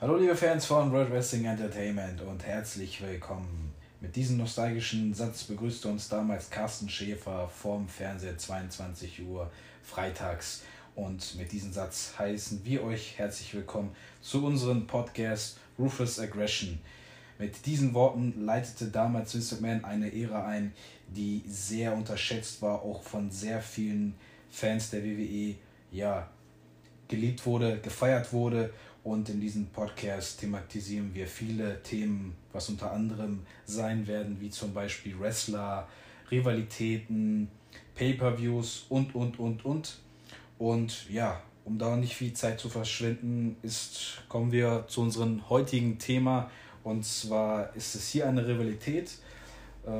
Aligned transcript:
Hallo 0.00 0.16
liebe 0.16 0.34
Fans 0.34 0.64
von 0.64 0.90
World 0.92 1.10
Wrestling 1.10 1.44
Entertainment 1.44 2.22
und 2.22 2.46
herzlich 2.46 3.02
willkommen. 3.02 3.74
Mit 4.00 4.16
diesem 4.16 4.38
nostalgischen 4.38 5.12
Satz 5.12 5.44
begrüßte 5.44 5.88
uns 5.88 6.08
damals 6.08 6.48
Carsten 6.48 6.88
Schäfer 6.88 7.46
vorm 7.48 7.86
Fernseher 7.86 8.38
22 8.38 9.20
Uhr 9.26 9.50
freitags. 9.82 10.62
Und 10.94 11.36
mit 11.36 11.52
diesem 11.52 11.70
Satz 11.74 12.14
heißen 12.18 12.64
wir 12.64 12.82
euch 12.82 13.18
herzlich 13.18 13.52
willkommen 13.52 13.94
zu 14.22 14.42
unserem 14.42 14.86
Podcast 14.86 15.58
Ruthless 15.78 16.18
Aggression. 16.18 16.78
Mit 17.38 17.66
diesen 17.66 17.92
Worten 17.92 18.46
leitete 18.46 18.86
damals 18.86 19.34
Vince 19.34 19.56
McMahon 19.56 19.84
eine 19.84 20.14
Ära 20.14 20.46
ein, 20.46 20.72
die 21.08 21.42
sehr 21.46 21.92
unterschätzt 21.92 22.62
war, 22.62 22.80
auch 22.80 23.02
von 23.02 23.30
sehr 23.30 23.60
vielen 23.60 24.14
Fans 24.50 24.88
der 24.88 25.04
WWE, 25.04 25.56
ja, 25.92 26.26
geliebt 27.06 27.44
wurde, 27.44 27.80
gefeiert 27.80 28.32
wurde 28.32 28.72
und 29.10 29.28
in 29.28 29.40
diesem 29.40 29.66
Podcast 29.66 30.38
thematisieren 30.38 31.12
wir 31.12 31.26
viele 31.26 31.82
Themen, 31.82 32.36
was 32.52 32.68
unter 32.68 32.92
anderem 32.92 33.40
sein 33.64 34.06
werden, 34.06 34.40
wie 34.40 34.50
zum 34.50 34.72
Beispiel 34.72 35.18
Wrestler, 35.18 35.88
Rivalitäten, 36.30 37.48
Pay-per-Views 37.96 38.86
und, 38.88 39.16
und, 39.16 39.40
und, 39.40 39.64
und. 39.64 39.98
Und 40.58 41.10
ja, 41.10 41.42
um 41.64 41.76
da 41.76 41.96
nicht 41.96 42.14
viel 42.14 42.34
Zeit 42.34 42.60
zu 42.60 42.68
verschwenden, 42.68 43.56
ist, 43.62 44.22
kommen 44.28 44.52
wir 44.52 44.84
zu 44.86 45.00
unserem 45.00 45.50
heutigen 45.50 45.98
Thema. 45.98 46.48
Und 46.84 47.04
zwar 47.04 47.74
ist 47.74 47.96
es 47.96 48.10
hier 48.10 48.28
eine 48.28 48.46
Rivalität. 48.46 49.10
Äh, 49.86 49.90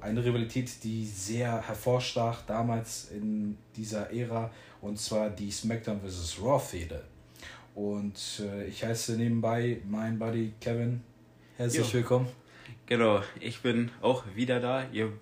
eine 0.00 0.24
Rivalität, 0.24 0.70
die 0.84 1.06
sehr 1.06 1.60
hervorstach 1.60 2.42
damals 2.46 3.10
in 3.10 3.58
dieser 3.74 4.12
Ära. 4.12 4.52
Und 4.80 5.00
zwar 5.00 5.28
die 5.28 5.50
SmackDown 5.50 6.00
vs. 6.00 6.38
Raw-Fehde. 6.40 7.02
Und 7.74 8.42
äh, 8.44 8.66
ich 8.66 8.84
heiße 8.84 9.16
nebenbei 9.16 9.80
mein 9.88 10.18
Buddy 10.18 10.52
Kevin. 10.60 11.02
Herzlich 11.56 11.86
jo. 11.88 11.94
willkommen. 11.94 12.28
Genau, 12.86 13.22
ich 13.38 13.60
bin 13.60 13.90
auch 14.02 14.24
wieder 14.34 14.60
da. 14.60 14.84
Ihr 14.92 15.12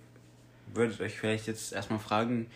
würdet 0.73 0.99
euch 1.01 1.17
vielleicht 1.17 1.47
jetzt 1.47 1.73
erstmal 1.73 1.99
fragen, 1.99 2.47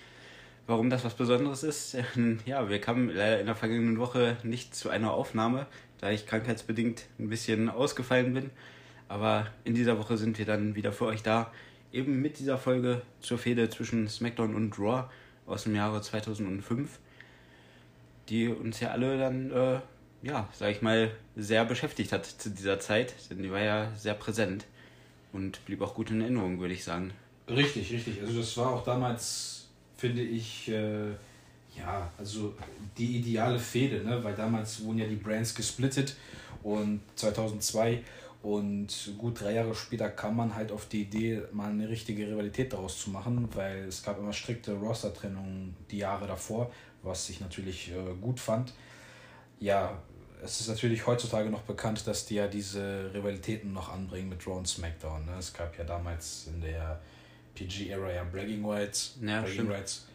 warum 0.68 0.90
das 0.90 1.04
was 1.04 1.14
Besonderes 1.14 1.64
ist. 1.64 1.98
Ja, 2.46 2.70
wir 2.70 2.82
kamen 2.82 3.10
leider 3.10 3.40
in 3.40 3.46
der 3.46 3.56
vergangenen 3.56 4.00
Woche 4.00 4.38
nicht 4.44 4.76
zu 4.76 4.90
einer 4.90 5.14
Aufnahme, 5.14 5.68
da 6.00 6.12
ich 6.12 6.26
krankheitsbedingt 6.26 7.06
ein 7.20 7.30
bisschen 7.30 7.70
ausgefallen 7.70 8.34
bin. 8.34 8.50
Aber 9.08 9.48
in 9.64 9.76
dieser 9.76 10.00
Woche 10.00 10.18
sind 10.18 10.38
wir 10.40 10.46
dann 10.46 10.76
wieder 10.76 10.92
für 10.92 11.06
euch 11.06 11.22
da. 11.22 11.52
Eben 11.92 12.22
mit 12.22 12.40
dieser 12.40 12.58
Folge 12.58 13.04
zur 13.20 13.38
Fehde 13.38 13.70
zwischen 13.70 14.08
SmackDown 14.08 14.56
und 14.56 14.80
Raw 14.80 15.06
aus 15.46 15.64
dem 15.64 15.76
Jahre 15.76 16.02
2005, 16.02 17.00
die 18.30 18.48
uns 18.48 18.80
ja 18.80 18.92
alle 18.92 19.18
dann 19.18 19.52
äh, 19.52 19.80
ja, 20.24 20.48
sag 20.54 20.72
ich 20.72 20.82
mal, 20.82 21.12
sehr 21.36 21.66
beschäftigt 21.66 22.12
hat 22.12 22.26
zu 22.26 22.50
dieser 22.50 22.80
Zeit, 22.80 23.14
denn 23.30 23.44
die 23.44 23.52
war 23.52 23.62
ja 23.62 23.92
sehr 23.96 24.14
präsent 24.14 24.66
und 25.34 25.64
blieb 25.66 25.82
auch 25.82 25.94
gut 25.94 26.10
in 26.10 26.22
Erinnerung, 26.22 26.60
würde 26.60 26.74
ich 26.74 26.84
sagen. 26.84 27.12
Richtig, 27.48 27.92
richtig. 27.92 28.22
Also 28.22 28.40
das 28.40 28.56
war 28.58 28.72
auch 28.72 28.84
damals, 28.84 29.68
finde 29.98 30.22
ich, 30.22 30.70
äh, 30.70 31.10
ja, 31.78 32.10
also 32.18 32.54
die 32.98 33.18
ideale 33.18 33.60
Fehde, 33.60 34.04
ne? 34.04 34.24
weil 34.24 34.34
damals 34.34 34.84
wurden 34.84 35.00
ja 35.00 35.08
die 35.08 35.16
Brands 35.16 35.54
gesplittet 35.54 36.16
und 36.64 37.02
2002 37.16 38.02
und 38.44 39.14
gut 39.18 39.42
drei 39.42 39.54
Jahre 39.54 39.76
später 39.76 40.10
kam 40.10 40.38
man 40.38 40.56
halt 40.56 40.72
auf 40.72 40.88
die 40.88 41.02
Idee, 41.02 41.42
mal 41.52 41.70
eine 41.70 41.90
richtige 41.90 42.28
Rivalität 42.28 42.72
daraus 42.72 43.02
zu 43.02 43.10
machen, 43.10 43.50
weil 43.54 43.86
es 43.86 44.04
gab 44.04 44.20
immer 44.20 44.34
strikte 44.34 44.74
Roster-Trennungen 44.74 45.76
die 45.92 45.98
Jahre 45.98 46.28
davor, 46.28 46.72
was 47.04 47.30
ich 47.30 47.40
natürlich 47.40 47.92
äh, 47.92 48.16
gut 48.20 48.40
fand. 48.40 48.74
Ja, 49.60 50.02
es 50.44 50.60
ist 50.60 50.68
natürlich 50.68 51.06
heutzutage 51.08 51.50
noch 51.50 51.62
bekannt, 51.62 52.06
dass 52.08 52.26
die 52.26 52.36
ja 52.36 52.48
diese 52.48 53.12
Rivalitäten 53.14 53.72
noch 53.72 53.90
anbringen 53.90 54.30
mit 54.30 54.46
Raw 54.46 54.58
und 54.58 54.68
SmackDown. 54.68 55.26
Ne? 55.26 55.36
Es 55.38 55.54
gab 55.54 55.78
ja 55.78 55.84
damals 55.84 56.48
in 56.48 56.62
der 56.62 57.00
PG-Era 57.56 58.12
ja 58.12 58.24
Bragging 58.24 58.66
Rights. 58.66 59.18
Ja, 59.22 59.42
Bragging 59.42 59.72
Rights. 59.72 60.08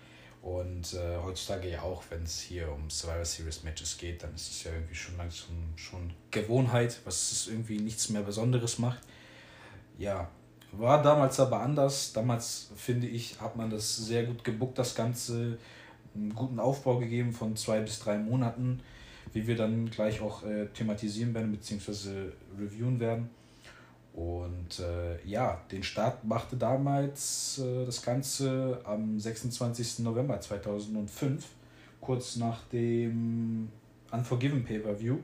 Und 0.42 0.94
äh, 0.94 1.16
heutzutage 1.22 1.70
ja 1.70 1.82
auch, 1.82 2.02
wenn 2.10 2.22
es 2.22 2.40
hier 2.40 2.70
um 2.70 2.88
Survivor 2.90 3.24
Series 3.24 3.64
Matches 3.64 3.98
geht, 3.98 4.22
dann 4.22 4.34
ist 4.34 4.50
es 4.50 4.64
ja 4.64 4.72
irgendwie 4.72 4.94
schon 4.94 5.16
langsam 5.16 5.56
schon 5.76 6.12
Gewohnheit, 6.30 7.00
was 7.04 7.32
es 7.32 7.48
irgendwie 7.48 7.78
nichts 7.78 8.08
mehr 8.10 8.22
Besonderes 8.22 8.78
macht. 8.78 9.00
Ja, 9.98 10.30
war 10.72 11.02
damals 11.02 11.40
aber 11.40 11.60
anders. 11.60 12.12
Damals, 12.12 12.70
finde 12.76 13.08
ich, 13.08 13.40
hat 13.40 13.56
man 13.56 13.70
das 13.70 13.96
sehr 13.96 14.24
gut 14.24 14.44
gebuckt, 14.44 14.78
das 14.78 14.94
Ganze. 14.94 15.58
Einen 16.14 16.34
guten 16.34 16.58
Aufbau 16.58 16.98
gegeben 16.98 17.32
von 17.32 17.56
zwei 17.56 17.80
bis 17.80 17.98
drei 18.00 18.18
Monaten 18.18 18.80
wie 19.32 19.46
wir 19.46 19.56
dann 19.56 19.90
gleich 19.90 20.20
auch 20.20 20.44
äh, 20.44 20.66
thematisieren 20.66 21.34
werden 21.34 21.52
bzw. 21.52 22.30
reviewen 22.58 23.00
werden. 23.00 23.30
Und 24.14 24.80
äh, 24.80 25.24
ja, 25.24 25.60
den 25.70 25.82
Start 25.82 26.24
machte 26.24 26.56
damals 26.56 27.58
äh, 27.58 27.84
das 27.84 28.02
Ganze 28.02 28.80
am 28.84 29.18
26. 29.18 30.00
November 30.00 30.40
2005, 30.40 31.46
kurz 32.00 32.36
nach 32.36 32.64
dem 32.72 33.68
Unforgiven 34.10 34.64
Pay-Per-View. 34.64 35.18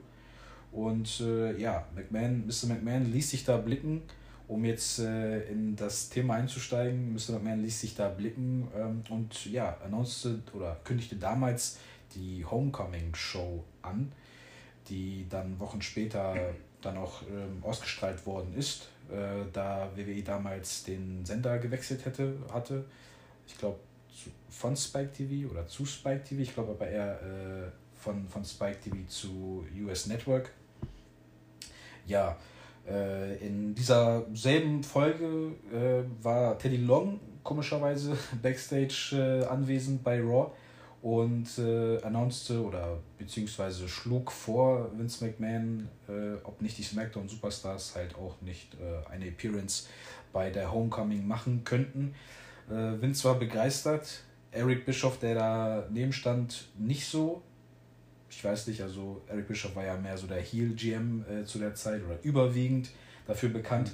Und 0.71 1.21
äh, 1.21 1.61
ja, 1.61 1.87
McMahon, 1.95 2.47
Mr. 2.47 2.69
McMahon 2.69 3.11
ließ 3.11 3.31
sich 3.31 3.45
da 3.45 3.57
blicken, 3.57 4.03
um 4.49 4.65
jetzt 4.65 4.99
äh, 4.99 5.49
in 5.49 5.77
das 5.77 6.11
Thema 6.11 6.35
einzusteigen. 6.35 7.15
Mr. 7.15 7.33
McMahon 7.35 7.63
ließ 7.63 7.81
sich 7.81 7.95
da 7.95 8.09
blicken 8.09 8.69
ähm, 8.77 9.03
und 9.11 9.47
ja, 9.47 9.77
announced 9.85 10.55
oder 10.55 10.77
kündigte 10.85 11.17
damals 11.17 11.79
die 12.15 12.45
Homecoming 12.45 13.15
Show 13.15 13.65
an, 13.83 14.13
die 14.89 15.27
dann 15.29 15.59
Wochen 15.59 15.83
später 15.83 16.35
dann 16.85 16.99
auch 16.99 17.23
ähm, 17.23 17.63
ausgestrahlt 17.63 18.25
worden 18.27 18.55
ist, 18.55 18.89
äh, 19.11 19.45
da 19.53 19.91
WWE 19.95 20.23
damals 20.23 20.85
den 20.85 21.25
Sender 21.25 21.59
gewechselt 21.59 22.05
hätte, 22.05 22.37
hatte. 22.53 22.85
Ich 23.47 23.59
glaube 23.59 23.79
von 24.49 24.77
Spike 24.77 25.13
TV 25.13 25.51
oder 25.51 25.67
zu 25.67 25.85
Spike 25.85 26.23
TV, 26.25 26.43
ich 26.43 26.55
glaube 26.55 26.73
aber 26.73 26.87
eher 26.87 27.21
äh, 27.21 27.71
von, 27.97 28.29
von 28.29 28.45
Spike 28.45 28.81
TV 28.81 28.97
zu 29.09 29.67
US 29.85 30.07
Network. 30.07 30.51
Ja, 32.07 32.37
in 33.41 33.75
dieser 33.75 34.27
selben 34.35 34.83
Folge 34.83 35.53
äh, 35.73 36.05
war 36.23 36.59
Teddy 36.59 36.77
Long 36.77 37.19
komischerweise 37.43 38.17
backstage 38.43 39.13
äh, 39.13 39.45
anwesend 39.47 40.03
bei 40.03 40.21
Raw 40.21 40.51
und 41.03 41.47
äh, 41.59 42.01
announcete 42.03 42.65
oder 42.65 42.99
beziehungsweise 43.19 43.89
schlug 43.89 44.33
vor 44.33 44.91
Vince 44.97 45.25
McMahon, 45.25 45.89
äh, 46.09 46.35
ob 46.45 46.63
nicht 46.63 46.79
die 46.79 46.83
SmackDown 46.83 47.29
Superstars 47.29 47.95
halt 47.95 48.15
auch 48.17 48.41
nicht 48.41 48.75
äh, 48.75 49.07
eine 49.11 49.29
Appearance 49.29 49.87
bei 50.33 50.51
der 50.51 50.73
Homecoming 50.73 51.27
machen 51.27 51.63
könnten. 51.65 52.15
Äh, 52.71 53.01
Vince 53.03 53.25
war 53.29 53.39
begeistert, 53.39 54.25
Eric 54.51 54.87
Bischoff, 54.87 55.19
der 55.19 55.35
da 55.35 55.87
neben 55.91 56.13
stand, 56.13 56.69
nicht 56.79 57.07
so. 57.07 57.43
Ich 58.37 58.45
weiß 58.45 58.67
nicht, 58.67 58.83
also 58.83 59.23
Eric 59.29 59.49
Bischoff 59.49 59.77
war 59.77 59.85
ja 59.85 59.97
mehr 59.97 60.19
so 60.19 60.27
der 60.27 60.41
Heel 60.41 60.75
GM 60.75 61.25
äh, 61.29 61.45
zu 61.45 61.59
der 61.59 61.75
Zeit 61.75 62.03
oder 62.05 62.19
überwiegend 62.23 62.91
dafür 63.27 63.49
bekannt. 63.49 63.93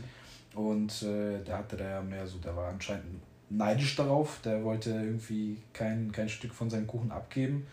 Mhm. 0.55 0.59
Und 0.59 1.03
äh, 1.03 1.43
da 1.45 1.59
hatte 1.59 1.77
der 1.77 1.91
ja 1.91 2.03
mehr 2.03 2.27
so, 2.27 2.39
der 2.39 2.57
war 2.57 2.69
anscheinend 2.69 3.21
neidisch 3.51 3.97
darauf. 3.97 4.41
Der 4.43 4.65
wollte 4.65 4.91
irgendwie 4.91 5.59
kein, 5.73 6.11
kein 6.11 6.29
Stück 6.29 6.55
von 6.55 6.71
seinem 6.71 6.87
Kuchen 6.87 7.13
abgeben. 7.13 7.67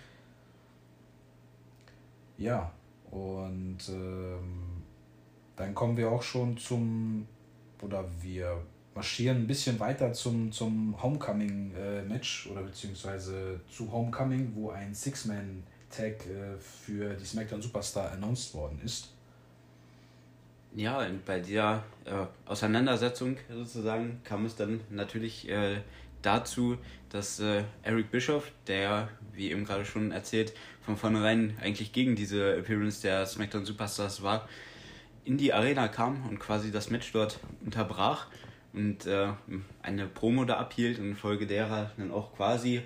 Ja, 2.38 2.72
und 3.09 3.79
ähm, 3.89 4.84
dann 5.55 5.73
kommen 5.73 5.97
wir 5.97 6.11
auch 6.11 6.22
schon 6.22 6.57
zum, 6.57 7.28
oder 7.81 8.05
wir 8.22 8.61
marschieren 8.94 9.38
ein 9.38 9.47
bisschen 9.47 9.79
weiter 9.79 10.13
zum, 10.13 10.51
zum 10.51 11.01
Homecoming-Match 11.01 12.45
äh, 12.45 12.49
oder 12.49 12.61
beziehungsweise 12.63 13.61
zu 13.69 13.91
Homecoming, 13.91 14.51
wo 14.53 14.72
ein 14.72 14.94
Six-Man-Tag 15.89 16.25
äh, 16.28 16.57
für 16.59 17.13
die 17.13 17.25
SmackDown 17.25 17.61
Superstar 17.61 18.11
announced 18.11 18.53
worden 18.53 18.79
ist. 18.84 19.09
Ja, 20.75 21.05
bei 21.25 21.39
dieser 21.39 21.84
äh, 22.05 22.25
Auseinandersetzung 22.45 23.37
sozusagen 23.49 24.22
kam 24.23 24.45
es 24.45 24.55
dann 24.55 24.81
natürlich 24.89 25.49
äh, 25.49 25.81
dazu, 26.22 26.78
dass 27.09 27.39
äh, 27.39 27.63
Eric 27.84 28.11
Bischoff, 28.11 28.51
der, 28.67 29.09
wie 29.34 29.51
eben 29.51 29.66
gerade 29.66 29.85
schon 29.85 30.11
erzählt, 30.11 30.53
von 30.81 30.97
vornherein 30.97 31.57
eigentlich 31.61 31.93
gegen 31.93 32.16
diese 32.16 32.57
Appearance 32.57 33.01
der 33.01 33.25
SmackDown 33.25 33.66
Superstars 33.66 34.22
war, 34.22 34.47
in 35.25 35.37
die 35.37 35.51
Arena 35.51 35.87
kam 35.87 36.28
und 36.29 36.39
quasi 36.39 36.72
das 36.72 36.89
Match 36.89 37.11
dort 37.11 37.39
unterbrach 37.66 38.28
und 38.73 39.07
äh, 39.07 39.29
eine 39.81 40.05
Promo 40.05 40.45
da 40.45 40.57
abhielt 40.57 40.99
und 40.99 41.09
infolge 41.09 41.47
derer 41.47 41.91
dann 41.97 42.11
auch 42.11 42.35
quasi 42.35 42.84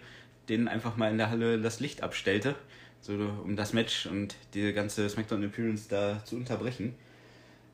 den 0.50 0.68
einfach 0.68 0.98
mal 0.98 1.12
in 1.12 1.18
der 1.18 1.30
Halle 1.30 1.60
das 1.62 1.80
Licht 1.80 2.04
abstellte, 2.04 2.56
so 3.02 3.14
um 3.14 3.56
das 3.56 3.74
Match 3.74 4.06
und 4.06 4.36
diese 4.54 4.74
ganze 4.74 5.10
SmackDown 5.10 5.44
Appearance 5.44 5.90
da 5.90 6.24
zu 6.24 6.36
unterbrechen. 6.36 6.96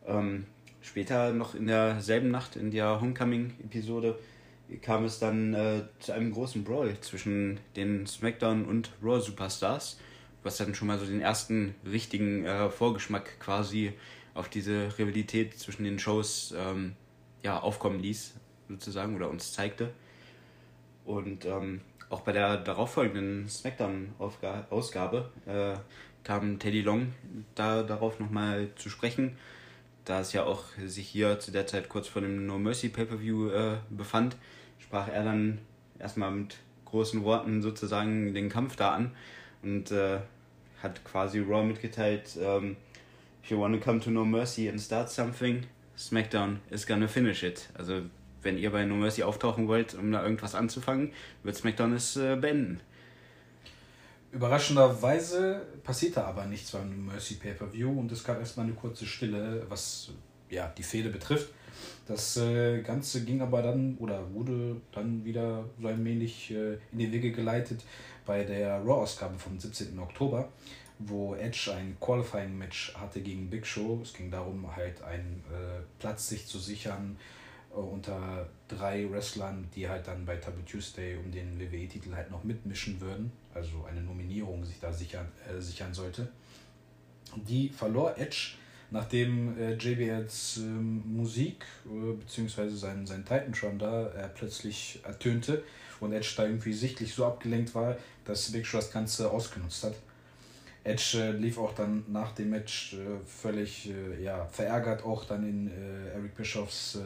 Ähm, 0.06 0.46
später 0.82 1.34
noch 1.34 1.54
in 1.54 1.68
derselben 1.68 2.32
Nacht, 2.32 2.56
in 2.56 2.72
der 2.72 3.02
Homecoming-Episode, 3.02 4.18
kam 4.82 5.06
es 5.06 5.20
dann 5.20 5.54
äh, 5.54 5.84
zu 6.00 6.14
einem 6.14 6.32
großen 6.32 6.64
Brawl 6.64 7.00
zwischen 7.02 7.60
den 7.76 8.06
SmackDown 8.06 8.66
und 8.66 8.92
Raw 9.02 9.22
Superstars, 9.22 10.00
was 10.44 10.58
dann 10.58 10.76
schon 10.76 10.88
mal 10.88 11.00
so 11.00 11.06
den 11.06 11.22
ersten 11.22 11.76
richtigen 11.86 12.46
äh, 12.46 12.70
Vorgeschmack 12.70 13.40
quasi 13.40 13.94
auf 14.34 14.50
diese 14.50 14.98
Rivalität 14.98 15.58
zwischen 15.58 15.84
den 15.84 16.00
Shows 16.00 16.54
ähm, 16.56 16.94
ja, 17.44 17.60
aufkommen 17.60 18.00
ließ, 18.00 18.36
sozusagen, 18.70 19.16
oder 19.16 19.30
uns 19.30 19.54
zeigte. 19.54 19.94
Und 21.06 21.46
ähm, 21.46 21.82
auch 22.10 22.22
bei 22.22 22.32
der 22.32 22.58
darauffolgenden 22.58 23.50
SmackDown-Ausgabe 23.50 25.30
äh, 25.46 25.76
kam 26.24 26.60
Teddy 26.60 26.82
Long 26.82 27.14
da 27.56 27.84
darauf 27.84 28.20
nochmal 28.20 28.70
zu 28.76 28.90
sprechen, 28.90 29.38
da 30.06 30.20
es 30.22 30.34
ja 30.34 30.44
auch 30.44 30.64
sich 30.86 31.08
hier 31.08 31.40
zu 31.40 31.52
der 31.52 31.68
Zeit 31.68 31.90
kurz 31.90 32.08
vor 32.08 32.22
dem 32.22 32.46
No 32.46 32.58
Mercy 32.58 32.90
Pay-Per-View 32.90 33.50
äh, 33.50 33.78
befand, 33.90 34.36
sprach 34.80 35.08
er 35.10 35.24
dann 35.24 35.60
erstmal 36.00 36.32
mit 36.32 36.58
großen 36.86 37.24
Worten 37.24 37.62
sozusagen 37.62 38.34
den 38.34 38.50
Kampf 38.50 38.76
da 38.76 38.94
an 38.94 39.12
und 39.64 39.92
äh, 39.92 40.20
hat 40.82 41.04
quasi 41.04 41.40
Raw 41.40 41.64
mitgeteilt, 41.64 42.38
ähm, 42.40 42.78
if 43.44 43.52
you 43.52 43.60
want 43.60 43.76
to 43.76 43.82
come 43.84 44.00
to 44.00 44.10
No 44.10 44.24
Mercy 44.24 44.70
and 44.70 44.80
start 44.80 45.10
something, 45.10 45.66
SmackDown 45.98 46.60
is 46.70 46.86
gonna 46.86 47.08
finish 47.08 47.44
it. 47.44 47.70
Also 47.74 48.04
wenn 48.48 48.58
ihr 48.58 48.72
bei 48.72 48.86
No 48.86 48.96
Mercy 48.96 49.24
auftauchen 49.24 49.68
wollt, 49.68 49.94
um 49.94 50.10
da 50.12 50.24
irgendwas 50.24 50.56
anzufangen, 50.56 51.12
wird 51.44 51.58
SmackDown 51.58 51.92
es 51.94 52.16
äh, 52.16 52.38
beenden. 52.38 52.80
Überraschenderweise 54.32 55.62
passierte 55.84 56.24
aber 56.24 56.46
nichts 56.46 56.72
beim 56.72 56.90
No 56.90 57.12
Mercy 57.12 57.36
Pay-Per-View 57.36 58.00
und 58.00 58.10
es 58.12 58.24
gab 58.24 58.40
erstmal 58.40 58.66
eine 58.66 58.76
kurze 58.76 59.06
Stille, 59.06 59.66
was 59.68 60.12
ja, 60.50 60.74
die 60.78 60.84
Fehde 60.84 61.10
betrifft. 61.10 61.50
Das 62.08 62.38
äh, 62.38 62.82
Ganze 62.84 63.26
ging 63.26 63.42
aber 63.42 63.62
dann 63.62 63.98
oder 64.00 64.34
wurde 64.34 64.78
dann 64.94 65.26
wieder 65.26 65.66
so 65.82 65.90
wenig 66.06 66.52
äh, 66.52 66.76
in 66.94 67.00
die 67.00 67.12
Wege 67.12 67.34
geleitet 67.34 67.84
bei 68.26 68.46
der 68.46 68.80
Raw-Ausgabe 68.80 69.38
vom 69.38 69.60
17. 69.60 70.00
Oktober, 70.00 70.48
wo 71.00 71.36
Edge 71.36 71.74
ein 71.76 71.98
Qualifying-Match 72.00 72.96
hatte 72.96 73.20
gegen 73.20 73.50
Big 73.50 73.68
Show. 73.68 74.00
Es 74.02 74.14
ging 74.14 74.32
darum, 74.32 74.74
halt 74.74 75.02
einen 75.02 75.44
äh, 75.52 75.82
Platz 76.00 76.30
sich 76.30 76.48
zu 76.48 76.60
sichern 76.60 77.18
unter 77.70 78.48
drei 78.68 79.10
Wrestlern, 79.10 79.68
die 79.76 79.88
halt 79.88 80.08
dann 80.08 80.26
bei 80.26 80.38
Taboo 80.38 80.62
Tuesday 80.62 81.16
um 81.18 81.32
den 81.32 81.60
WWE-Titel 81.60 82.14
halt 82.14 82.32
noch 82.32 82.44
mitmischen 82.44 83.00
würden. 83.00 83.32
Also 83.54 83.86
eine 83.90 84.02
Nominierung 84.02 84.64
sich 84.66 84.80
da 84.80 84.92
sichern, 84.92 85.28
äh, 85.48 85.60
sichern 85.62 85.94
sollte. 85.94 86.28
Die 87.36 87.70
verlor 87.70 88.18
Edge 88.18 88.56
nachdem 88.90 89.58
äh, 89.60 89.74
JBLs 89.74 90.58
ähm, 90.58 91.04
Musik 91.06 91.66
äh, 91.86 92.14
bzw. 92.14 92.70
sein, 92.70 93.06
sein 93.06 93.26
Titantron 93.26 93.78
da 93.78 94.08
äh, 94.08 94.30
plötzlich 94.30 95.00
ertönte 95.04 95.64
und 96.00 96.14
Edge 96.14 96.34
da 96.38 96.46
irgendwie 96.46 96.74
sichtlich 96.74 97.14
so 97.14 97.26
abgelenkt 97.26 97.76
war, 97.76 97.98
dass 98.26 98.52
Big 98.52 98.66
Show 98.66 98.78
das 98.78 98.92
Ganze 98.92 99.30
ausgenutzt 99.30 99.84
hat. 99.84 99.96
Edge 100.84 101.18
äh, 101.20 101.32
lief 101.32 101.58
auch 101.58 101.74
dann 101.74 102.04
nach 102.08 102.32
dem 102.32 102.50
Match 102.50 102.94
äh, 102.94 103.20
völlig 103.26 103.90
äh, 103.90 104.24
ja, 104.24 104.46
verärgert 104.46 105.04
auch 105.04 105.26
dann 105.26 105.48
in 105.48 105.68
äh, 105.68 106.14
Eric 106.14 106.36
Bischoffs 106.36 106.96
äh, 106.96 107.00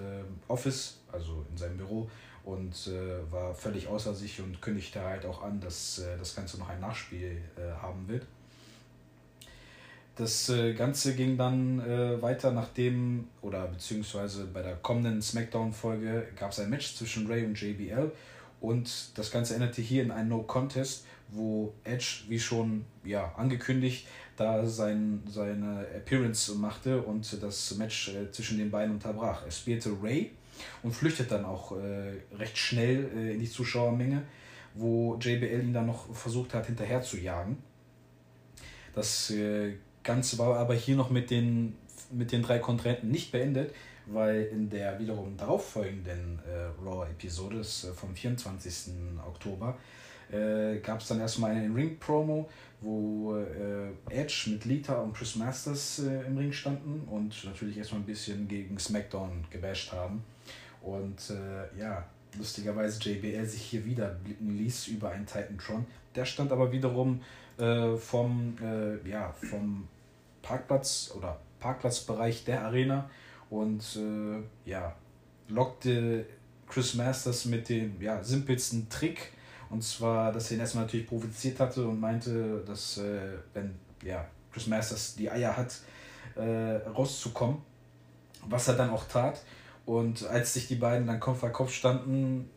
Office, 0.47 0.97
also 1.11 1.45
in 1.49 1.57
seinem 1.57 1.77
Büro 1.77 2.09
und 2.43 2.87
äh, 2.87 3.31
war 3.31 3.53
völlig 3.53 3.87
außer 3.87 4.13
sich 4.13 4.39
und 4.39 4.61
kündigte 4.61 5.01
halt 5.01 5.25
auch 5.25 5.43
an, 5.43 5.59
dass 5.59 6.01
das 6.17 6.35
Ganze 6.35 6.57
noch 6.57 6.69
ein 6.69 6.79
Nachspiel 6.79 7.37
haben 7.79 8.07
wird. 8.07 8.25
Das 10.15 10.51
Ganze 10.75 11.15
ging 11.15 11.37
dann 11.37 11.79
weiter, 12.21 12.51
nachdem, 12.51 13.27
oder 13.41 13.67
beziehungsweise 13.67 14.45
bei 14.45 14.63
der 14.63 14.75
kommenden 14.77 15.21
SmackDown-Folge 15.21 16.29
gab 16.35 16.51
es 16.51 16.59
ein 16.59 16.69
Match 16.71 16.95
zwischen 16.95 17.27
Ray 17.27 17.45
und 17.45 17.59
JBL 17.59 18.11
und 18.59 19.17
das 19.17 19.31
Ganze 19.31 19.55
endete 19.55 19.81
hier 19.81 20.03
in 20.03 20.11
einem 20.11 20.29
No-Contest, 20.29 21.05
wo 21.31 21.73
Edge, 21.83 22.23
wie 22.27 22.39
schon 22.39 22.85
ja, 23.03 23.33
angekündigt, 23.35 24.07
da 24.35 24.65
sein, 24.65 25.23
seine 25.27 25.87
Appearance 25.95 26.53
machte 26.55 27.01
und 27.01 27.41
das 27.41 27.75
Match 27.75 28.09
äh, 28.09 28.31
zwischen 28.31 28.57
den 28.57 28.69
beiden 28.69 28.93
unterbrach. 28.93 29.45
Er 29.45 29.51
spielte 29.51 29.91
Ray 30.01 30.31
und 30.83 30.93
flüchtet 30.93 31.31
dann 31.31 31.45
auch 31.45 31.71
äh, 31.77 32.35
recht 32.37 32.57
schnell 32.57 33.09
äh, 33.15 33.33
in 33.33 33.39
die 33.39 33.49
Zuschauermenge, 33.49 34.23
wo 34.73 35.17
JBL 35.19 35.63
ihn 35.63 35.73
dann 35.73 35.87
noch 35.87 36.13
versucht 36.13 36.53
hat, 36.53 36.65
hinterher 36.65 37.01
zu 37.01 37.17
jagen. 37.17 37.57
Das 38.93 39.31
äh, 39.31 39.75
Ganze 40.03 40.37
war 40.37 40.57
aber 40.57 40.73
hier 40.73 40.95
noch 40.95 41.09
mit 41.09 41.29
den, 41.29 41.75
mit 42.11 42.31
den 42.31 42.41
drei 42.41 42.59
Kontrahenten 42.59 43.09
nicht 43.09 43.31
beendet, 43.31 43.73
weil 44.07 44.43
in 44.51 44.69
der 44.69 44.99
wiederum 44.99 45.37
darauffolgenden 45.37 46.39
äh, 46.39 46.83
Raw-Episode 46.83 47.59
äh, 47.59 47.93
vom 47.93 48.15
24. 48.15 48.93
Oktober 49.25 49.77
äh, 50.31 50.79
gab 50.79 51.01
es 51.01 51.07
dann 51.07 51.19
erstmal 51.19 51.51
eine 51.51 51.73
Ring-Promo, 51.73 52.49
wo 52.81 53.35
äh, 53.37 53.91
Edge 54.09 54.49
mit 54.51 54.65
Lita 54.65 54.95
und 54.95 55.13
Chris 55.13 55.35
Masters 55.35 55.99
äh, 55.99 56.25
im 56.25 56.37
Ring 56.37 56.51
standen 56.51 57.07
und 57.09 57.43
natürlich 57.45 57.77
erstmal 57.77 58.01
ein 58.01 58.05
bisschen 58.05 58.47
gegen 58.47 58.77
SmackDown 58.79 59.45
gebasht 59.49 59.91
haben. 59.91 60.23
Und 60.81 61.29
äh, 61.29 61.79
ja, 61.79 62.05
lustigerweise 62.37 62.99
JBL 63.01 63.45
sich 63.45 63.61
hier 63.61 63.85
wieder 63.85 64.09
blicken 64.09 64.57
ließ 64.57 64.87
über 64.87 65.11
einen 65.11 65.25
Titantron. 65.25 65.85
Der 66.15 66.25
stand 66.25 66.51
aber 66.51 66.71
wiederum 66.71 67.21
äh, 67.57 67.95
vom, 67.95 68.55
äh, 68.61 69.07
ja, 69.07 69.31
vom 69.33 69.87
Parkplatz 70.41 71.13
oder 71.15 71.39
Parkplatzbereich 71.59 72.43
der 72.45 72.65
Arena 72.65 73.09
und 73.51 73.99
ja, 74.65 74.95
lockte 75.49 76.25
Chris 76.67 76.93
Masters 76.95 77.45
mit 77.45 77.69
dem 77.69 78.01
ja, 78.01 78.23
simpelsten 78.23 78.89
Trick. 78.89 79.33
Und 79.71 79.83
zwar, 79.83 80.31
dass 80.31 80.51
er 80.51 80.57
ihn 80.57 80.59
erstmal 80.59 80.83
natürlich 80.83 81.07
provoziert 81.07 81.59
hatte 81.59 81.87
und 81.87 81.99
meinte, 81.99 82.61
dass 82.65 82.97
äh, 82.97 83.19
wenn 83.53 83.73
ja, 84.03 84.25
Chris 84.51 84.67
Masters 84.67 85.15
die 85.15 85.31
Eier 85.31 85.55
hat, 85.55 85.79
äh, 86.35 86.87
rauszukommen. 86.89 87.57
Was 88.47 88.67
er 88.67 88.75
dann 88.75 88.89
auch 88.89 89.05
tat. 89.05 89.41
Und 89.85 90.27
als 90.27 90.53
sich 90.53 90.67
die 90.67 90.75
beiden 90.75 91.07
dann 91.07 91.19
Kopf 91.19 91.43
an 91.43 91.53
Kopf 91.53 91.71
standen, 91.71 92.49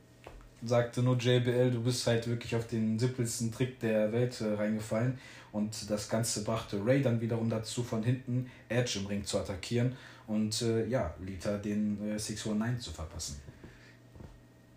sagte 0.62 1.02
nur 1.02 1.16
JBL, 1.16 1.70
du 1.70 1.82
bist 1.82 2.06
halt 2.06 2.26
wirklich 2.26 2.56
auf 2.56 2.66
den 2.66 2.98
simpelsten 2.98 3.52
Trick 3.52 3.80
der 3.80 4.12
Welt 4.12 4.40
äh, 4.40 4.54
reingefallen. 4.54 5.18
Und 5.52 5.88
das 5.90 6.08
Ganze 6.08 6.42
brachte 6.42 6.84
Ray 6.84 7.00
dann 7.00 7.20
wiederum 7.20 7.48
dazu, 7.48 7.84
von 7.84 8.02
hinten 8.02 8.50
Edge 8.68 8.98
im 8.98 9.06
Ring 9.06 9.24
zu 9.24 9.38
attackieren 9.38 9.94
und 10.26 10.62
äh, 10.62 10.86
ja, 10.86 11.14
Lita 11.24 11.58
den 11.58 12.14
äh, 12.14 12.18
619 12.18 12.80
zu 12.80 12.90
verpassen. 12.90 13.36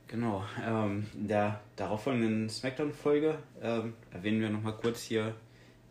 Genau, 0.07 0.45
ähm, 0.65 1.05
in 1.15 1.27
der 1.27 1.59
darauffolgenden 1.75 2.49
Smackdown-Folge 2.49 3.39
ähm, 3.61 3.93
erwähnen 4.11 4.39
wir 4.39 4.49
nochmal 4.49 4.77
kurz 4.77 5.01
hier 5.01 5.35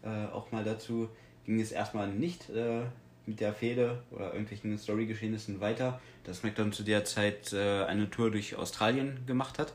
äh, 0.02 0.26
auch 0.32 0.52
mal 0.52 0.64
dazu, 0.64 1.10
ging 1.44 1.60
es 1.60 1.70
erstmal 1.70 2.08
nicht 2.08 2.48
äh, 2.48 2.84
mit 3.26 3.40
der 3.40 3.52
Fehde 3.52 4.02
oder 4.10 4.32
irgendwelchen 4.32 4.78
Story-Geschehnissen 4.78 5.60
weiter, 5.60 6.00
dass 6.24 6.38
SmackDown 6.38 6.72
zu 6.72 6.82
der 6.82 7.04
Zeit 7.04 7.52
äh, 7.52 7.84
eine 7.84 8.08
Tour 8.08 8.30
durch 8.30 8.56
Australien 8.56 9.20
gemacht 9.26 9.58
hat. 9.58 9.74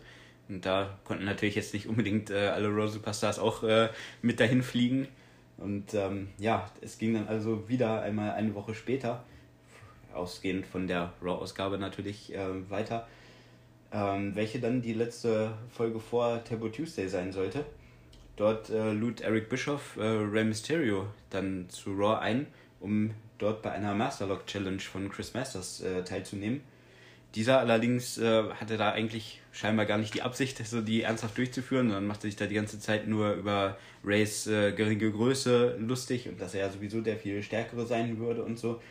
Und 0.49 0.65
da 0.65 0.97
konnten 1.03 1.25
natürlich 1.25 1.55
jetzt 1.55 1.73
nicht 1.73 1.87
unbedingt 1.87 2.29
äh, 2.31 2.47
alle 2.47 2.69
Raw 2.69 2.87
Superstars 2.87 3.37
auch 3.37 3.63
äh, 3.63 3.89
mit 4.21 4.39
dahin 4.39 4.63
fliegen. 4.63 5.07
Und 5.57 5.93
ähm, 5.93 6.29
ja, 6.39 6.69
es 6.81 6.97
ging 6.97 7.13
dann 7.13 7.27
also 7.27 7.69
wieder 7.69 8.01
einmal 8.01 8.31
eine 8.31 8.55
Woche 8.55 8.73
später, 8.73 9.23
ausgehend 10.13 10.65
von 10.65 10.87
der 10.87 11.13
Raw-Ausgabe 11.21 11.77
natürlich 11.77 12.33
äh, 12.33 12.69
weiter, 12.69 13.07
ähm, 13.91 14.35
welche 14.35 14.59
dann 14.59 14.81
die 14.81 14.93
letzte 14.93 15.53
Folge 15.69 15.99
vor 15.99 16.43
Taboo 16.43 16.69
Tuesday 16.69 17.07
sein 17.07 17.31
sollte. 17.31 17.65
Dort 18.35 18.69
äh, 18.69 18.91
lud 18.91 19.21
Eric 19.21 19.49
Bischoff 19.49 19.97
äh, 19.97 20.03
Rey 20.03 20.43
Mysterio 20.43 21.07
dann 21.29 21.69
zu 21.69 21.91
Raw 21.91 22.19
ein, 22.19 22.47
um 22.79 23.11
dort 23.37 23.61
bei 23.61 23.71
einer 23.71 23.93
Masterlock 23.93 24.47
Challenge 24.47 24.79
von 24.79 25.09
Chris 25.09 25.33
Masters 25.33 25.81
äh, 25.81 26.03
teilzunehmen. 26.03 26.61
Dieser 27.35 27.59
allerdings 27.59 28.17
äh, 28.17 28.43
hatte 28.49 28.77
da 28.77 28.91
eigentlich 28.91 29.41
scheinbar 29.53 29.85
gar 29.85 29.97
nicht 29.97 30.13
die 30.13 30.21
Absicht, 30.21 30.65
so 30.65 30.81
die 30.81 31.03
ernsthaft 31.03 31.37
durchzuführen, 31.37 31.87
sondern 31.87 32.05
machte 32.05 32.27
sich 32.27 32.35
da 32.35 32.45
die 32.45 32.55
ganze 32.55 32.79
Zeit 32.79 33.07
nur 33.07 33.33
über 33.33 33.77
Rays 34.03 34.47
äh, 34.47 34.73
geringe 34.73 35.11
Größe 35.11 35.77
lustig 35.79 36.27
und 36.27 36.41
dass 36.41 36.53
er 36.53 36.65
ja 36.65 36.69
sowieso 36.69 37.01
der 37.01 37.17
viel 37.17 37.41
stärkere 37.41 37.85
sein 37.85 38.19
würde 38.19 38.43
und 38.43 38.59
so. 38.59 38.81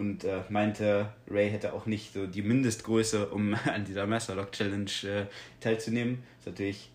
Und 0.00 0.24
äh, 0.24 0.40
meinte, 0.48 1.10
Ray 1.28 1.50
hätte 1.50 1.74
auch 1.74 1.84
nicht 1.84 2.14
so 2.14 2.26
die 2.26 2.40
Mindestgröße, 2.40 3.28
um 3.28 3.54
an 3.66 3.84
dieser 3.84 4.06
Masterlock 4.06 4.50
Challenge 4.50 4.90
äh, 5.04 5.26
teilzunehmen. 5.60 6.22
Was 6.38 6.46
natürlich 6.46 6.90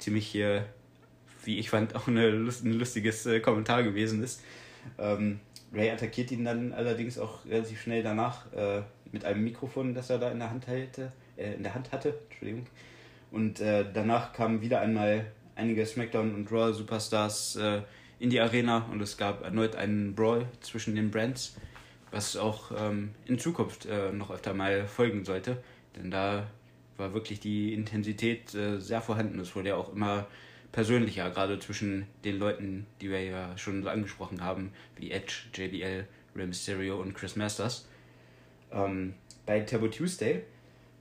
ziemlich, 0.00 0.34
äh, 0.34 0.62
wie 1.44 1.60
ich 1.60 1.70
fand, 1.70 1.94
auch 1.94 2.08
eine 2.08 2.26
ein 2.26 2.72
lustiges 2.72 3.26
äh, 3.26 3.38
Kommentar 3.38 3.84
gewesen 3.84 4.24
ist. 4.24 4.42
Ähm, 4.98 5.38
Ray 5.72 5.90
attackiert 5.90 6.32
ihn 6.32 6.44
dann 6.44 6.72
allerdings 6.72 7.16
auch 7.16 7.44
relativ 7.46 7.80
schnell 7.80 8.02
danach 8.02 8.52
äh, 8.52 8.82
mit 9.12 9.24
einem 9.24 9.44
Mikrofon, 9.44 9.94
das 9.94 10.10
er 10.10 10.18
da 10.18 10.32
in 10.32 10.40
der 10.40 10.50
Hand 10.50 10.66
hätte, 10.66 11.12
äh, 11.36 11.54
in 11.54 11.62
der 11.62 11.76
Hand 11.76 11.92
hatte, 11.92 12.18
Entschuldigung. 12.28 12.66
Und 13.30 13.60
danach 13.60 14.34
kamen 14.34 14.60
wieder 14.60 14.82
einmal 14.82 15.24
einige 15.54 15.86
SmackDown 15.86 16.34
und 16.34 16.52
Raw 16.52 16.70
Superstars 16.74 17.58
in 18.18 18.28
die 18.28 18.40
Arena 18.40 18.86
und 18.92 19.00
es 19.00 19.16
gab 19.16 19.42
erneut 19.42 19.74
einen 19.74 20.14
Brawl 20.14 20.44
zwischen 20.60 20.94
den 20.96 21.10
Brands, 21.10 21.56
was 22.12 22.36
auch 22.36 22.70
ähm, 22.76 23.14
in 23.26 23.38
Zukunft 23.38 23.86
äh, 23.86 24.12
noch 24.12 24.30
öfter 24.30 24.54
mal 24.54 24.86
folgen 24.86 25.24
sollte, 25.24 25.62
denn 25.96 26.10
da 26.10 26.46
war 26.96 27.14
wirklich 27.14 27.40
die 27.40 27.72
Intensität 27.72 28.54
äh, 28.54 28.78
sehr 28.78 29.00
vorhanden. 29.00 29.40
Es 29.40 29.56
wurde 29.56 29.70
ja 29.70 29.76
auch 29.76 29.92
immer 29.92 30.26
persönlicher, 30.70 31.30
gerade 31.30 31.58
zwischen 31.58 32.06
den 32.24 32.38
Leuten, 32.38 32.86
die 33.00 33.10
wir 33.10 33.22
ja 33.22 33.56
schon 33.58 33.82
so 33.82 33.88
angesprochen 33.88 34.42
haben, 34.42 34.72
wie 34.96 35.10
Edge, 35.10 35.44
JBL, 35.54 36.06
Rey 36.36 36.46
Mysterio 36.46 37.00
und 37.00 37.14
Chris 37.14 37.36
Masters. 37.36 37.88
Ähm, 38.70 39.14
bei 39.44 39.60
Turbo 39.60 39.88
Tuesday 39.88 40.42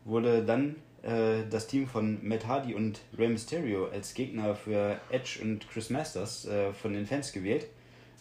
wurde 0.04 0.44
dann 0.44 0.76
äh, 1.04 1.44
das 1.50 1.68
Team 1.68 1.88
von 1.88 2.20
Matt 2.28 2.48
Hardy 2.48 2.74
und 2.74 3.02
Rey 3.18 3.30
Mysterio 3.30 3.88
als 3.88 4.14
Gegner 4.14 4.56
für 4.56 5.00
Edge 5.10 5.40
und 5.42 5.70
Chris 5.70 5.90
Masters 5.90 6.46
äh, 6.46 6.74
von 6.74 6.94
den 6.94 7.06
Fans 7.06 7.32
gewählt. 7.32 7.68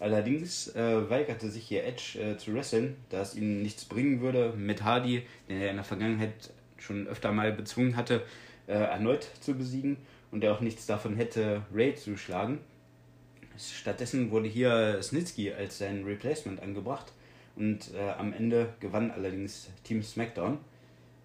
Allerdings 0.01 0.75
äh, 0.75 1.11
weigerte 1.11 1.51
sich 1.51 1.69
hier 1.69 1.85
Edge 1.85 2.19
äh, 2.19 2.37
zu 2.39 2.55
wresteln, 2.55 2.97
da 3.11 3.21
es 3.21 3.35
ihm 3.35 3.61
nichts 3.63 3.85
bringen 3.85 4.23
würde, 4.23 4.55
Matt 4.57 4.83
Hardy, 4.83 5.27
den 5.49 5.61
er 5.61 5.71
in 5.71 5.77
der 5.77 5.85
Vergangenheit 5.85 6.33
schon 6.79 7.07
öfter 7.07 7.33
mal 7.33 7.53
bezwungen 7.53 7.97
hatte, 7.97 8.23
äh, 8.67 8.73
erneut 8.73 9.29
zu 9.41 9.55
besiegen 9.55 9.99
und 10.31 10.43
er 10.43 10.55
auch 10.55 10.63
nichts 10.63 10.87
davon 10.87 11.17
hätte, 11.17 11.63
Ray 11.73 11.95
zu 11.95 12.17
schlagen. 12.17 12.61
Stattdessen 13.59 14.31
wurde 14.31 14.49
hier 14.49 15.03
Snitsky 15.03 15.53
als 15.53 15.77
sein 15.77 16.05
Replacement 16.05 16.63
angebracht 16.63 17.13
und 17.57 17.93
äh, 17.95 18.11
am 18.13 18.33
Ende 18.33 18.73
gewann 18.81 19.11
allerdings 19.11 19.69
Team 19.85 20.03
SmackDown. 20.03 20.57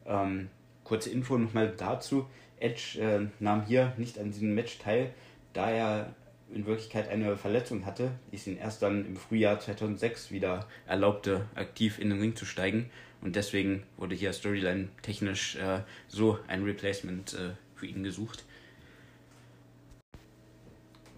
Ähm, 0.05 0.50
kurze 0.84 1.12
Info 1.12 1.38
nochmal 1.38 1.74
dazu. 1.77 2.27
Edge 2.60 3.00
äh, 3.00 3.27
nahm 3.39 3.65
hier 3.65 3.94
nicht 3.96 4.20
an 4.20 4.32
diesem 4.32 4.53
Match 4.53 4.79
teil, 4.79 5.12
da 5.53 5.72
er 5.72 6.13
in 6.54 6.66
Wirklichkeit 6.66 7.10
eine 7.10 7.38
Verletzung 7.38 7.86
hatte, 7.86 8.12
die 8.32 8.36
es 8.36 8.48
ihn 8.48 8.58
erst 8.58 8.82
dann 8.82 9.06
im 9.06 9.16
Frühjahr 9.16 9.60
2006 9.60 10.32
wieder 10.32 10.68
erlaubte, 10.86 11.48
aktiv 11.56 12.00
in 12.00 12.10
den 12.10 12.20
Ring 12.20 12.36
zu 12.36 12.46
steigen. 12.46 12.90
Und 13.22 13.36
deswegen 13.36 13.84
wurde 13.98 14.16
hier 14.16 14.32
Storyline 14.34 14.90
technisch 15.02 15.56
äh, 15.56 15.82
so 16.08 16.40
ein 16.48 16.64
Replacement 16.64 17.34
äh, 17.34 17.52
für 17.75 17.88
ihn 17.88 18.04
gesucht. 18.04 18.44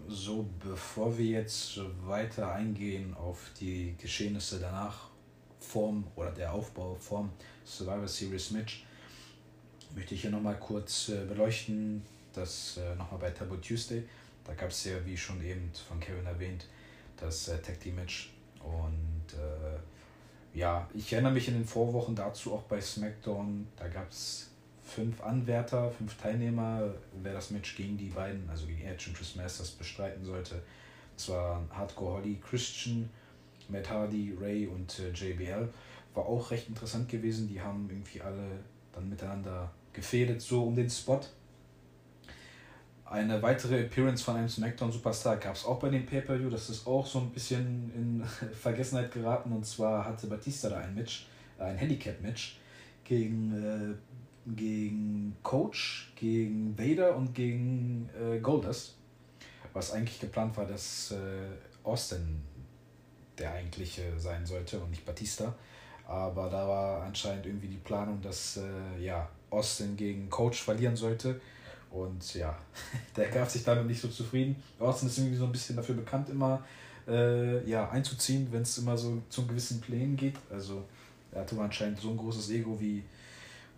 So, 0.08 0.48
bevor 0.64 1.18
wir 1.18 1.26
jetzt 1.26 1.78
weiter 2.06 2.50
eingehen 2.52 3.12
auf 3.14 3.50
die 3.60 3.94
Geschehnisse 3.98 4.58
danach, 4.58 5.10
Form 5.60 6.04
oder 6.16 6.30
der 6.30 6.52
Aufbau 6.52 6.96
vom 6.98 7.30
Survivor 7.66 8.08
Series 8.08 8.50
Match, 8.52 8.86
möchte 9.94 10.14
ich 10.14 10.22
hier 10.22 10.30
nochmal 10.30 10.58
kurz 10.58 11.10
äh, 11.10 11.24
beleuchten, 11.26 12.02
das 12.32 12.78
äh, 12.78 12.94
nochmal 12.96 13.20
bei 13.20 13.30
Taboo 13.30 13.56
Tuesday. 13.56 14.04
Da 14.48 14.54
gab 14.54 14.70
es 14.70 14.84
ja, 14.84 14.94
wie 15.04 15.16
schon 15.16 15.44
eben 15.44 15.70
von 15.86 16.00
Kevin 16.00 16.24
erwähnt, 16.24 16.66
das 17.18 17.48
äh, 17.48 17.58
Tag 17.58 17.78
Team 17.80 17.96
Match. 17.96 18.32
Und 18.60 19.34
äh, 19.34 20.58
ja, 20.58 20.88
ich 20.94 21.12
erinnere 21.12 21.32
mich 21.32 21.48
in 21.48 21.54
den 21.54 21.66
Vorwochen 21.66 22.16
dazu 22.16 22.54
auch 22.54 22.62
bei 22.62 22.80
SmackDown. 22.80 23.68
Da 23.76 23.88
gab 23.88 24.10
es 24.10 24.50
fünf 24.82 25.20
Anwärter, 25.22 25.90
fünf 25.90 26.16
Teilnehmer, 26.16 26.94
wer 27.22 27.34
das 27.34 27.50
Match 27.50 27.76
gegen 27.76 27.98
die 27.98 28.08
beiden, 28.08 28.48
also 28.48 28.66
gegen 28.66 28.80
Edge 28.80 29.04
und 29.08 29.16
Chris 29.16 29.36
Masters, 29.36 29.70
bestreiten 29.72 30.24
sollte. 30.24 30.62
Das 31.14 31.28
waren 31.28 31.68
Hardcore 31.70 32.14
Holly, 32.14 32.40
Christian, 32.42 33.10
Matt 33.68 33.90
Hardy, 33.90 34.34
Ray 34.40 34.66
und 34.66 34.98
äh, 34.98 35.10
JBL. 35.10 35.68
War 36.14 36.24
auch 36.24 36.50
recht 36.50 36.68
interessant 36.68 37.10
gewesen. 37.10 37.48
Die 37.48 37.60
haben 37.60 37.86
irgendwie 37.90 38.22
alle 38.22 38.60
dann 38.92 39.10
miteinander 39.10 39.70
gefädelt, 39.92 40.40
so 40.40 40.64
um 40.64 40.74
den 40.74 40.88
Spot. 40.88 41.20
Eine 43.10 43.40
weitere 43.40 43.84
Appearance 43.84 44.22
von 44.22 44.36
einem 44.36 44.50
SmackDown-Superstar 44.50 45.38
gab 45.38 45.54
es 45.54 45.64
auch 45.64 45.78
bei 45.78 45.88
dem 45.88 46.04
Pay-Per-View. 46.04 46.50
Das 46.50 46.68
ist 46.68 46.86
auch 46.86 47.06
so 47.06 47.20
ein 47.20 47.30
bisschen 47.30 47.90
in 47.94 48.24
Vergessenheit 48.52 49.10
geraten. 49.10 49.50
Und 49.50 49.64
zwar 49.64 50.04
hatte 50.04 50.26
Batista 50.26 50.68
da 50.68 50.78
ein 50.78 50.94
Match, 50.94 51.26
ein 51.58 51.78
Handicap-Match 51.78 52.58
gegen, 53.04 53.52
äh, 53.54 54.50
gegen 54.54 55.36
Coach, 55.42 56.12
gegen 56.16 56.78
Vader 56.78 57.16
und 57.16 57.34
gegen 57.34 58.10
äh, 58.20 58.40
Goldust. 58.40 58.96
Was 59.72 59.92
eigentlich 59.92 60.20
geplant 60.20 60.54
war, 60.58 60.66
dass 60.66 61.12
äh, 61.12 61.16
Austin 61.84 62.42
der 63.38 63.52
eigentliche 63.52 64.02
sein 64.18 64.44
sollte 64.44 64.78
und 64.80 64.90
nicht 64.90 65.06
Batista. 65.06 65.54
Aber 66.06 66.50
da 66.50 66.68
war 66.68 67.02
anscheinend 67.04 67.46
irgendwie 67.46 67.68
die 67.68 67.76
Planung, 67.78 68.20
dass 68.20 68.58
äh, 68.58 69.02
ja, 69.02 69.30
Austin 69.48 69.96
gegen 69.96 70.28
Coach 70.28 70.62
verlieren 70.62 70.96
sollte. 70.96 71.40
Und 71.90 72.34
ja, 72.34 72.58
der 73.16 73.28
gab 73.28 73.48
sich 73.48 73.64
damit 73.64 73.86
nicht 73.86 74.00
so 74.00 74.08
zufrieden. 74.08 74.56
Austin 74.78 75.08
ist 75.08 75.18
irgendwie 75.18 75.36
so 75.36 75.44
ein 75.44 75.52
bisschen 75.52 75.76
dafür 75.76 75.94
bekannt, 75.94 76.28
immer 76.28 76.62
äh, 77.06 77.68
ja, 77.68 77.88
einzuziehen, 77.90 78.48
wenn 78.50 78.62
es 78.62 78.78
immer 78.78 78.96
so 78.96 79.22
zu 79.28 79.46
gewissen 79.46 79.80
Plänen 79.80 80.16
geht. 80.16 80.36
Also 80.50 80.84
er 81.32 81.42
hatte 81.42 81.58
anscheinend 81.60 82.00
so 82.00 82.10
ein 82.10 82.16
großes 82.16 82.50
Ego 82.50 82.78
wie 82.78 83.04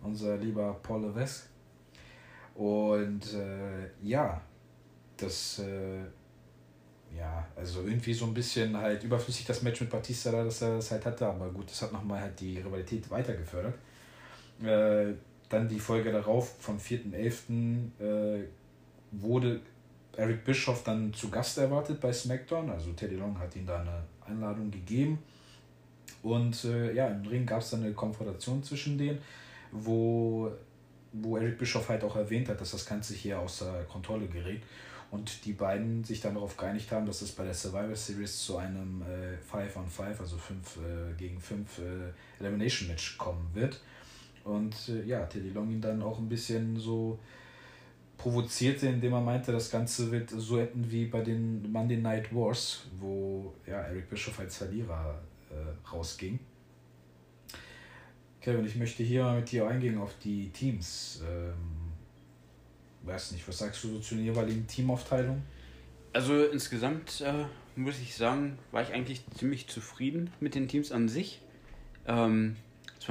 unser 0.03 0.37
lieber 0.37 0.73
Paul 0.83 1.03
Levesque. 1.03 1.47
Und 2.55 3.33
äh, 3.33 3.89
ja, 4.03 4.41
das 5.17 5.59
äh, 5.59 6.03
ja, 7.17 7.45
also 7.55 7.81
irgendwie 7.81 8.13
so 8.13 8.25
ein 8.25 8.33
bisschen 8.33 8.75
halt 8.77 9.03
überflüssig 9.03 9.45
das 9.45 9.61
Match 9.61 9.81
mit 9.81 9.89
Batista 9.89 10.31
da, 10.31 10.43
dass 10.43 10.61
er 10.61 10.75
das 10.75 10.91
halt 10.91 11.05
hatte, 11.05 11.27
aber 11.27 11.49
gut, 11.49 11.69
das 11.69 11.81
hat 11.81 11.91
nochmal 11.91 12.21
halt 12.21 12.39
die 12.39 12.59
Rivalität 12.59 13.09
weiter 13.09 13.33
gefördert. 13.33 13.75
Äh, 14.63 15.13
dann 15.51 15.67
die 15.67 15.79
Folge 15.79 16.11
darauf, 16.11 16.55
vom 16.59 16.77
4.11., 16.77 17.99
äh, 17.99 18.47
wurde 19.11 19.59
Eric 20.15 20.43
Bischoff 20.43 20.83
dann 20.83 21.13
zu 21.13 21.29
Gast 21.29 21.57
erwartet 21.57 21.99
bei 21.99 22.11
SmackDown, 22.11 22.69
also 22.69 22.91
Teddy 22.93 23.15
Long 23.15 23.37
hat 23.39 23.55
ihm 23.55 23.65
da 23.65 23.79
eine 23.79 24.03
Einladung 24.25 24.71
gegeben. 24.71 25.19
Und 26.23 26.63
äh, 26.65 26.93
ja, 26.93 27.07
im 27.07 27.25
Ring 27.25 27.45
gab 27.45 27.61
es 27.61 27.71
dann 27.71 27.83
eine 27.83 27.93
Konfrontation 27.93 28.63
zwischen 28.63 28.97
denen, 28.97 29.19
wo, 29.71 30.51
wo 31.13 31.37
Eric 31.37 31.57
Bischoff 31.57 31.89
halt 31.89 32.03
auch 32.03 32.15
erwähnt 32.15 32.49
hat, 32.49 32.61
dass 32.61 32.71
das 32.71 32.85
Ganze 32.85 33.13
hier 33.13 33.39
außer 33.39 33.83
Kontrolle 33.85 34.27
gerät 34.27 34.61
und 35.11 35.45
die 35.45 35.53
beiden 35.53 36.03
sich 36.03 36.21
dann 36.21 36.35
darauf 36.35 36.55
geeinigt 36.55 36.91
haben, 36.91 37.05
dass 37.05 37.21
es 37.21 37.33
bei 37.33 37.43
der 37.43 37.53
Survivor 37.53 37.95
Series 37.95 38.45
zu 38.45 38.57
einem 38.57 39.01
äh, 39.01 39.37
5 39.37 39.75
on 39.75 39.89
5, 39.89 40.19
also 40.21 40.37
5 40.37 40.77
äh, 40.77 41.13
gegen 41.17 41.39
5 41.39 41.79
äh, 41.79 41.81
Elimination 42.39 42.87
Match 42.87 43.17
kommen 43.17 43.49
wird. 43.53 43.81
Und 44.43 44.75
äh, 44.89 45.03
ja, 45.05 45.25
Teddy 45.25 45.49
Long 45.49 45.71
ihn 45.71 45.81
dann 45.81 46.01
auch 46.01 46.19
ein 46.19 46.29
bisschen 46.29 46.77
so 46.77 47.19
provozierte, 48.17 48.87
indem 48.87 49.13
er 49.13 49.21
meinte, 49.21 49.51
das 49.51 49.71
Ganze 49.71 50.11
wird 50.11 50.29
so 50.29 50.57
enden 50.57 50.91
wie 50.91 51.05
bei 51.05 51.21
den 51.21 51.71
Monday 51.71 51.97
Night 51.97 52.33
Wars, 52.33 52.85
wo 52.99 53.53
ja, 53.65 53.81
Eric 53.81 54.09
Bischoff 54.09 54.39
als 54.39 54.57
Verlierer 54.57 55.19
äh, 55.49 55.89
rausging. 55.89 56.39
Kevin, 58.41 58.65
ich 58.65 58.75
möchte 58.75 59.03
hier 59.03 59.23
mal 59.23 59.39
mit 59.39 59.51
dir 59.51 59.67
eingehen 59.67 59.97
auf 59.97 60.13
die 60.23 60.49
Teams. 60.49 61.21
Ähm, 61.27 61.91
weiß 63.03 63.31
nicht, 63.31 63.47
was 63.47 63.59
sagst 63.59 63.83
du 63.83 63.89
so 63.89 63.99
zu 63.99 64.15
den 64.15 64.25
jeweiligen 64.25 64.65
Teamaufteilungen? 64.67 65.43
Also 66.13 66.45
insgesamt 66.45 67.21
äh, 67.21 67.45
muss 67.75 67.99
ich 67.99 68.15
sagen, 68.15 68.57
war 68.71 68.81
ich 68.81 68.93
eigentlich 68.93 69.23
ziemlich 69.35 69.67
zufrieden 69.67 70.31
mit 70.39 70.55
den 70.55 70.67
Teams 70.67 70.91
an 70.91 71.07
sich. 71.07 71.41
Ähm, 72.07 72.55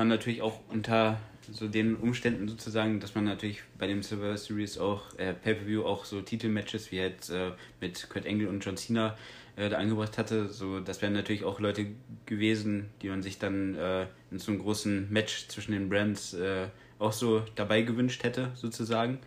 war 0.00 0.06
natürlich 0.06 0.40
auch 0.40 0.60
unter 0.70 1.20
so 1.52 1.68
den 1.68 1.94
Umständen 1.94 2.48
sozusagen, 2.48 3.00
dass 3.00 3.14
man 3.14 3.24
natürlich 3.24 3.60
bei 3.76 3.86
dem 3.86 4.02
Silver 4.02 4.34
Series 4.38 4.78
auch 4.78 5.02
äh, 5.18 5.34
Pay-Per-View 5.34 5.84
auch 5.84 6.06
so 6.06 6.22
Titelmatches 6.22 6.90
wie 6.90 7.00
halt 7.00 7.28
äh, 7.28 7.50
mit 7.82 8.08
Kurt 8.08 8.26
Angle 8.26 8.48
und 8.48 8.64
John 8.64 8.78
Cena 8.78 9.14
äh, 9.56 9.68
da 9.68 9.76
angebracht 9.76 10.16
hatte. 10.16 10.48
So, 10.48 10.80
das 10.80 11.02
wären 11.02 11.12
natürlich 11.12 11.44
auch 11.44 11.60
Leute 11.60 11.84
gewesen, 12.24 12.88
die 13.02 13.10
man 13.10 13.22
sich 13.22 13.38
dann 13.38 13.74
äh, 13.74 14.06
in 14.30 14.38
so 14.38 14.52
einem 14.52 14.62
großen 14.62 15.12
Match 15.12 15.48
zwischen 15.48 15.72
den 15.72 15.90
Brands 15.90 16.32
äh, 16.32 16.68
auch 16.98 17.12
so 17.12 17.42
dabei 17.54 17.82
gewünscht 17.82 18.24
hätte, 18.24 18.52
sozusagen. 18.54 19.18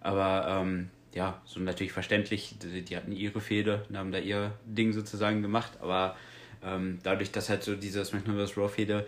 Aber 0.00 0.62
ähm, 0.62 0.88
ja, 1.12 1.42
so 1.44 1.60
natürlich 1.60 1.92
verständlich, 1.92 2.54
die, 2.62 2.80
die, 2.80 2.96
hatten 2.96 3.12
ihre 3.12 3.42
Fehde 3.42 3.84
und 3.90 3.98
haben 3.98 4.12
da 4.12 4.18
ihr 4.18 4.52
Ding 4.64 4.94
sozusagen 4.94 5.42
gemacht, 5.42 5.72
aber 5.82 6.16
ähm, 6.64 7.00
dadurch, 7.02 7.32
dass 7.32 7.50
halt 7.50 7.62
so 7.62 7.76
diese 7.76 8.02
SmackDown 8.02 8.46
vs. 8.46 8.56
Raw 8.56 8.68
Fehde 8.70 9.06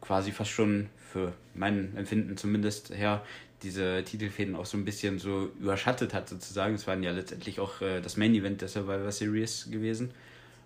quasi 0.00 0.32
fast 0.32 0.50
schon 0.50 0.88
für 1.12 1.32
mein 1.54 1.96
Empfinden 1.96 2.36
zumindest 2.36 2.90
her 2.90 3.24
diese 3.62 4.02
Titelfäden 4.04 4.56
auch 4.56 4.64
so 4.64 4.78
ein 4.78 4.84
bisschen 4.84 5.18
so 5.18 5.50
überschattet 5.60 6.14
hat 6.14 6.28
sozusagen. 6.28 6.74
Es 6.74 6.86
waren 6.86 7.02
ja 7.02 7.10
letztendlich 7.10 7.60
auch 7.60 7.82
äh, 7.82 8.00
das 8.00 8.16
Main 8.16 8.34
Event 8.34 8.62
der 8.62 8.68
Survivor 8.68 9.12
Series 9.12 9.68
gewesen 9.70 10.12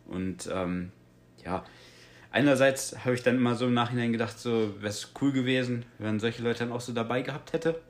und 0.06 0.48
ähm, 0.52 0.92
ja, 1.44 1.64
einerseits 2.30 3.04
habe 3.04 3.14
ich 3.14 3.22
dann 3.22 3.36
immer 3.36 3.54
so 3.54 3.66
im 3.66 3.74
Nachhinein 3.74 4.12
gedacht, 4.12 4.38
so 4.38 4.74
wäre 4.80 4.90
es 4.90 5.12
cool 5.20 5.32
gewesen, 5.32 5.84
wenn 5.98 6.20
solche 6.20 6.42
Leute 6.42 6.60
dann 6.60 6.72
auch 6.72 6.80
so 6.80 6.92
dabei 6.92 7.22
gehabt 7.22 7.52
hätte 7.52 7.80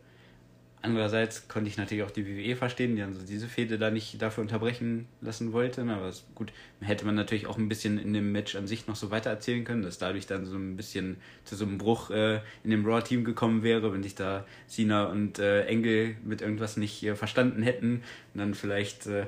Andererseits 0.84 1.48
konnte 1.48 1.70
ich 1.70 1.78
natürlich 1.78 2.04
auch 2.04 2.10
die 2.10 2.26
WWE 2.26 2.56
verstehen, 2.56 2.94
die 2.94 3.00
dann 3.00 3.14
so 3.14 3.24
diese 3.24 3.48
Fehde 3.48 3.78
da 3.78 3.90
nicht 3.90 4.20
dafür 4.20 4.42
unterbrechen 4.42 5.08
lassen 5.22 5.54
wollte. 5.54 5.80
Aber 5.80 6.12
gut, 6.34 6.52
hätte 6.82 7.06
man 7.06 7.14
natürlich 7.14 7.46
auch 7.46 7.56
ein 7.56 7.70
bisschen 7.70 7.96
in 7.98 8.12
dem 8.12 8.32
Match 8.32 8.54
an 8.54 8.66
sich 8.66 8.86
noch 8.86 8.94
so 8.94 9.10
weiter 9.10 9.30
erzählen 9.30 9.64
können, 9.64 9.82
dass 9.82 9.96
dadurch 9.96 10.26
dann 10.26 10.44
so 10.44 10.56
ein 10.56 10.76
bisschen 10.76 11.16
zu 11.46 11.56
so 11.56 11.64
einem 11.64 11.78
Bruch 11.78 12.10
äh, 12.10 12.40
in 12.64 12.70
dem 12.70 12.84
Raw-Team 12.84 13.24
gekommen 13.24 13.62
wäre, 13.62 13.94
wenn 13.94 14.02
sich 14.02 14.14
da 14.14 14.44
Cena 14.68 15.06
und 15.06 15.38
äh, 15.38 15.64
Engel 15.64 16.16
mit 16.22 16.42
irgendwas 16.42 16.76
nicht 16.76 17.02
äh, 17.02 17.14
verstanden 17.14 17.62
hätten 17.62 18.02
und 18.34 18.40
dann 18.40 18.52
vielleicht 18.52 19.06
äh, 19.06 19.24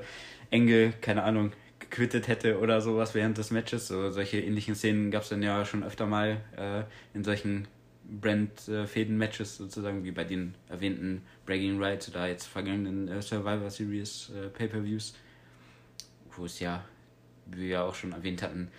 Engel, 0.51 0.93
keine 1.01 1.23
Ahnung, 1.23 1.53
gequittet 1.79 2.27
hätte 2.27 2.59
oder 2.59 2.81
sowas 2.81 3.15
während 3.15 3.39
des 3.39 3.49
Matches. 3.49 3.87
So, 3.87 4.11
solche 4.11 4.39
ähnlichen 4.39 4.75
Szenen 4.75 5.09
gab 5.09 5.23
es 5.23 5.29
dann 5.29 5.41
ja 5.41 5.65
schon 5.65 5.83
öfter 5.83 6.05
mal 6.05 6.37
äh, 6.55 6.83
in 7.17 7.23
solchen 7.23 7.67
Brand-Fäden-Matches 8.09 9.57
sozusagen, 9.57 10.03
wie 10.03 10.11
bei 10.11 10.23
den 10.23 10.55
erwähnten 10.69 11.23
Bragging 11.45 11.81
Rights 11.81 12.09
oder 12.09 12.27
jetzt 12.27 12.45
vergangenen 12.45 13.07
äh, 13.07 13.21
Survivor 13.21 13.69
Series 13.69 14.31
äh, 14.31 14.47
Pay-Per-Views, 14.49 15.13
wo 16.35 16.45
es 16.45 16.59
ja, 16.59 16.85
wie 17.47 17.61
wir 17.61 17.67
ja 17.67 17.83
auch 17.83 17.95
schon 17.95 18.13
erwähnt 18.13 18.41
hatten, 18.41 18.69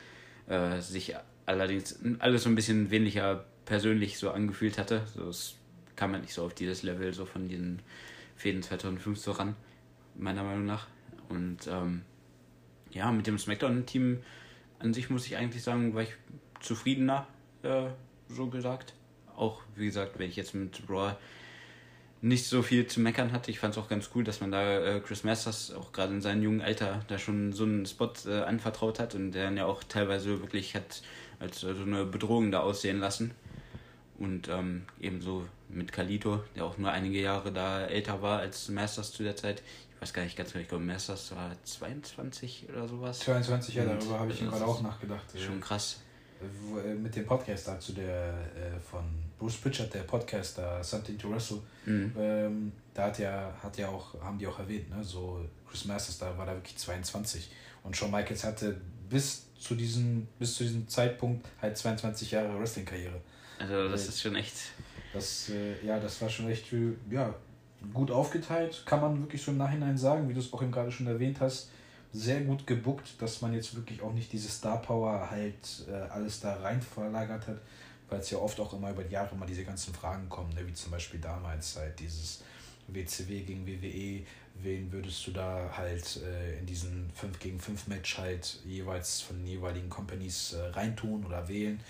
äh, 0.46 0.80
sich 0.80 1.14
allerdings 1.46 1.98
alles 2.18 2.44
so 2.44 2.48
ein 2.48 2.54
bisschen 2.54 2.90
weniger 2.90 3.44
persönlich 3.64 4.18
so 4.18 4.30
angefühlt 4.30 4.78
hatte. 4.78 5.02
So, 5.14 5.28
es 5.28 5.56
kam 5.94 6.12
halt 6.12 6.22
nicht 6.22 6.34
so 6.34 6.44
auf 6.44 6.54
dieses 6.54 6.82
Level 6.82 7.12
so 7.12 7.26
von 7.26 7.48
diesen 7.48 7.80
Fäden 8.36 8.62
2005 8.62 9.18
so 9.18 9.32
ran, 9.32 9.56
meiner 10.14 10.42
Meinung 10.42 10.64
nach. 10.64 10.86
Und 11.28 11.66
ähm, 11.66 12.02
ja, 12.92 13.10
mit 13.12 13.26
dem 13.26 13.38
SmackDown-Team 13.38 14.20
an 14.78 14.94
sich 14.94 15.10
muss 15.10 15.26
ich 15.26 15.36
eigentlich 15.36 15.62
sagen, 15.62 15.94
war 15.94 16.02
ich 16.02 16.14
zufriedener, 16.60 17.26
äh, 17.62 17.88
so 18.28 18.46
gesagt. 18.46 18.94
Auch, 19.38 19.62
wie 19.76 19.86
gesagt, 19.86 20.18
wenn 20.18 20.28
ich 20.28 20.36
jetzt 20.36 20.54
mit 20.54 20.82
Raw 20.88 21.16
nicht 22.20 22.46
so 22.46 22.62
viel 22.62 22.86
zu 22.86 23.00
meckern 23.00 23.32
hatte. 23.32 23.50
Ich 23.50 23.60
fand 23.60 23.76
es 23.76 23.82
auch 23.82 23.88
ganz 23.88 24.10
cool, 24.14 24.24
dass 24.24 24.40
man 24.40 24.50
da 24.50 24.80
äh, 24.80 25.00
Chris 25.00 25.24
Masters 25.24 25.72
auch 25.72 25.92
gerade 25.92 26.12
in 26.12 26.20
seinem 26.20 26.42
jungen 26.42 26.60
Alter 26.60 27.02
da 27.08 27.18
schon 27.18 27.52
so 27.52 27.64
einen 27.64 27.86
Spot 27.86 28.12
äh, 28.26 28.40
anvertraut 28.42 28.98
hat 28.98 29.14
und 29.14 29.32
der 29.32 29.44
dann 29.44 29.56
ja 29.56 29.66
auch 29.66 29.84
teilweise 29.84 30.40
wirklich 30.40 30.74
hat 30.74 31.02
als 31.38 31.62
äh, 31.62 31.74
so 31.74 31.82
eine 31.82 32.04
Bedrohung 32.04 32.50
da 32.50 32.60
aussehen 32.60 32.98
lassen. 32.98 33.32
Und 34.18 34.48
ähm, 34.48 34.82
ebenso 35.00 35.46
mit 35.68 35.92
Kalito, 35.92 36.42
der 36.56 36.64
auch 36.64 36.76
nur 36.76 36.90
einige 36.90 37.20
Jahre 37.20 37.52
da 37.52 37.86
älter 37.86 38.20
war 38.20 38.40
als 38.40 38.68
Masters 38.68 39.12
zu 39.12 39.22
der 39.22 39.36
Zeit. 39.36 39.62
Ich 39.94 40.02
weiß 40.02 40.12
gar 40.12 40.22
nicht 40.22 40.36
ganz 40.36 40.52
genau, 40.52 40.62
ich 40.62 40.68
glaube 40.68 40.84
Masters 40.84 41.34
war 41.36 41.52
22 41.62 42.66
oder 42.68 42.88
sowas. 42.88 43.20
22, 43.20 43.76
ja, 43.76 43.84
darüber 43.84 44.18
habe 44.18 44.32
ich 44.32 44.40
gerade 44.40 44.64
auch 44.64 44.82
nachgedacht. 44.82 45.24
Schon 45.38 45.60
krass. 45.60 46.00
Äh, 46.40 46.94
mit 46.94 47.14
dem 47.14 47.26
Podcast 47.26 47.68
dazu, 47.68 47.92
der 47.92 48.32
äh, 48.56 48.80
von 48.80 49.04
Bruce 49.38 49.56
Pritchard, 49.56 49.92
der 49.94 50.00
Podcaster 50.00 50.82
Something 50.82 51.18
to 51.18 51.30
Wrestle, 51.30 51.60
mhm. 51.86 52.12
ähm, 52.18 52.72
da 52.94 53.04
hat 53.04 53.18
ja, 53.18 53.52
hat 53.62 53.78
ja 53.78 53.88
auch, 53.88 54.20
haben 54.20 54.38
die 54.38 54.46
auch 54.46 54.58
erwähnt, 54.58 54.90
ne, 54.90 55.02
so 55.02 55.44
Chris 55.68 55.84
Masters, 55.84 56.18
da 56.18 56.36
war 56.36 56.46
da 56.46 56.54
wirklich 56.54 56.76
22 56.76 57.50
und 57.84 57.96
Shawn 57.96 58.10
Michaels 58.10 58.44
hatte 58.44 58.80
bis 59.08 59.46
zu 59.58 59.74
diesem, 59.74 60.26
bis 60.38 60.54
zu 60.54 60.64
diesem 60.64 60.88
Zeitpunkt 60.88 61.46
halt 61.60 61.76
22 61.76 62.32
Jahre 62.32 62.58
Wrestling-Karriere. 62.58 63.20
Also 63.58 63.88
das 63.88 64.08
ist 64.08 64.20
schon 64.20 64.36
echt. 64.36 64.54
Das, 65.12 65.50
äh, 65.50 65.84
ja, 65.84 65.98
das 65.98 66.20
war 66.20 66.28
schon 66.28 66.48
echt 66.48 66.66
ja, 67.10 67.34
gut 67.92 68.10
aufgeteilt, 68.10 68.82
kann 68.86 69.00
man 69.00 69.20
wirklich 69.20 69.42
so 69.42 69.50
im 69.50 69.58
Nachhinein 69.58 69.96
sagen, 69.96 70.28
wie 70.28 70.34
du 70.34 70.40
es 70.40 70.52
auch 70.52 70.62
eben 70.62 70.70
gerade 70.70 70.92
schon 70.92 71.06
erwähnt 71.06 71.40
hast 71.40 71.70
sehr 72.12 72.40
gut 72.40 72.66
gebuckt, 72.66 73.20
dass 73.20 73.42
man 73.42 73.52
jetzt 73.52 73.74
wirklich 73.74 74.02
auch 74.02 74.12
nicht 74.12 74.32
diese 74.32 74.48
Star 74.48 74.80
Power 74.80 75.30
halt 75.30 75.54
äh, 75.88 75.92
alles 76.10 76.40
da 76.40 76.54
rein 76.56 76.80
verlagert 76.80 77.46
hat, 77.46 77.58
weil 78.08 78.20
es 78.20 78.30
ja 78.30 78.38
oft 78.38 78.58
auch 78.60 78.72
immer 78.72 78.90
über 78.90 79.04
die 79.04 79.12
Jahre 79.12 79.34
immer 79.34 79.46
diese 79.46 79.64
ganzen 79.64 79.94
Fragen 79.94 80.28
kommen, 80.28 80.52
ne? 80.54 80.66
wie 80.66 80.72
zum 80.72 80.92
Beispiel 80.92 81.20
damals 81.20 81.76
halt 81.76 81.98
dieses 82.00 82.42
WCW 82.88 83.42
gegen 83.42 83.66
WWE, 83.66 84.24
wen 84.62 84.90
würdest 84.90 85.26
du 85.26 85.32
da 85.32 85.70
halt 85.76 86.20
äh, 86.24 86.58
in 86.58 86.66
diesen 86.66 87.10
5 87.14 87.38
gegen 87.38 87.60
5 87.60 87.86
Match 87.88 88.18
halt 88.18 88.60
jeweils 88.64 89.20
von 89.20 89.36
den 89.36 89.46
jeweiligen 89.46 89.90
Companies 89.90 90.54
äh, 90.54 90.62
reintun 90.68 91.24
oder 91.24 91.46
wählen. 91.48 91.80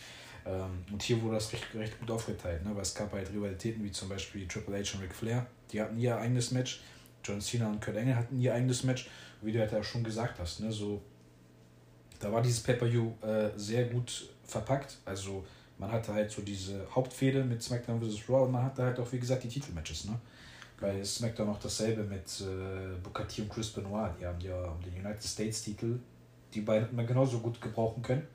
Ähm, 0.44 0.84
und 0.90 1.02
hier 1.02 1.22
wurde 1.22 1.36
das 1.36 1.52
recht, 1.52 1.66
recht 1.74 1.98
gut 2.00 2.10
aufgeteilt, 2.10 2.64
ne? 2.64 2.74
weil 2.74 2.82
es 2.82 2.94
gab 2.94 3.12
halt 3.12 3.30
Rivalitäten 3.32 3.84
wie 3.84 3.92
zum 3.92 4.08
Beispiel 4.08 4.46
Triple 4.48 4.76
H 4.76 4.96
und 4.96 5.04
Ric 5.04 5.14
Flair, 5.14 5.46
die 5.72 5.80
hatten 5.80 5.98
ihr 5.98 6.16
eigenes 6.16 6.50
Match, 6.50 6.80
John 7.22 7.40
Cena 7.40 7.68
und 7.68 7.80
Kurt 7.80 7.96
Angle 7.96 8.16
hatten 8.16 8.40
ihr 8.40 8.54
eigenes 8.54 8.84
Match 8.84 9.08
wie 9.40 9.52
du 9.52 9.60
halt 9.60 9.72
ja 9.72 9.82
schon 9.82 10.02
gesagt 10.02 10.38
hast, 10.38 10.60
ne, 10.60 10.72
so, 10.72 11.00
da 12.18 12.32
war 12.32 12.42
dieses 12.42 12.60
Pay-Per-View 12.60 13.12
äh, 13.22 13.50
sehr 13.56 13.84
gut 13.84 14.28
verpackt. 14.44 14.98
Also 15.04 15.44
man 15.78 15.92
hatte 15.92 16.12
halt 16.12 16.30
so 16.30 16.42
diese 16.42 16.86
Hauptfehde 16.94 17.44
mit 17.44 17.62
SmackDown 17.62 18.00
vs. 18.00 18.28
Raw 18.28 18.44
und 18.44 18.52
man 18.52 18.64
hatte 18.64 18.82
halt 18.82 18.98
auch, 18.98 19.10
wie 19.12 19.20
gesagt, 19.20 19.44
die 19.44 19.48
Titelmatches, 19.48 20.06
ne? 20.06 20.18
Bei 20.80 21.02
SmackDown 21.02 21.48
auch 21.48 21.58
dasselbe 21.58 22.04
mit 22.04 22.40
äh, 22.40 22.96
Booker 23.02 23.26
T 23.26 23.42
und 23.42 23.48
Chris 23.48 23.70
Benoit. 23.70 24.12
Die 24.20 24.26
haben 24.26 24.40
ja 24.40 24.56
um 24.62 24.80
den 24.80 24.94
United 24.94 25.22
States 25.24 25.62
Titel, 25.62 25.98
die 26.54 26.60
beiden 26.60 26.84
hätten 26.84 26.96
man 26.96 27.06
genauso 27.06 27.40
gut 27.40 27.60
gebrauchen 27.60 28.02
können. 28.02 28.26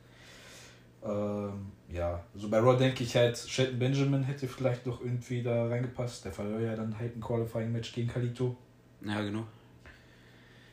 Ähm, 1.06 1.72
ja, 1.90 2.24
so 2.36 2.50
bei 2.50 2.60
Raw 2.60 2.78
denke 2.78 3.04
ich 3.04 3.16
halt, 3.16 3.38
Shelton 3.38 3.80
Benjamin 3.80 4.24
hätte 4.24 4.48
vielleicht 4.48 4.86
noch 4.86 5.02
irgendwie 5.02 5.44
da 5.44 5.68
reingepasst. 5.68 6.26
Der 6.26 6.32
verlor 6.32 6.60
ja 6.60 6.76
dann 6.76 6.98
halt 6.98 7.16
ein 7.16 7.22
Qualifying-Match 7.22 7.94
gegen 7.94 8.08
Kalito. 8.08 8.56
Ja, 9.06 9.22
genau. 9.22 9.46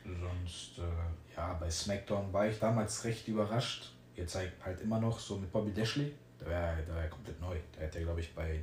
Sonst, 0.03 0.79
äh, 0.79 1.35
ja, 1.35 1.53
bei 1.53 1.69
SmackDown 1.69 2.31
war 2.33 2.47
ich 2.47 2.59
damals 2.59 3.03
recht 3.03 3.27
überrascht. 3.27 3.93
Jetzt 4.15 4.35
halt, 4.35 4.51
halt 4.63 4.81
immer 4.81 4.99
noch 4.99 5.19
so 5.19 5.37
mit 5.37 5.51
Bobby 5.51 5.71
Dashley. 5.73 6.11
Der 6.41 6.47
war, 6.47 6.75
der 6.75 6.95
war 6.95 7.03
ja 7.03 7.09
komplett 7.09 7.39
neu. 7.39 7.55
Der 7.77 7.87
hat 7.87 7.95
ja, 7.95 8.01
glaube 8.01 8.19
ich, 8.19 8.33
bei 8.33 8.59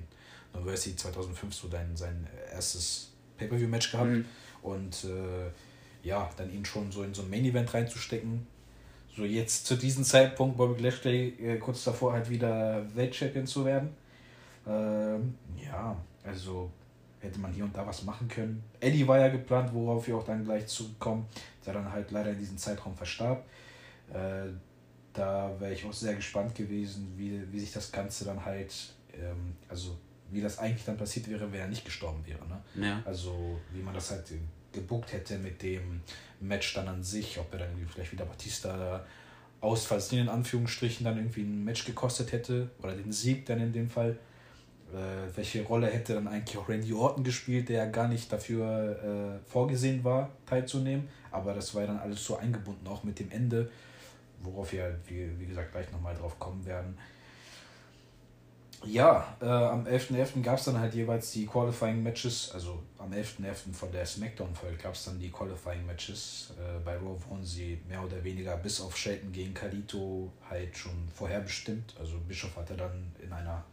University 0.52 0.96
2005 0.96 1.54
so 1.54 1.68
dein, 1.68 1.96
sein 1.96 2.26
erstes 2.52 3.12
Pay-Per-View-Match 3.38 3.92
gehabt. 3.92 4.10
Mhm. 4.10 4.24
Und 4.62 5.04
äh, 5.04 6.06
ja, 6.06 6.28
dann 6.36 6.52
ihn 6.52 6.64
schon 6.64 6.90
so 6.90 7.02
in 7.02 7.14
so 7.14 7.22
ein 7.22 7.30
Main-Event 7.30 7.72
reinzustecken. 7.72 8.46
So 9.16 9.24
jetzt 9.24 9.66
zu 9.66 9.76
diesem 9.76 10.04
Zeitpunkt 10.04 10.56
Bobby 10.56 10.82
Lashley 10.82 11.28
äh, 11.40 11.58
kurz 11.58 11.84
davor 11.84 12.12
halt 12.12 12.30
wieder 12.30 12.84
Weltchampion 12.94 13.46
zu 13.46 13.64
werden. 13.64 13.90
Ähm, 14.66 15.34
ja, 15.56 15.96
also 16.24 16.70
hätte 17.20 17.40
man 17.40 17.52
hier 17.52 17.64
und 17.64 17.76
da 17.76 17.86
was 17.86 18.04
machen 18.04 18.28
können. 18.28 18.62
Eddie 18.80 19.06
war 19.06 19.18
ja 19.18 19.28
geplant, 19.28 19.70
worauf 19.72 20.06
wir 20.06 20.16
auch 20.16 20.24
dann 20.24 20.44
gleich 20.44 20.66
zurückkommen, 20.66 21.26
der 21.66 21.74
dann 21.74 21.90
halt 21.90 22.10
leider 22.10 22.30
in 22.30 22.38
diesem 22.38 22.58
Zeitraum 22.58 22.96
verstarb. 22.96 23.44
Äh, 24.12 24.50
da 25.18 25.54
wäre 25.58 25.72
ich 25.72 25.84
auch 25.84 25.92
sehr 25.92 26.14
gespannt 26.14 26.54
gewesen, 26.54 27.12
wie, 27.16 27.40
wie 27.50 27.60
sich 27.60 27.72
das 27.72 27.90
Ganze 27.90 28.24
dann 28.24 28.44
halt, 28.44 28.74
ähm, 29.12 29.56
also 29.68 29.96
wie 30.30 30.40
das 30.40 30.58
eigentlich 30.58 30.84
dann 30.84 30.96
passiert 30.96 31.28
wäre, 31.28 31.50
wenn 31.52 31.60
er 31.60 31.68
nicht 31.68 31.84
gestorben 31.84 32.24
wäre. 32.26 32.40
Ne? 32.46 32.86
Ja. 32.86 33.02
Also 33.04 33.58
wie 33.72 33.82
man 33.82 33.94
das 33.94 34.10
halt 34.10 34.24
gebuckt 34.72 35.12
hätte 35.12 35.38
mit 35.38 35.62
dem 35.62 36.02
Match 36.40 36.74
dann 36.74 36.88
an 36.88 37.02
sich, 37.02 37.38
ob 37.38 37.52
er 37.52 37.60
dann 37.60 37.70
vielleicht 37.92 38.12
wieder 38.12 38.26
Batista 38.26 39.04
ausfallslinien 39.60 40.28
in 40.28 40.34
Anführungsstrichen 40.34 41.04
dann 41.04 41.16
irgendwie 41.16 41.42
ein 41.42 41.64
Match 41.64 41.84
gekostet 41.84 42.32
hätte 42.32 42.70
oder 42.80 42.94
den 42.94 43.10
Sieg 43.10 43.46
dann 43.46 43.60
in 43.60 43.72
dem 43.72 43.90
Fall 43.90 44.18
äh, 44.92 45.36
welche 45.36 45.62
Rolle 45.64 45.88
hätte 45.88 46.14
dann 46.14 46.28
eigentlich 46.28 46.56
auch 46.56 46.68
Randy 46.68 46.92
Orton 46.92 47.24
gespielt, 47.24 47.68
der 47.68 47.84
ja 47.84 47.90
gar 47.90 48.08
nicht 48.08 48.32
dafür 48.32 49.38
äh, 49.44 49.50
vorgesehen 49.50 50.02
war, 50.04 50.30
teilzunehmen. 50.46 51.08
Aber 51.30 51.52
das 51.52 51.74
war 51.74 51.82
ja 51.82 51.88
dann 51.88 51.98
alles 51.98 52.24
so 52.24 52.36
eingebunden, 52.36 52.86
auch 52.86 53.04
mit 53.04 53.18
dem 53.18 53.30
Ende, 53.30 53.70
worauf 54.42 54.72
wir, 54.72 54.98
wie, 55.06 55.38
wie 55.38 55.46
gesagt, 55.46 55.72
gleich 55.72 55.90
nochmal 55.92 56.14
drauf 56.14 56.38
kommen 56.38 56.64
werden. 56.64 56.96
Ja, 58.84 59.36
äh, 59.40 59.46
am 59.46 59.84
11.11. 59.86 60.36
.11. 60.36 60.42
gab 60.42 60.58
es 60.58 60.66
dann 60.66 60.78
halt 60.78 60.94
jeweils 60.94 61.32
die 61.32 61.46
Qualifying 61.46 62.00
Matches, 62.00 62.52
also 62.54 62.80
am 62.98 63.10
11.11. 63.10 63.40
.11. 63.40 63.72
von 63.72 63.90
der 63.90 64.06
Smackdown-Folge 64.06 64.76
gab 64.76 64.94
es 64.94 65.04
dann 65.04 65.18
die 65.18 65.30
Qualifying 65.30 65.84
Matches. 65.84 66.52
Äh, 66.56 66.78
bei 66.84 66.96
Raw 66.96 67.16
wurden 67.28 67.44
sie 67.44 67.80
mehr 67.88 68.02
oder 68.04 68.22
weniger 68.22 68.56
bis 68.56 68.80
auf 68.80 68.96
Shelton 68.96 69.32
gegen 69.32 69.52
Kalito 69.52 70.32
halt 70.48 70.76
schon 70.76 71.08
vorherbestimmt. 71.12 71.94
Also 71.98 72.18
Bischof 72.20 72.56
hatte 72.56 72.76
dann 72.76 73.12
in 73.20 73.32
einer 73.32 73.64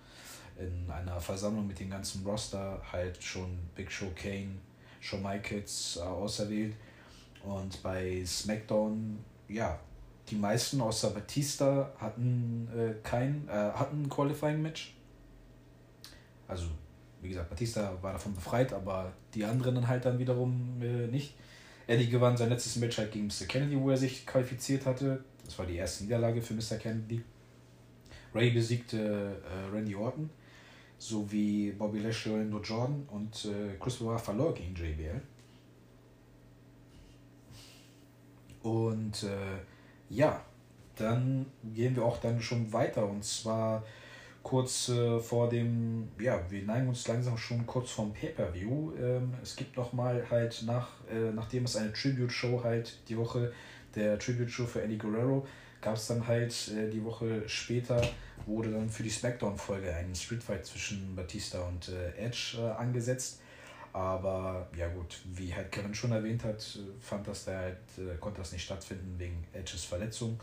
in 0.58 0.90
einer 0.90 1.20
Versammlung 1.20 1.68
mit 1.68 1.80
dem 1.80 1.90
ganzen 1.90 2.26
Roster 2.26 2.82
halt 2.92 3.22
schon 3.22 3.58
Big 3.76 3.92
Show 3.92 4.12
Kane, 4.16 4.56
Shawn 5.02 5.22
Michaels 5.22 5.98
äh, 5.98 6.02
auserwählt. 6.02 6.76
Und 7.44 7.82
bei 7.84 8.24
SmackDown, 8.26 9.20
ja, 9.48 9.80
die 10.30 10.36
meisten 10.36 10.82
außer 10.82 11.12
Batista 11.12 11.92
hatten 11.98 12.68
äh, 12.76 12.94
kein, 13.04 13.48
äh, 13.48 13.52
hatten 13.52 14.10
Qualifying-Match. 14.10 14.96
Also, 16.48 16.66
wie 17.22 17.30
gesagt, 17.30 17.50
Batista 17.50 17.94
war 18.02 18.14
davon 18.14 18.34
befreit, 18.34 18.74
aber 18.74 19.14
die 19.34 19.46
anderen 19.46 19.76
dann 19.76 19.88
halt 19.88 20.06
dann 20.06 20.18
wiederum 20.18 20.82
äh, 20.82 21.08
nicht. 21.08 21.36
Eddie 21.88 22.10
gewann 22.10 22.36
sein 22.36 22.50
letztes 22.50 22.78
Match 22.78 22.98
halt 22.98 23.12
gegen 23.12 23.28
Mr. 23.28 23.46
Kennedy, 23.48 23.80
wo 23.80 23.92
er 23.92 23.98
sich 23.98 24.26
qualifiziert 24.26 24.86
hatte. 24.86 25.24
Das 25.46 25.58
war 25.60 25.68
die 25.68 25.76
erste 25.76 26.04
Niederlage 26.04 26.42
für 26.42 26.56
Mr. 26.56 26.78
Kennedy. 26.78 27.22
Ray 28.34 28.50
besiegte 28.50 29.42
äh, 29.44 29.76
Randy 29.76 29.96
Orton 29.96 30.30
sowie 30.98 31.72
Bobby 31.72 32.00
Lashley 32.00 32.34
und 32.34 32.40
Randy 32.54 32.68
Jordan 32.68 33.08
und 33.12 33.46
äh, 33.46 33.78
Chris 33.80 33.98
Benoit 33.98 34.20
verlor 34.20 34.54
gegen 34.54 34.74
JBL. 34.74 35.22
Und 38.64 39.24
äh, 39.24 39.60
ja, 40.10 40.42
dann 40.96 41.46
gehen 41.74 41.96
wir 41.96 42.06
auch 42.06 42.20
dann 42.20 42.42
schon 42.42 42.72
weiter 42.72 43.06
und 43.06 43.24
zwar 43.24 43.84
kurz 44.44 44.90
äh, 44.90 45.20
vor 45.20 45.50
dem, 45.50 46.10
ja, 46.20 46.40
wir 46.50 46.64
neigen 46.64 46.88
uns 46.88 47.08
langsam 47.08 47.38
schon 47.38 47.66
kurz 47.66 47.90
vom 47.90 48.14
Pay-Per-View. 48.14 48.94
Ähm, 49.02 49.34
es 49.42 49.56
gibt 49.56 49.76
noch 49.76 49.92
mal 49.92 50.24
halt 50.30 50.64
nach, 50.68 50.90
äh, 51.12 51.32
nachdem 51.34 51.66
es 51.66 51.76
eine 51.76 51.92
Tribute-Show 51.92 52.64
halt 52.64 53.00
die 53.10 53.18
Woche, 53.18 53.52
der 53.96 54.20
Tribute-Show 54.20 54.66
für 54.66 54.84
Eddie 54.84 55.00
Guerrero, 55.00 55.48
gab 55.82 55.96
es 55.96 56.08
dann 56.08 56.28
halt 56.28 56.54
äh, 56.70 56.92
die 56.92 57.04
Woche 57.04 57.48
später 57.48 58.00
wurde 58.46 58.72
dann 58.72 58.90
für 58.90 59.02
die 59.02 59.10
SmackDown-Folge 59.10 59.92
ein 59.94 60.14
Streetfight 60.14 60.66
zwischen 60.66 61.16
Batista 61.16 61.62
und 61.62 61.90
äh, 61.90 62.26
Edge 62.26 62.58
äh, 62.60 62.70
angesetzt. 62.80 63.42
Aber 63.96 64.68
ja 64.76 64.90
gut, 64.90 65.22
wie 65.36 65.56
halt 65.56 65.72
Kevin 65.72 65.96
schon 65.96 66.12
erwähnt 66.12 66.44
hat, 66.44 66.78
fand 67.00 67.26
das 67.30 67.46
da 67.46 67.58
halt, 67.58 67.78
äh, 67.98 68.18
konnte 68.20 68.40
das 68.40 68.52
nicht 68.52 68.64
stattfinden 68.64 69.16
wegen 69.18 69.48
Edges 69.54 69.86
Verletzung. 69.86 70.38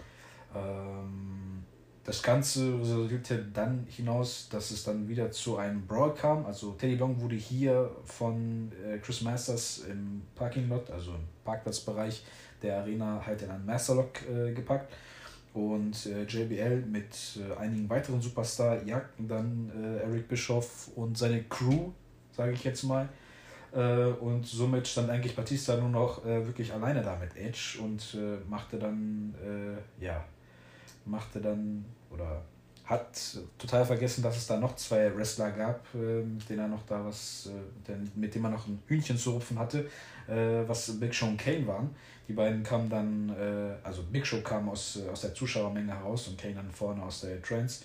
Ähm, 0.55 1.63
das 2.03 2.23
Ganze 2.23 2.79
resultierte 2.81 3.45
dann 3.53 3.87
hinaus, 3.91 4.49
dass 4.49 4.71
es 4.71 4.85
dann 4.85 5.07
wieder 5.07 5.31
zu 5.31 5.59
einem 5.59 5.87
Brawl 5.87 6.15
kam. 6.15 6.47
Also 6.47 6.73
Teddy 6.73 6.95
Long 6.95 7.21
wurde 7.21 7.35
hier 7.35 7.91
von 8.07 8.73
äh, 8.87 8.97
Chris 8.97 9.21
Masters 9.21 9.83
im 9.87 10.23
Parking 10.35 10.71
Lot, 10.71 10.91
also 10.91 11.11
im 11.11 11.29
Parkplatzbereich 11.45 12.25
der 12.63 12.79
Arena, 12.79 13.23
halt 13.27 13.43
in 13.43 13.51
einen 13.51 13.67
Masterlock 13.67 14.23
äh, 14.31 14.53
gepackt. 14.55 14.91
Und 15.53 16.07
äh, 16.07 16.23
JBL 16.23 16.87
mit 16.87 17.15
äh, 17.37 17.55
einigen 17.61 17.91
weiteren 17.91 18.23
Superstar 18.23 18.83
jagten 18.85 19.29
dann 19.29 19.71
äh, 19.77 20.05
Eric 20.05 20.27
Bischoff 20.27 20.89
und 20.97 21.19
seine 21.19 21.43
Crew, 21.45 21.91
sage 22.35 22.53
ich 22.53 22.65
jetzt 22.65 22.85
mal. 22.85 23.11
Äh, 23.75 24.05
und 24.21 24.47
somit 24.47 24.87
stand 24.87 25.11
eigentlich 25.11 25.35
Batista 25.35 25.77
nur 25.77 25.89
noch 25.89 26.25
wirklich 26.25 26.73
alleine 26.73 27.03
da 27.03 27.17
mit 27.17 27.37
Edge 27.37 27.79
und 27.83 28.17
machte 28.49 28.79
dann, 28.79 29.35
ja, 29.99 30.25
machte 31.05 31.41
dann 31.41 31.85
oder 32.11 32.43
hat 32.85 33.39
total 33.59 33.85
vergessen, 33.85 34.23
dass 34.23 34.37
es 34.37 34.47
da 34.47 34.59
noch 34.59 34.77
zwei 34.77 35.15
Wrestler 35.17 35.51
gab, 35.53 35.87
äh, 35.95 36.23
mit 36.23 36.49
denen 36.49 36.61
er 36.61 36.69
noch 36.69 36.85
da 36.87 37.05
was, 37.05 37.49
äh, 37.89 37.93
mit 38.15 38.35
dem 38.35 38.45
er 38.45 38.51
noch 38.51 38.67
ein 38.67 38.83
Hühnchen 38.87 39.17
zu 39.17 39.33
rupfen 39.33 39.59
hatte, 39.59 39.89
äh, 40.29 40.67
was 40.67 40.99
Big 40.99 41.15
Show 41.15 41.27
und 41.27 41.39
Kane 41.39 41.67
waren. 41.67 41.95
Die 42.29 42.33
beiden 42.33 42.63
kamen 42.63 42.91
dann, 42.91 43.29
äh, 43.31 43.75
also 43.83 44.03
Big 44.11 44.27
Show 44.27 44.41
kam 44.43 44.69
aus, 44.69 44.97
äh, 44.97 45.09
aus 45.09 45.23
der 45.23 45.35
Zuschauermenge 45.35 45.93
heraus 45.97 46.29
und 46.29 46.39
Kane 46.39 46.55
dann 46.55 46.71
vorne 46.71 47.03
aus 47.03 47.23
der 47.23 47.41
Trance. 47.41 47.85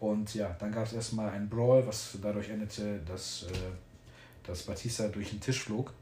Und 0.00 0.34
ja, 0.34 0.54
dann 0.58 0.72
gab 0.72 0.86
es 0.86 0.92
erstmal 0.92 1.30
einen 1.30 1.48
Brawl, 1.48 1.86
was 1.86 2.18
dadurch 2.20 2.50
endete, 2.50 2.98
dass, 3.06 3.44
äh, 3.44 3.54
dass 4.44 4.62
Batista 4.64 5.08
durch 5.08 5.30
den 5.30 5.40
Tisch 5.40 5.60
flog. 5.60 5.92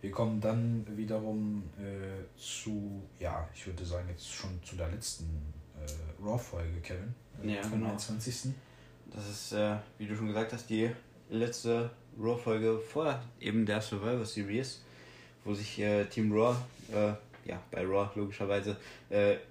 Wir 0.00 0.10
kommen 0.10 0.40
dann 0.40 0.86
wiederum 0.96 1.64
äh, 1.78 2.38
zu, 2.38 3.02
ja, 3.18 3.48
ich 3.54 3.66
würde 3.66 3.84
sagen, 3.84 4.08
jetzt 4.08 4.32
schon 4.32 4.62
zu 4.62 4.76
der 4.76 4.88
letzten 4.88 5.24
äh, 5.74 6.24
Raw-Folge, 6.24 6.80
Kevin. 6.80 7.14
Äh, 7.42 7.54
ja, 7.56 7.62
genau. 7.62 7.86
21. 7.88 8.52
Das 9.12 9.28
ist, 9.28 9.52
äh, 9.52 9.76
wie 9.98 10.06
du 10.06 10.14
schon 10.14 10.28
gesagt 10.28 10.52
hast, 10.52 10.68
die 10.68 10.90
letzte 11.30 11.90
Raw-Folge 12.20 12.78
vor 12.78 13.20
eben 13.40 13.66
der 13.66 13.80
Survivor 13.80 14.24
Series, 14.24 14.82
wo 15.44 15.54
sich 15.54 15.78
äh, 15.80 16.04
Team 16.06 16.32
Raw, 16.32 16.56
äh, 16.92 17.12
ja, 17.48 17.62
bei 17.70 17.84
Raw 17.84 18.10
logischerweise, 18.16 18.76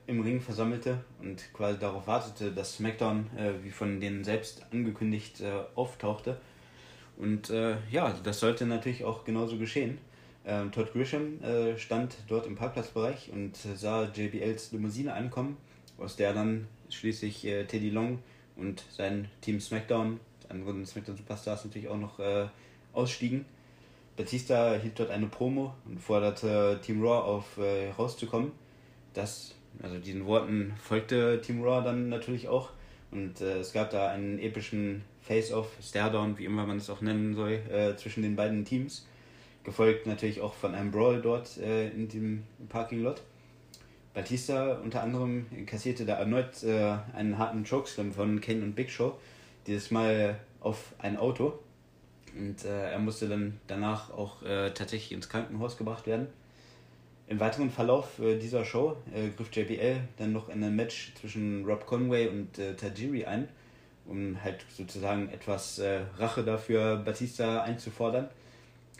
im 0.05 0.19
Ring 0.19 0.41
versammelte 0.41 0.99
und 1.21 1.41
quasi 1.53 1.79
darauf 1.79 2.05
wartete, 2.07 2.51
dass 2.51 2.75
SmackDown, 2.75 3.25
wie 3.63 3.71
von 3.71 4.01
denen 4.01 4.25
selbst 4.25 4.65
angekündigt, 4.69 5.41
auftauchte. 5.75 6.37
Und 7.17 7.49
ja, 7.49 8.13
das 8.23 8.39
sollte 8.41 8.65
natürlich 8.65 9.05
auch 9.05 9.23
genauso 9.23 9.57
geschehen. 9.57 9.99
Ähm, 10.47 10.71
Todd 10.71 10.93
Grisham 10.93 11.41
äh, 11.41 11.77
stand 11.77 12.15
dort 12.27 12.45
im 12.45 12.55
Parkplatzbereich 12.55 13.31
und 13.33 13.53
äh, 13.65 13.75
sah 13.75 14.03
JBLs 14.13 14.71
Limousine 14.73 15.13
ankommen, 15.13 15.57
aus 15.97 16.15
der 16.15 16.33
dann 16.33 16.67
schließlich 16.89 17.45
äh, 17.45 17.65
Teddy 17.65 17.89
Long 17.89 18.19
und 18.55 18.83
sein 18.91 19.27
Team 19.41 19.59
SmackDown, 19.59 20.19
anderen 20.49 20.85
SmackDown 20.85 21.17
Superstars 21.17 21.65
natürlich 21.65 21.87
auch 21.87 21.97
noch 21.97 22.19
äh, 22.19 22.45
ausstiegen. 22.93 23.45
Batista 24.15 24.75
hielt 24.75 24.99
dort 24.99 25.09
eine 25.09 25.25
Promo 25.25 25.73
und 25.85 25.99
forderte 25.99 26.79
Team 26.83 27.01
Raw 27.01 27.27
auf, 27.27 27.57
äh, 27.57 27.89
rauszukommen. 27.89 28.51
Das, 29.13 29.55
also 29.81 29.97
diesen 29.97 30.27
Worten 30.27 30.75
folgte 30.77 31.41
Team 31.41 31.63
Raw 31.63 31.83
dann 31.83 32.09
natürlich 32.09 32.47
auch. 32.47 32.69
Und 33.09 33.41
äh, 33.41 33.59
es 33.59 33.73
gab 33.73 33.89
da 33.89 34.09
einen 34.09 34.37
epischen 34.37 35.01
Face-Off, 35.27 35.67
Stare-Down, 35.81 36.37
wie 36.37 36.45
immer 36.45 36.65
man 36.65 36.77
es 36.77 36.89
auch 36.89 37.01
nennen 37.01 37.35
soll, 37.35 37.59
zwischen 37.97 38.21
den 38.21 38.35
beiden 38.35 38.63
Teams 38.63 39.05
gefolgt 39.65 40.05
natürlich 40.05 40.39
auch 40.39 40.53
von 40.53 40.73
einem 40.73 40.91
Brawl 40.91 41.21
dort 41.21 41.57
äh, 41.57 41.89
in 41.89 42.07
dem 42.07 42.43
Parking 42.69 43.01
Lot. 43.01 43.21
Batista 44.13 44.75
unter 44.75 45.03
anderem 45.03 45.45
kassierte 45.65 46.05
da 46.05 46.13
erneut 46.15 46.63
äh, 46.63 46.95
einen 47.13 47.37
harten 47.37 47.65
Chokeslam 47.65 48.13
von 48.13 48.39
Kane 48.39 48.63
und 48.63 48.75
Big 48.75 48.89
Show, 48.89 49.17
dieses 49.67 49.91
Mal 49.91 50.39
auf 50.61 50.93
ein 50.99 51.17
Auto. 51.17 51.59
Und 52.37 52.63
äh, 52.63 52.91
er 52.91 52.99
musste 52.99 53.27
dann 53.27 53.59
danach 53.67 54.11
auch 54.11 54.41
äh, 54.43 54.71
tatsächlich 54.71 55.11
ins 55.11 55.27
Krankenhaus 55.27 55.77
gebracht 55.77 56.07
werden. 56.07 56.27
Im 57.27 57.39
weiteren 57.39 57.71
Verlauf 57.71 58.19
äh, 58.19 58.37
dieser 58.37 58.63
Show 58.63 58.95
äh, 59.13 59.29
griff 59.35 59.49
JBL 59.51 59.99
dann 60.17 60.31
noch 60.31 60.47
in 60.47 60.63
ein 60.63 60.75
Match 60.75 61.13
zwischen 61.19 61.65
Rob 61.65 61.85
Conway 61.85 62.27
und 62.27 62.59
äh, 62.59 62.75
Tajiri 62.75 63.25
ein, 63.25 63.49
um 64.07 64.41
halt 64.43 64.65
sozusagen 64.69 65.29
etwas 65.29 65.81
Rache 66.17 66.43
dafür 66.43 66.97
Batista 66.97 67.63
einzufordern. 67.63 68.29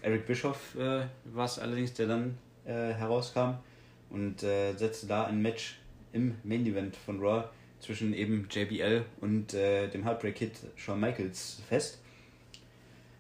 Eric 0.05 0.27
Bischoff 0.27 0.75
äh, 0.75 1.07
war 1.23 1.45
es 1.45 1.57
allerdings, 1.57 1.93
der 1.93 2.05
dann 2.05 2.37
äh, 2.63 2.93
herauskam 2.93 3.55
und 4.11 4.43
äh, 4.43 4.73
setzte 4.73 5.07
da 5.07 5.25
ein 5.25 5.41
Match 5.41 5.79
im 6.13 6.35
Main 6.43 6.63
Event 6.65 6.95
von 6.95 7.19
Raw 7.19 7.45
zwischen 7.79 8.13
eben 8.13 8.47
JBL 8.51 9.03
und 9.21 9.55
äh, 9.55 9.87
dem 9.87 10.03
Heartbreak 10.03 10.35
Kid 10.35 10.51
Shawn 10.75 10.99
Michaels 10.99 11.59
fest. 11.67 11.99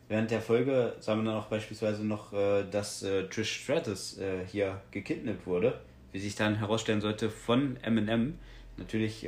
Während 0.07 0.29
der 0.29 0.41
Folge 0.41 0.95
sah 0.99 1.15
man 1.15 1.25
dann 1.25 1.35
auch 1.35 1.47
beispielsweise 1.47 2.05
noch, 2.05 2.31
äh, 2.33 2.63
dass 2.69 3.01
äh, 3.01 3.27
Trish 3.29 3.63
Stratus 3.63 4.19
hier 4.51 4.79
gekidnappt 4.91 5.47
wurde, 5.47 5.81
wie 6.11 6.19
sich 6.19 6.35
dann 6.35 6.55
herausstellen 6.55 7.01
sollte 7.01 7.31
von 7.31 7.77
Eminem. 7.77 8.37
Natürlich 8.77 9.27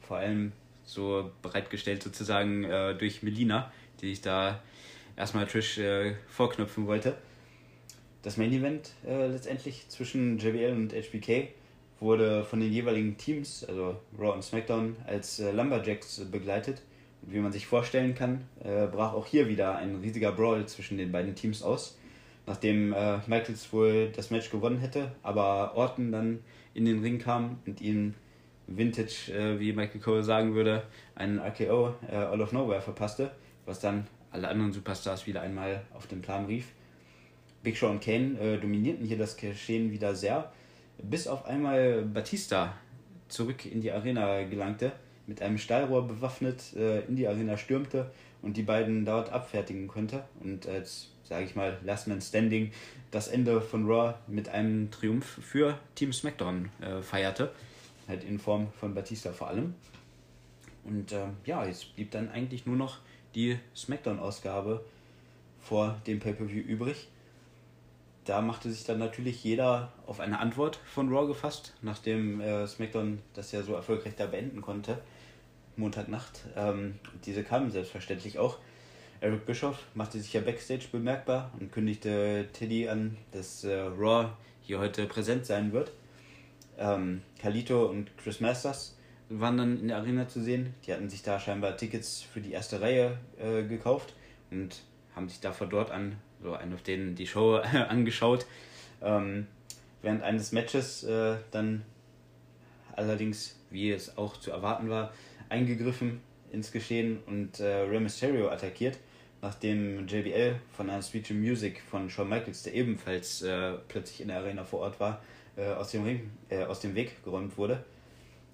vor 0.00 0.16
allem 0.16 0.52
so 0.90 1.30
bereitgestellt 1.42 2.02
sozusagen 2.02 2.62
durch 2.98 3.22
Melina, 3.22 3.72
die 4.00 4.10
sich 4.10 4.20
da 4.20 4.60
erstmal 5.20 5.46
Trish 5.46 5.78
äh, 5.78 6.14
vorknüpfen 6.26 6.86
wollte. 6.86 7.16
Das 8.22 8.36
Main 8.36 8.52
Event 8.52 8.92
äh, 9.06 9.28
letztendlich 9.28 9.88
zwischen 9.88 10.38
JBL 10.38 10.72
und 10.72 10.92
HBK 10.92 11.48
wurde 12.00 12.44
von 12.44 12.60
den 12.60 12.72
jeweiligen 12.72 13.16
Teams, 13.16 13.64
also 13.64 13.96
Raw 14.18 14.32
und 14.32 14.42
SmackDown, 14.42 14.96
als 15.06 15.38
äh, 15.38 15.52
Lumberjacks 15.52 16.24
begleitet. 16.30 16.82
Und 17.22 17.34
wie 17.34 17.38
man 17.38 17.52
sich 17.52 17.66
vorstellen 17.66 18.14
kann, 18.14 18.46
äh, 18.64 18.86
brach 18.86 19.12
auch 19.12 19.26
hier 19.26 19.48
wieder 19.48 19.76
ein 19.76 19.96
riesiger 19.96 20.32
Brawl 20.32 20.66
zwischen 20.66 20.96
den 20.96 21.12
beiden 21.12 21.34
Teams 21.34 21.62
aus. 21.62 21.98
Nachdem 22.46 22.94
äh, 22.94 23.18
Michaels 23.26 23.70
wohl 23.72 24.10
das 24.16 24.30
Match 24.30 24.50
gewonnen 24.50 24.78
hätte, 24.78 25.12
aber 25.22 25.76
Orton 25.76 26.10
dann 26.10 26.40
in 26.72 26.86
den 26.86 27.00
Ring 27.00 27.18
kam 27.18 27.58
und 27.66 27.82
ihm 27.82 28.14
Vintage, 28.70 29.32
äh, 29.32 29.60
wie 29.60 29.72
Michael 29.72 30.00
Cole 30.00 30.24
sagen 30.24 30.54
würde, 30.54 30.84
einen 31.14 31.38
RKO 31.38 31.94
All 32.10 32.40
of 32.40 32.52
Nowhere 32.52 32.80
verpasste, 32.80 33.30
was 33.66 33.80
dann 33.80 34.06
alle 34.30 34.48
anderen 34.48 34.72
Superstars 34.72 35.26
wieder 35.26 35.42
einmal 35.42 35.82
auf 35.92 36.06
den 36.06 36.22
Plan 36.22 36.46
rief. 36.46 36.68
Big 37.62 37.76
Show 37.76 37.88
und 37.88 38.02
Kane 38.02 38.38
äh, 38.40 38.58
dominierten 38.58 39.04
hier 39.04 39.18
das 39.18 39.36
Geschehen 39.36 39.90
wieder 39.90 40.14
sehr, 40.14 40.50
bis 41.02 41.26
auf 41.26 41.44
einmal 41.44 42.02
Batista 42.02 42.74
zurück 43.28 43.66
in 43.66 43.80
die 43.80 43.92
Arena 43.92 44.44
gelangte, 44.44 44.92
mit 45.26 45.42
einem 45.42 45.58
Stahlrohr 45.58 46.08
bewaffnet 46.08 46.74
äh, 46.74 47.00
in 47.00 47.16
die 47.16 47.28
Arena 47.28 47.56
stürmte 47.56 48.10
und 48.42 48.56
die 48.56 48.62
beiden 48.62 49.04
dort 49.04 49.30
abfertigen 49.30 49.88
konnte 49.88 50.24
und 50.40 50.66
als, 50.66 51.10
sage 51.24 51.44
ich 51.44 51.54
mal, 51.54 51.76
Last 51.84 52.08
Man 52.08 52.20
Standing 52.20 52.72
das 53.10 53.28
Ende 53.28 53.60
von 53.60 53.86
Raw 53.86 54.14
mit 54.26 54.48
einem 54.48 54.90
Triumph 54.90 55.38
für 55.42 55.78
Team 55.94 56.12
SmackDown 56.12 56.70
äh, 56.80 57.02
feierte, 57.02 57.52
halt 58.10 58.24
in 58.24 58.38
Form 58.38 58.68
von 58.78 58.94
Batista 58.94 59.32
vor 59.32 59.48
allem. 59.48 59.74
Und 60.84 61.12
äh, 61.12 61.26
ja, 61.46 61.64
jetzt 61.64 61.94
blieb 61.94 62.10
dann 62.10 62.30
eigentlich 62.30 62.66
nur 62.66 62.76
noch 62.76 62.98
die 63.34 63.58
SmackDown-Ausgabe 63.74 64.84
vor 65.60 66.00
dem 66.06 66.20
Pay-Per-View 66.20 66.62
übrig. 66.62 67.08
Da 68.24 68.42
machte 68.42 68.70
sich 68.70 68.84
dann 68.84 68.98
natürlich 68.98 69.42
jeder 69.42 69.92
auf 70.06 70.20
eine 70.20 70.38
Antwort 70.38 70.76
von 70.76 71.08
Raw 71.08 71.26
gefasst, 71.26 71.74
nachdem 71.82 72.40
äh, 72.40 72.66
SmackDown 72.66 73.20
das 73.34 73.52
ja 73.52 73.62
so 73.62 73.74
erfolgreich 73.74 74.14
da 74.16 74.26
beenden 74.26 74.60
konnte. 74.60 74.98
Montagnacht. 75.76 76.42
Ähm, 76.56 76.98
diese 77.24 77.42
kamen 77.42 77.70
selbstverständlich 77.70 78.38
auch. 78.38 78.58
Eric 79.20 79.46
Bischoff 79.46 79.78
machte 79.94 80.18
sich 80.18 80.32
ja 80.32 80.40
backstage 80.40 80.86
bemerkbar 80.90 81.50
und 81.58 81.72
kündigte 81.72 82.48
Teddy 82.52 82.88
an, 82.88 83.16
dass 83.32 83.64
äh, 83.64 83.80
Raw 83.80 84.30
hier 84.62 84.78
heute 84.78 85.06
präsent 85.06 85.46
sein 85.46 85.72
wird. 85.72 85.92
Ähm, 86.80 87.22
Kalito 87.40 87.84
und 87.86 88.16
Chris 88.16 88.40
Masters 88.40 88.96
waren 89.28 89.58
dann 89.58 89.78
in 89.78 89.88
der 89.88 89.98
Arena 89.98 90.26
zu 90.26 90.42
sehen. 90.42 90.74
Die 90.84 90.92
hatten 90.92 91.08
sich 91.08 91.22
da 91.22 91.38
scheinbar 91.38 91.76
Tickets 91.76 92.22
für 92.22 92.40
die 92.40 92.52
erste 92.52 92.80
Reihe 92.80 93.18
äh, 93.38 93.62
gekauft 93.62 94.14
und 94.50 94.82
haben 95.14 95.28
sich 95.28 95.40
da 95.40 95.52
von 95.52 95.70
dort 95.70 95.90
an 95.90 96.16
so 96.42 96.54
einen 96.54 96.72
auf 96.72 96.82
denen 96.82 97.14
die 97.14 97.26
Show 97.26 97.56
angeschaut. 97.88 98.46
Ähm, 99.02 99.46
während 100.02 100.22
eines 100.22 100.52
Matches 100.52 101.04
äh, 101.04 101.36
dann 101.50 101.82
allerdings, 102.96 103.58
wie 103.70 103.92
es 103.92 104.16
auch 104.16 104.38
zu 104.38 104.50
erwarten 104.50 104.88
war, 104.88 105.12
eingegriffen 105.48 106.20
ins 106.50 106.72
Geschehen 106.72 107.20
und 107.26 107.60
äh, 107.60 107.82
Rey 107.82 108.00
Mysterio 108.00 108.48
attackiert, 108.48 108.98
nachdem 109.42 110.06
JBL 110.08 110.56
von 110.72 110.90
einer 110.90 111.02
Speech 111.02 111.30
Music 111.32 111.82
von 111.88 112.10
Shawn 112.10 112.28
Michaels, 112.28 112.62
der 112.62 112.74
ebenfalls 112.74 113.42
äh, 113.42 113.74
plötzlich 113.88 114.22
in 114.22 114.28
der 114.28 114.38
Arena 114.38 114.64
vor 114.64 114.80
Ort 114.80 114.98
war, 114.98 115.22
äh, 115.56 115.68
aus, 115.72 115.90
dem 115.90 116.04
Ring, 116.04 116.30
äh, 116.48 116.64
aus 116.64 116.80
dem 116.80 116.94
Weg 116.94 117.22
geräumt 117.24 117.56
wurde. 117.58 117.84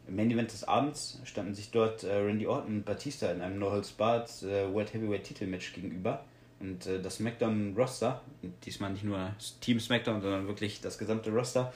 Im 0.08 0.16
Main 0.16 0.30
Event 0.30 0.52
des 0.52 0.62
Abends 0.64 1.20
standen 1.24 1.54
sich 1.54 1.70
dort 1.72 2.04
äh, 2.04 2.14
Randy 2.14 2.46
Orton 2.46 2.76
und 2.76 2.84
Batista 2.84 3.30
in 3.32 3.40
einem 3.40 3.58
No 3.58 3.72
Holds 3.72 3.90
Barred 3.92 4.30
äh, 4.44 4.72
World 4.72 4.94
Heavyweight 4.94 5.24
Titelmatch 5.24 5.72
gegenüber. 5.72 6.24
Und 6.60 6.86
äh, 6.86 7.02
das 7.02 7.16
SmackDown 7.16 7.74
Roster, 7.76 8.22
diesmal 8.64 8.92
nicht 8.92 9.04
nur 9.04 9.34
Team 9.60 9.80
SmackDown, 9.80 10.20
sondern 10.22 10.46
wirklich 10.46 10.80
das 10.80 10.96
gesamte 10.96 11.30
Roster, 11.30 11.72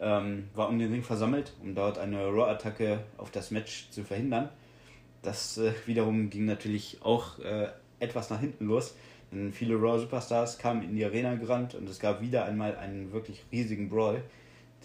ähm, 0.00 0.48
war 0.54 0.68
um 0.68 0.78
den 0.78 0.90
Ring 0.90 1.02
versammelt, 1.02 1.52
um 1.62 1.74
dort 1.74 1.98
eine 1.98 2.26
Raw-Attacke 2.26 3.00
auf 3.18 3.30
das 3.30 3.50
Match 3.50 3.90
zu 3.90 4.04
verhindern. 4.04 4.48
Das 5.22 5.58
äh, 5.58 5.72
wiederum 5.84 6.30
ging 6.30 6.46
natürlich 6.46 6.98
auch 7.02 7.38
etwas 7.98 8.30
nach 8.30 8.40
hinten 8.40 8.66
los, 8.66 8.94
denn 9.32 9.52
viele 9.52 9.76
Raw-Superstars 9.76 10.58
kamen 10.58 10.82
in 10.82 10.96
die 10.96 11.04
Arena 11.04 11.34
gerannt 11.34 11.74
und 11.74 11.88
es 11.88 11.98
gab 11.98 12.20
wieder 12.20 12.44
einmal 12.44 12.76
einen 12.76 13.12
wirklich 13.12 13.44
riesigen 13.52 13.88
Brawl 13.88 14.22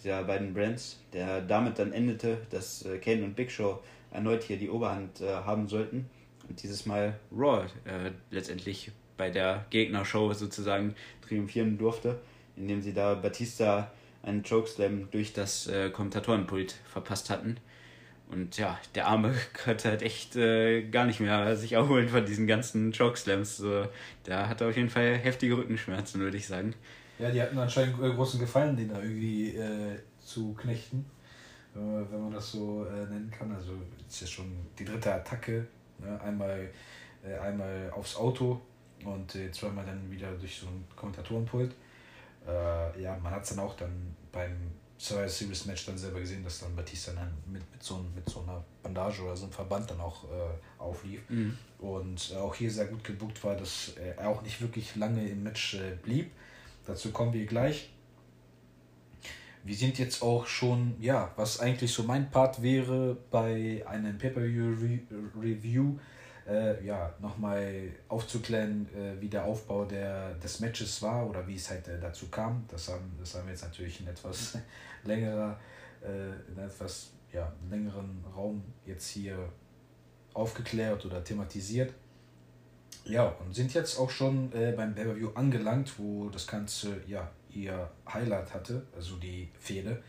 der 0.03 0.23
beiden 0.23 0.53
Brands, 0.53 0.99
der 1.13 1.41
damit 1.41 1.79
dann 1.79 1.93
endete, 1.93 2.37
dass 2.49 2.85
äh, 2.85 2.97
Kane 2.97 3.23
und 3.23 3.35
Big 3.35 3.51
Show 3.51 3.79
erneut 4.11 4.43
hier 4.43 4.57
die 4.57 4.69
Oberhand 4.69 5.21
äh, 5.21 5.27
haben 5.27 5.67
sollten 5.67 6.09
und 6.47 6.61
dieses 6.61 6.85
Mal 6.85 7.19
Raw 7.35 7.65
äh, 7.85 8.11
letztendlich 8.29 8.91
bei 9.17 9.29
der 9.29 9.65
Gegnershow 9.69 10.33
sozusagen 10.33 10.95
triumphieren 11.21 11.77
durfte, 11.77 12.19
indem 12.55 12.81
sie 12.81 12.93
da 12.93 13.13
Batista 13.13 13.91
einen 14.23 14.43
Chokeslam 14.43 15.09
durch 15.11 15.33
das 15.33 15.67
äh, 15.67 15.89
Kommentatorenpult 15.89 16.75
verpasst 16.85 17.29
hatten. 17.29 17.57
Und 18.31 18.57
ja, 18.57 18.79
der 18.95 19.07
Arme 19.07 19.33
konnte 19.63 19.89
halt 19.89 20.01
echt 20.01 20.35
äh, 20.35 20.83
gar 20.83 21.05
nicht 21.05 21.19
mehr 21.19 21.55
sich 21.55 21.73
erholen 21.73 22.07
von 22.09 22.25
diesen 22.25 22.47
ganzen 22.47 22.93
Chokeslams. 22.93 23.57
So, 23.57 23.87
da 24.23 24.47
hat 24.47 24.61
auf 24.61 24.75
jeden 24.75 24.89
Fall 24.89 25.17
heftige 25.17 25.57
Rückenschmerzen, 25.57 26.21
würde 26.21 26.37
ich 26.37 26.47
sagen. 26.47 26.73
Ja, 27.21 27.29
die 27.29 27.41
hatten 27.41 27.57
anscheinend 27.57 28.01
äh, 28.01 28.09
großen 28.11 28.39
Gefallen, 28.39 28.75
den 28.75 28.89
da 28.89 28.99
irgendwie 28.99 29.55
äh, 29.55 29.97
zu 30.19 30.53
knechten, 30.53 31.05
wenn 31.73 32.21
man 32.21 32.31
das 32.31 32.51
so 32.51 32.85
äh, 32.85 33.05
nennen 33.05 33.31
kann. 33.31 33.51
Also 33.53 33.73
ist 34.07 34.21
ja 34.21 34.27
schon 34.27 34.51
die 34.77 34.85
dritte 34.85 35.13
Attacke. 35.13 35.67
Ne? 35.99 36.19
Einmal, 36.21 36.69
äh, 37.23 37.37
einmal 37.37 37.91
aufs 37.95 38.15
Auto 38.15 38.59
und 39.05 39.35
äh, 39.35 39.51
zweimal 39.51 39.85
dann 39.85 40.09
wieder 40.09 40.31
durch 40.33 40.59
so 40.59 40.67
ein 40.67 40.83
Kommentatorenpult. 40.95 41.73
Äh, 42.47 43.01
ja, 43.01 43.17
man 43.21 43.31
hat 43.31 43.43
es 43.43 43.49
dann 43.49 43.59
auch 43.59 43.75
dann 43.75 44.15
beim 44.31 44.71
Survivor 44.97 45.29
Series 45.29 45.65
Match 45.65 45.85
dann 45.85 45.97
selber 45.97 46.19
gesehen, 46.19 46.43
dass 46.43 46.59
dann 46.59 46.75
Batista 46.75 47.11
dann 47.13 47.31
mit, 47.51 47.63
mit, 47.71 47.81
so, 47.81 48.05
mit 48.15 48.27
so 48.29 48.41
einer 48.41 48.63
Bandage 48.83 49.23
oder 49.23 49.35
so 49.35 49.45
einem 49.45 49.53
Verband 49.53 49.89
dann 49.89 49.99
auch 49.99 50.25
äh, 50.25 50.79
auflief. 50.79 51.21
Mhm. 51.29 51.57
Und 51.79 52.31
äh, 52.31 52.37
auch 52.37 52.53
hier 52.53 52.69
sehr 52.69 52.85
gut 52.85 53.03
gebucht 53.03 53.43
war, 53.43 53.55
dass 53.55 53.93
er 53.95 54.27
auch 54.27 54.41
nicht 54.43 54.61
wirklich 54.61 54.95
lange 54.95 55.27
im 55.27 55.43
Match 55.43 55.75
äh, 55.75 55.95
blieb. 56.03 56.31
Dazu 56.85 57.11
kommen 57.11 57.33
wir 57.33 57.45
gleich. 57.45 57.91
Wir 59.63 59.75
sind 59.75 59.99
jetzt 59.99 60.23
auch 60.23 60.47
schon, 60.47 60.95
ja, 60.99 61.31
was 61.35 61.59
eigentlich 61.59 61.93
so 61.93 62.03
mein 62.03 62.31
Part 62.31 62.63
wäre 62.63 63.15
bei 63.29 63.83
einem 63.85 64.17
Pay-Per-View-Review, 64.17 65.99
äh, 66.47 66.83
ja, 66.83 67.13
nochmal 67.19 67.91
aufzuklären, 68.07 68.87
äh, 68.95 69.21
wie 69.21 69.29
der 69.29 69.45
Aufbau 69.45 69.85
der, 69.85 70.33
des 70.35 70.59
Matches 70.59 70.99
war 71.03 71.29
oder 71.29 71.45
wie 71.47 71.55
es 71.55 71.69
halt 71.69 71.87
äh, 71.87 71.99
dazu 71.99 72.29
kam. 72.29 72.65
Das 72.67 72.89
haben, 72.89 73.11
das 73.19 73.35
haben 73.35 73.45
wir 73.45 73.51
jetzt 73.51 73.63
natürlich 73.63 73.99
in 73.99 74.07
etwas 74.07 74.57
längerer, 75.03 75.59
äh, 76.03 76.51
in 76.51 76.57
etwas 76.57 77.11
ja, 77.31 77.53
längeren 77.69 78.23
Raum 78.35 78.63
jetzt 78.85 79.09
hier 79.09 79.37
aufgeklärt 80.33 81.05
oder 81.05 81.23
thematisiert. 81.23 81.93
Ja, 83.05 83.35
und 83.43 83.53
sind 83.53 83.73
jetzt 83.73 83.97
auch 83.97 84.09
schon 84.09 84.51
äh, 84.53 84.73
beim 84.75 84.93
Pay-Per-View 84.93 85.31
angelangt, 85.33 85.97
wo 85.97 86.29
das 86.29 86.45
Ganze 86.45 87.01
ja 87.07 87.29
ihr 87.53 87.89
Highlight 88.11 88.53
hatte, 88.53 88.85
also 88.95 89.15
die 89.15 89.49
Fehde. 89.59 90.01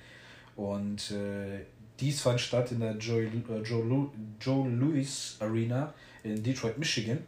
Und 0.57 1.11
äh, 1.11 1.65
dies 1.99 2.21
fand 2.21 2.41
statt 2.41 2.73
in 2.73 2.81
der 2.81 2.97
Joe, 2.97 3.23
äh, 3.23 3.63
Joe, 3.63 4.11
Joe 4.41 4.69
Louis 4.69 5.37
Arena 5.41 5.95
in 6.23 6.43
Detroit, 6.43 6.79
Michigan. 6.79 7.19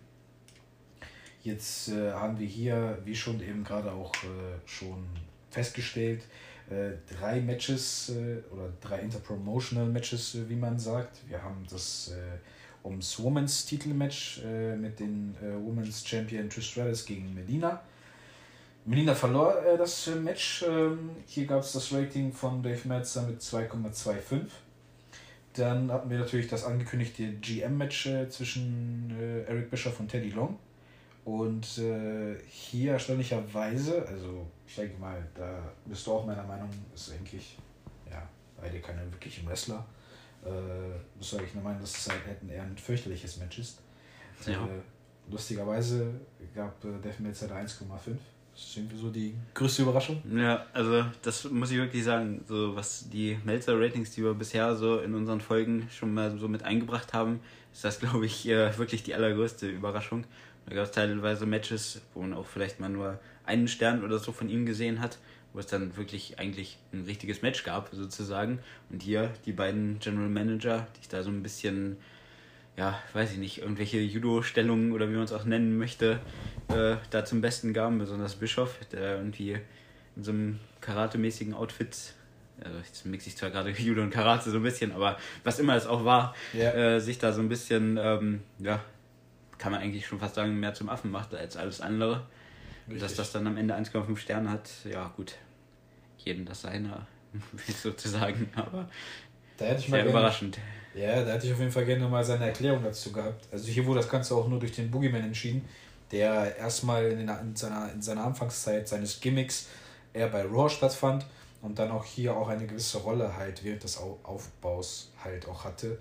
Jetzt 1.42 1.88
äh, 1.88 2.12
haben 2.12 2.38
wir 2.38 2.46
hier, 2.46 2.98
wie 3.04 3.14
schon 3.14 3.40
eben 3.40 3.64
gerade 3.64 3.90
auch 3.92 4.14
äh, 4.14 4.58
schon 4.66 5.04
festgestellt, 5.50 6.22
äh, 6.70 6.92
drei 7.18 7.40
Matches 7.40 8.12
oder 8.50 8.72
drei 8.80 9.00
Interpromotional 9.00 9.86
Matches, 9.86 10.36
wie 10.48 10.56
man 10.56 10.78
sagt. 10.78 11.28
Wir 11.28 11.42
haben 11.42 11.64
das 11.70 12.12
äh, 12.12 12.38
ums 12.84 13.18
Women's 13.18 13.64
Titelmatch 13.66 14.42
äh, 14.44 14.76
mit 14.76 15.00
den 15.00 15.34
äh, 15.42 15.54
Women's 15.54 16.06
Champion 16.06 16.48
Trish 16.48 16.74
gegen 17.06 17.34
Medina. 17.34 17.82
Medina 18.84 19.14
verlor 19.14 19.64
äh, 19.64 19.78
das 19.78 20.08
Match. 20.22 20.64
Ähm, 20.68 21.10
hier 21.26 21.46
gab 21.46 21.60
es 21.60 21.72
das 21.72 21.92
Rating 21.92 22.32
von 22.32 22.62
Dave 22.62 22.86
Metzer 22.86 23.22
mit 23.22 23.40
2,25. 23.40 24.42
Dann 25.54 25.90
hatten 25.90 26.10
wir 26.10 26.18
natürlich 26.18 26.48
das 26.48 26.64
angekündigte 26.64 27.32
GM-Match 27.34 28.06
äh, 28.06 28.28
zwischen 28.28 29.14
äh, 29.18 29.42
Eric 29.44 29.70
Bischoff 29.70 30.00
und 30.00 30.08
Teddy 30.08 30.30
Long. 30.30 30.58
Und 31.24 31.78
äh, 31.78 32.36
hier 32.46 32.92
erstaunlicherweise, 32.92 34.06
also 34.06 34.46
ich 34.66 34.74
denke 34.74 35.00
mal, 35.00 35.26
da 35.34 35.58
bist 35.86 36.06
du 36.06 36.12
auch 36.12 36.26
meiner 36.26 36.44
Meinung, 36.44 36.68
ist 36.94 37.12
eigentlich, 37.12 37.56
ja, 38.10 38.28
beide 38.60 38.80
keine 38.80 39.10
wirklichen 39.10 39.48
Wrestler. 39.48 39.86
Äh, 40.44 40.48
bist 41.18 41.32
du 41.32 41.38
eigentlich 41.38 41.52
der 41.52 41.62
Meinung, 41.62 41.80
dass 41.80 41.96
es 41.96 42.08
halt 42.08 42.20
eher 42.48 42.62
ein 42.62 42.76
fürchterliches 42.76 43.38
Match 43.38 43.58
ist. 43.58 43.80
Ja. 44.46 44.64
Äh, 44.64 45.30
lustigerweise 45.30 46.12
gab 46.54 46.84
äh, 46.84 46.88
Dave 47.02 47.22
Meltzer 47.22 47.46
1,5 47.46 48.16
das 48.54 48.62
ist 48.62 48.76
irgendwie 48.76 48.96
so 48.96 49.10
die 49.10 49.34
größte 49.52 49.82
Überraschung. 49.82 50.22
Ja, 50.32 50.64
also 50.72 51.04
das 51.22 51.50
muss 51.50 51.72
ich 51.72 51.78
wirklich 51.78 52.04
sagen. 52.04 52.44
So 52.46 52.76
was 52.76 53.08
die 53.10 53.36
Melzer-Ratings, 53.44 54.12
die 54.12 54.22
wir 54.22 54.32
bisher 54.32 54.76
so 54.76 55.00
in 55.00 55.12
unseren 55.16 55.40
Folgen 55.40 55.88
schon 55.90 56.14
mal 56.14 56.38
so 56.38 56.46
mit 56.46 56.62
eingebracht 56.62 57.12
haben, 57.12 57.40
ist 57.72 57.82
das, 57.82 57.98
glaube 57.98 58.24
ich, 58.26 58.46
wirklich 58.46 59.02
die 59.02 59.12
allergrößte 59.12 59.66
Überraschung. 59.66 60.24
Da 60.66 60.74
gab 60.76 60.84
es 60.84 60.92
teilweise 60.92 61.46
Matches, 61.46 62.00
wo 62.14 62.20
man 62.20 62.32
auch 62.32 62.46
vielleicht 62.46 62.78
mal 62.78 62.88
nur 62.88 63.18
einen 63.44 63.66
Stern 63.66 64.04
oder 64.04 64.20
so 64.20 64.30
von 64.30 64.48
ihm 64.48 64.66
gesehen 64.66 65.00
hat, 65.00 65.18
wo 65.54 65.60
es 65.60 65.66
dann 65.66 65.96
wirklich 65.96 66.38
eigentlich 66.38 66.76
ein 66.92 67.04
richtiges 67.04 67.40
Match 67.40 67.64
gab, 67.64 67.88
sozusagen. 67.92 68.58
Und 68.90 69.02
hier 69.02 69.32
die 69.46 69.52
beiden 69.52 69.98
General 70.00 70.28
Manager, 70.28 70.86
die 70.96 71.00
ich 71.02 71.08
da 71.08 71.22
so 71.22 71.30
ein 71.30 71.42
bisschen 71.42 71.96
ja, 72.76 72.98
weiß 73.12 73.32
ich 73.32 73.38
nicht, 73.38 73.58
irgendwelche 73.58 73.98
Judo-Stellungen 74.00 74.92
oder 74.92 75.08
wie 75.08 75.14
man 75.14 75.24
es 75.24 75.32
auch 75.32 75.44
nennen 75.44 75.78
möchte, 75.78 76.18
äh, 76.68 76.96
da 77.10 77.24
zum 77.24 77.40
Besten 77.40 77.72
gaben, 77.72 77.98
besonders 77.98 78.34
Bischof, 78.34 78.78
der 78.90 79.16
irgendwie 79.16 79.58
in 80.16 80.24
so 80.24 80.32
einem 80.32 80.58
karatemäßigen 80.80 81.54
Outfit, 81.54 82.14
also 82.60 82.78
jetzt 82.78 83.06
mixe 83.06 83.28
ich 83.28 83.36
zwar 83.36 83.50
gerade 83.50 83.70
Judo 83.78 84.02
und 84.02 84.10
Karate 84.10 84.50
so 84.50 84.56
ein 84.56 84.62
bisschen, 84.62 84.92
aber 84.92 85.18
was 85.44 85.58
immer 85.58 85.76
es 85.76 85.86
auch 85.86 86.04
war, 86.04 86.34
yeah. 86.52 86.96
äh, 86.96 87.00
sich 87.00 87.18
da 87.18 87.32
so 87.32 87.40
ein 87.40 87.48
bisschen, 87.48 87.96
ähm, 87.96 88.42
ja, 88.58 88.82
kann 89.58 89.70
man 89.70 89.80
eigentlich 89.80 90.06
schon 90.06 90.18
fast 90.18 90.34
sagen, 90.34 90.58
mehr 90.58 90.74
zum 90.74 90.88
Affen 90.88 91.10
macht 91.10 91.34
als 91.34 91.56
alles 91.56 91.80
andere. 91.80 92.26
Richtig. 92.86 93.02
Dass 93.02 93.14
das 93.14 93.32
dann 93.32 93.46
am 93.46 93.56
Ende 93.56 93.74
1,5 93.74 94.16
Sterne 94.18 94.50
hat, 94.50 94.68
ja 94.84 95.10
gut, 95.16 95.36
jedem 96.24 96.44
das 96.44 96.62
seine, 96.62 97.06
sozusagen, 97.82 98.50
aber 98.54 98.88
da 99.56 99.66
hätte 99.66 99.80
ich 99.80 99.88
sehr 99.88 100.06
überraschend. 100.06 100.56
Gerne 100.56 100.84
ja, 100.94 101.24
da 101.24 101.32
hätte 101.32 101.46
ich 101.46 101.52
auf 101.52 101.58
jeden 101.58 101.72
Fall 101.72 101.84
gerne 101.84 102.08
mal 102.08 102.24
seine 102.24 102.46
Erklärung 102.46 102.82
dazu 102.82 103.12
gehabt. 103.12 103.48
Also 103.50 103.66
hier 103.68 103.84
wurde 103.84 104.00
das 104.00 104.08
Ganze 104.08 104.34
auch 104.34 104.46
nur 104.48 104.60
durch 104.60 104.72
den 104.72 104.90
Boogeyman 104.90 105.24
entschieden, 105.24 105.68
der 106.12 106.56
erstmal 106.56 107.06
in, 107.06 107.28
in, 107.28 107.56
seiner, 107.56 107.92
in 107.92 108.00
seiner 108.00 108.24
Anfangszeit 108.24 108.86
seines 108.86 109.20
Gimmicks 109.20 109.66
eher 110.12 110.28
bei 110.28 110.42
Raw 110.42 110.68
stattfand 110.68 111.26
und 111.62 111.78
dann 111.78 111.90
auch 111.90 112.04
hier 112.04 112.36
auch 112.36 112.48
eine 112.48 112.66
gewisse 112.66 112.98
Rolle 112.98 113.36
halt 113.36 113.64
während 113.64 113.82
des 113.82 113.98
Aufbaus 113.98 115.10
halt 115.22 115.48
auch 115.48 115.64
hatte. 115.64 115.98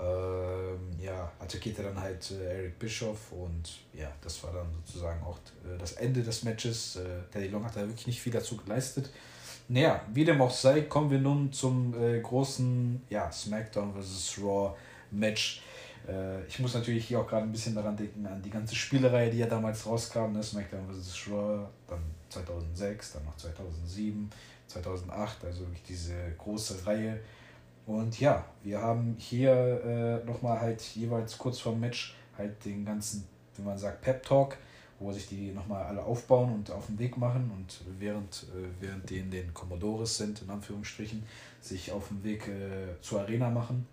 Ähm, 0.00 1.00
ja, 1.00 1.30
attackierte 1.40 1.82
dann 1.82 2.00
halt 2.00 2.30
äh, 2.30 2.58
Eric 2.58 2.78
Bischoff 2.78 3.32
und 3.32 3.80
ja, 3.92 4.10
das 4.20 4.42
war 4.44 4.52
dann 4.52 4.68
sozusagen 4.84 5.20
auch 5.24 5.38
äh, 5.64 5.76
das 5.76 5.92
Ende 5.92 6.22
des 6.22 6.44
Matches. 6.44 6.96
Äh, 6.96 7.02
Teddy 7.32 7.48
Long 7.48 7.64
hat 7.64 7.74
da 7.74 7.80
wirklich 7.80 8.06
nicht 8.06 8.20
viel 8.20 8.32
dazu 8.32 8.56
geleistet. 8.56 9.10
Naja, 9.68 10.00
wie 10.14 10.24
dem 10.24 10.40
auch 10.40 10.50
sei, 10.50 10.82
kommen 10.82 11.10
wir 11.10 11.18
nun 11.18 11.52
zum 11.52 11.94
äh, 12.00 12.20
großen 12.20 13.02
ja, 13.10 13.30
SmackDown 13.30 13.92
vs. 13.92 14.38
Raw 14.42 14.74
Match. 15.10 15.62
Äh, 16.08 16.42
ich 16.46 16.58
muss 16.58 16.72
natürlich 16.72 17.06
hier 17.06 17.20
auch 17.20 17.26
gerade 17.26 17.42
ein 17.42 17.52
bisschen 17.52 17.74
daran 17.74 17.94
denken, 17.94 18.26
an 18.26 18.40
die 18.40 18.48
ganze 18.48 18.74
Spielerei, 18.74 19.28
die 19.28 19.38
ja 19.38 19.46
damals 19.46 19.86
rauskam. 19.86 20.32
Ne? 20.32 20.42
SmackDown 20.42 20.86
vs. 20.90 21.28
Raw, 21.30 21.66
dann 21.86 22.00
2006, 22.30 23.12
dann 23.12 23.24
noch 23.26 23.36
2007, 23.36 24.30
2008, 24.66 25.44
also 25.44 25.60
wirklich 25.60 25.82
diese 25.82 26.14
große 26.38 26.86
Reihe. 26.86 27.20
Und 27.86 28.18
ja, 28.20 28.44
wir 28.62 28.80
haben 28.80 29.16
hier 29.18 29.52
äh, 30.22 30.26
nochmal 30.26 30.60
halt 30.60 30.80
jeweils 30.80 31.36
kurz 31.36 31.58
vor 31.58 31.72
dem 31.72 31.80
Match 31.80 32.16
halt 32.38 32.64
den 32.64 32.86
ganzen, 32.86 33.26
wie 33.56 33.62
man 33.62 33.76
sagt, 33.76 34.00
Pep 34.00 34.22
Talk 34.22 34.56
wo 35.00 35.12
sich 35.12 35.28
die 35.28 35.52
nochmal 35.52 35.84
alle 35.84 36.02
aufbauen 36.02 36.52
und 36.52 36.70
auf 36.70 36.86
den 36.86 36.98
Weg 36.98 37.16
machen 37.16 37.50
und 37.56 37.80
während, 37.98 38.46
äh, 38.54 38.68
während 38.80 39.08
die 39.08 39.18
in 39.18 39.30
den 39.30 39.54
Commodores 39.54 40.16
sind, 40.16 40.42
in 40.42 40.50
Anführungsstrichen, 40.50 41.22
sich 41.60 41.92
auf 41.92 42.08
den 42.08 42.24
Weg 42.24 42.48
äh, 42.48 43.00
zur 43.00 43.20
Arena 43.20 43.48
machen, 43.48 43.86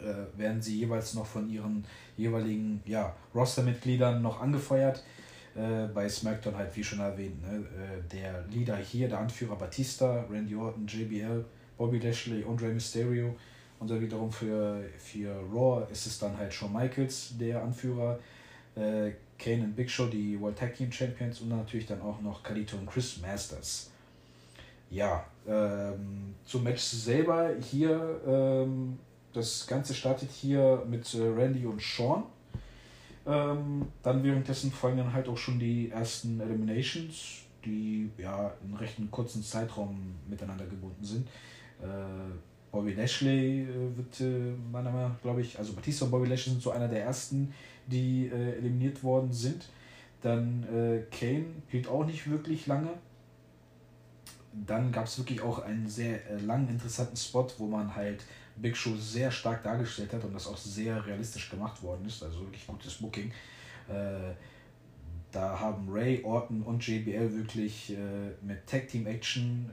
äh, 0.00 0.38
werden 0.38 0.62
sie 0.62 0.78
jeweils 0.78 1.14
noch 1.14 1.26
von 1.26 1.48
ihren 1.50 1.84
jeweiligen 2.16 2.80
ja, 2.84 3.14
Roster-Mitgliedern 3.34 4.22
noch 4.22 4.40
angefeuert. 4.40 5.02
Äh, 5.56 5.88
bei 5.92 6.08
SmackDown 6.08 6.56
halt, 6.56 6.76
wie 6.76 6.84
schon 6.84 7.00
erwähnt, 7.00 7.42
ne? 7.42 7.58
Äh, 7.58 8.08
der 8.12 8.44
Leader 8.48 8.76
hier, 8.76 9.08
der 9.08 9.18
Anführer 9.18 9.56
Batista, 9.56 10.24
Randy 10.30 10.54
Orton, 10.54 10.86
JBL, 10.86 11.44
Bobby 11.76 11.98
Lashley 11.98 12.44
und 12.44 12.62
Rey 12.62 12.72
Mysterio. 12.72 13.34
Und 13.80 13.90
dann 13.90 14.00
wiederum 14.00 14.30
für, 14.30 14.80
für 14.98 15.34
Raw 15.52 15.86
ist 15.90 16.06
es 16.06 16.18
dann 16.18 16.36
halt 16.36 16.52
Shawn 16.52 16.72
Michaels, 16.72 17.34
der 17.38 17.62
Anführer. 17.62 18.18
Kane 19.38 19.64
und 19.64 19.76
Big 19.76 19.90
Show, 19.90 20.06
die 20.06 20.40
World 20.40 20.58
Tag 20.58 20.74
Team 20.74 20.90
Champions 20.90 21.40
und 21.40 21.50
natürlich 21.50 21.86
dann 21.86 22.00
auch 22.02 22.20
noch 22.20 22.42
Kalito 22.42 22.76
und 22.76 22.86
Chris 22.86 23.20
Masters. 23.20 23.90
ja, 24.90 25.24
ähm, 25.46 26.34
zum 26.44 26.64
Match 26.64 26.82
selber 26.82 27.50
hier, 27.60 28.20
ähm, 28.26 28.98
das 29.32 29.66
Ganze 29.66 29.94
startet 29.94 30.30
hier 30.30 30.82
mit 30.88 31.12
äh, 31.14 31.22
Randy 31.22 31.66
und 31.66 31.80
Sean. 31.80 32.24
Ähm, 33.26 33.86
dann 34.02 34.24
währenddessen 34.24 34.72
folgen 34.72 34.98
dann 34.98 35.12
halt 35.12 35.28
auch 35.28 35.36
schon 35.36 35.58
die 35.58 35.90
ersten 35.90 36.40
Eliminations, 36.40 37.42
die 37.64 38.10
ja 38.16 38.52
in 38.66 38.74
recht 38.74 38.96
kurzen 39.10 39.42
Zeitraum 39.42 40.14
miteinander 40.28 40.64
gebunden 40.64 41.04
sind. 41.04 41.28
Äh, 41.82 41.86
Bobby 42.70 42.92
Lashley 42.92 43.62
äh, 43.62 43.96
wird 43.96 44.20
äh, 44.20 44.54
meiner 44.72 44.90
Meinung 44.90 45.10
nach, 45.10 45.20
glaube 45.20 45.42
ich, 45.42 45.58
also 45.58 45.74
Batista 45.74 46.06
und 46.06 46.10
Bobby 46.10 46.28
Lashley 46.28 46.52
sind 46.52 46.62
so 46.62 46.70
einer 46.70 46.88
der 46.88 47.02
ersten, 47.04 47.52
die 47.90 48.26
äh, 48.26 48.58
eliminiert 48.58 49.02
worden 49.02 49.32
sind. 49.32 49.68
Dann 50.20 50.64
äh, 50.64 51.02
Kane 51.14 51.46
hielt 51.68 51.88
auch 51.88 52.04
nicht 52.04 52.28
wirklich 52.30 52.66
lange. 52.66 52.90
Dann 54.52 54.90
gab 54.90 55.06
es 55.06 55.18
wirklich 55.18 55.40
auch 55.40 55.60
einen 55.60 55.88
sehr 55.88 56.28
äh, 56.30 56.38
langen, 56.40 56.68
interessanten 56.68 57.16
Spot, 57.16 57.46
wo 57.58 57.66
man 57.66 57.94
halt 57.94 58.24
Big 58.56 58.76
Show 58.76 58.96
sehr 58.96 59.30
stark 59.30 59.62
dargestellt 59.62 60.12
hat 60.12 60.24
und 60.24 60.34
das 60.34 60.46
auch 60.46 60.56
sehr 60.56 61.04
realistisch 61.06 61.50
gemacht 61.50 61.82
worden 61.82 62.06
ist. 62.06 62.22
Also 62.22 62.40
wirklich 62.40 62.66
gutes 62.66 62.94
Booking. 62.94 63.30
Äh, 63.88 64.34
da 65.30 65.60
haben 65.60 65.88
Ray, 65.90 66.24
Orton 66.24 66.62
und 66.62 66.86
JBL 66.86 67.32
wirklich 67.36 67.92
äh, 67.92 67.96
mit 68.42 68.66
Tag 68.66 68.88
Team 68.88 69.06
Action 69.06 69.70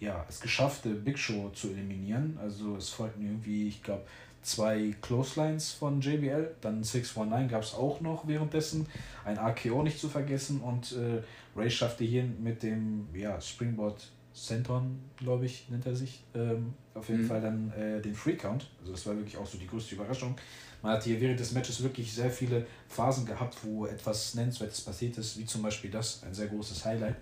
äh, 0.00 0.04
ja, 0.04 0.24
es 0.28 0.40
geschafft, 0.40 0.82
Big 1.04 1.18
Show 1.18 1.50
zu 1.50 1.70
eliminieren. 1.70 2.38
Also 2.40 2.76
es 2.76 2.90
folgten 2.90 3.24
irgendwie, 3.24 3.68
ich 3.68 3.82
glaube, 3.82 4.04
zwei 4.44 4.94
Clotheslines 5.00 5.72
von 5.72 6.00
JBL, 6.00 6.54
dann 6.60 6.84
619 6.84 7.48
gab 7.48 7.62
es 7.62 7.74
auch 7.74 8.00
noch 8.00 8.26
währenddessen, 8.28 8.86
ein 9.24 9.38
AKO 9.38 9.82
nicht 9.82 9.98
zu 9.98 10.08
vergessen 10.08 10.60
und 10.60 10.92
äh, 10.92 11.22
Ray 11.56 11.70
schaffte 11.70 12.04
hier 12.04 12.24
mit 12.24 12.62
dem 12.62 13.08
ja, 13.14 13.40
Springboard 13.40 14.06
Centon, 14.34 14.98
glaube 15.16 15.46
ich, 15.46 15.68
nennt 15.70 15.86
er 15.86 15.94
sich, 15.94 16.24
ähm, 16.34 16.74
auf 16.92 17.08
jeden 17.08 17.22
mhm. 17.22 17.28
Fall 17.28 17.40
dann 17.40 17.72
äh, 17.72 18.02
den 18.02 18.14
Free 18.14 18.34
Count. 18.34 18.68
Also 18.80 18.92
das 18.92 19.06
war 19.06 19.16
wirklich 19.16 19.36
auch 19.36 19.46
so 19.46 19.58
die 19.58 19.66
größte 19.66 19.94
Überraschung. 19.94 20.34
Man 20.82 20.92
hat 20.92 21.04
hier 21.04 21.20
während 21.20 21.38
des 21.40 21.52
Matches 21.52 21.82
wirklich 21.82 22.12
sehr 22.12 22.30
viele 22.30 22.66
Phasen 22.88 23.24
gehabt, 23.24 23.56
wo 23.62 23.86
etwas 23.86 24.34
Nennenswertes 24.34 24.82
passiert 24.82 25.16
ist, 25.16 25.38
wie 25.38 25.46
zum 25.46 25.62
Beispiel 25.62 25.90
das, 25.90 26.22
ein 26.24 26.34
sehr 26.34 26.48
großes 26.48 26.84
Highlight. 26.84 27.16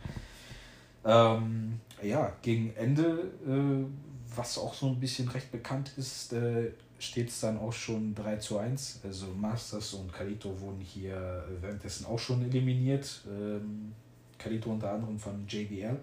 Ähm, 1.05 1.81
ja, 2.03 2.33
gegen 2.43 2.75
Ende, 2.75 3.31
äh, 3.47 3.85
was 4.35 4.59
auch 4.59 4.75
so 4.75 4.89
ein 4.89 4.99
bisschen 4.99 5.29
recht 5.29 5.53
bekannt 5.53 5.93
ist, 5.97 6.33
äh, 6.33 6.71
steht 7.03 7.31
es 7.31 7.41
dann 7.41 7.59
auch 7.59 7.73
schon 7.73 8.15
3 8.15 8.37
zu 8.37 8.59
1. 8.59 9.01
Also 9.05 9.27
Masters 9.27 9.93
und 9.95 10.12
Kalito 10.12 10.59
wurden 10.61 10.81
hier 10.81 11.45
währenddessen 11.61 12.07
auch 12.07 12.19
schon 12.19 12.43
eliminiert. 12.43 13.23
Ähm, 13.29 13.93
Kalito 14.38 14.71
unter 14.71 14.93
anderem 14.93 15.19
von 15.19 15.45
JBL. 15.49 15.99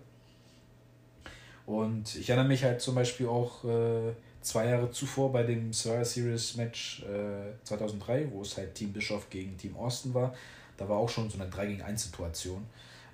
Und 1.65 2.15
ich 2.15 2.29
erinnere 2.29 2.47
mich 2.47 2.63
halt 2.63 2.81
zum 2.81 2.95
Beispiel 2.95 3.27
auch 3.27 3.63
äh, 3.63 4.11
zwei 4.41 4.67
Jahre 4.67 4.91
zuvor 4.91 5.31
bei 5.31 5.43
dem 5.43 5.71
Survivor 5.71 6.05
Series 6.05 6.55
Match 6.57 7.03
äh, 7.03 7.53
2003, 7.63 8.31
wo 8.31 8.41
es 8.41 8.57
halt 8.57 8.75
Team 8.75 8.91
Bischof 8.91 9.29
gegen 9.29 9.57
Team 9.57 9.77
Austin 9.77 10.13
war. 10.13 10.33
Da 10.75 10.89
war 10.89 10.97
auch 10.97 11.09
schon 11.09 11.29
so 11.29 11.39
eine 11.39 11.49
3 11.49 11.67
gegen 11.67 11.81
1 11.81 12.03
Situation. 12.03 12.65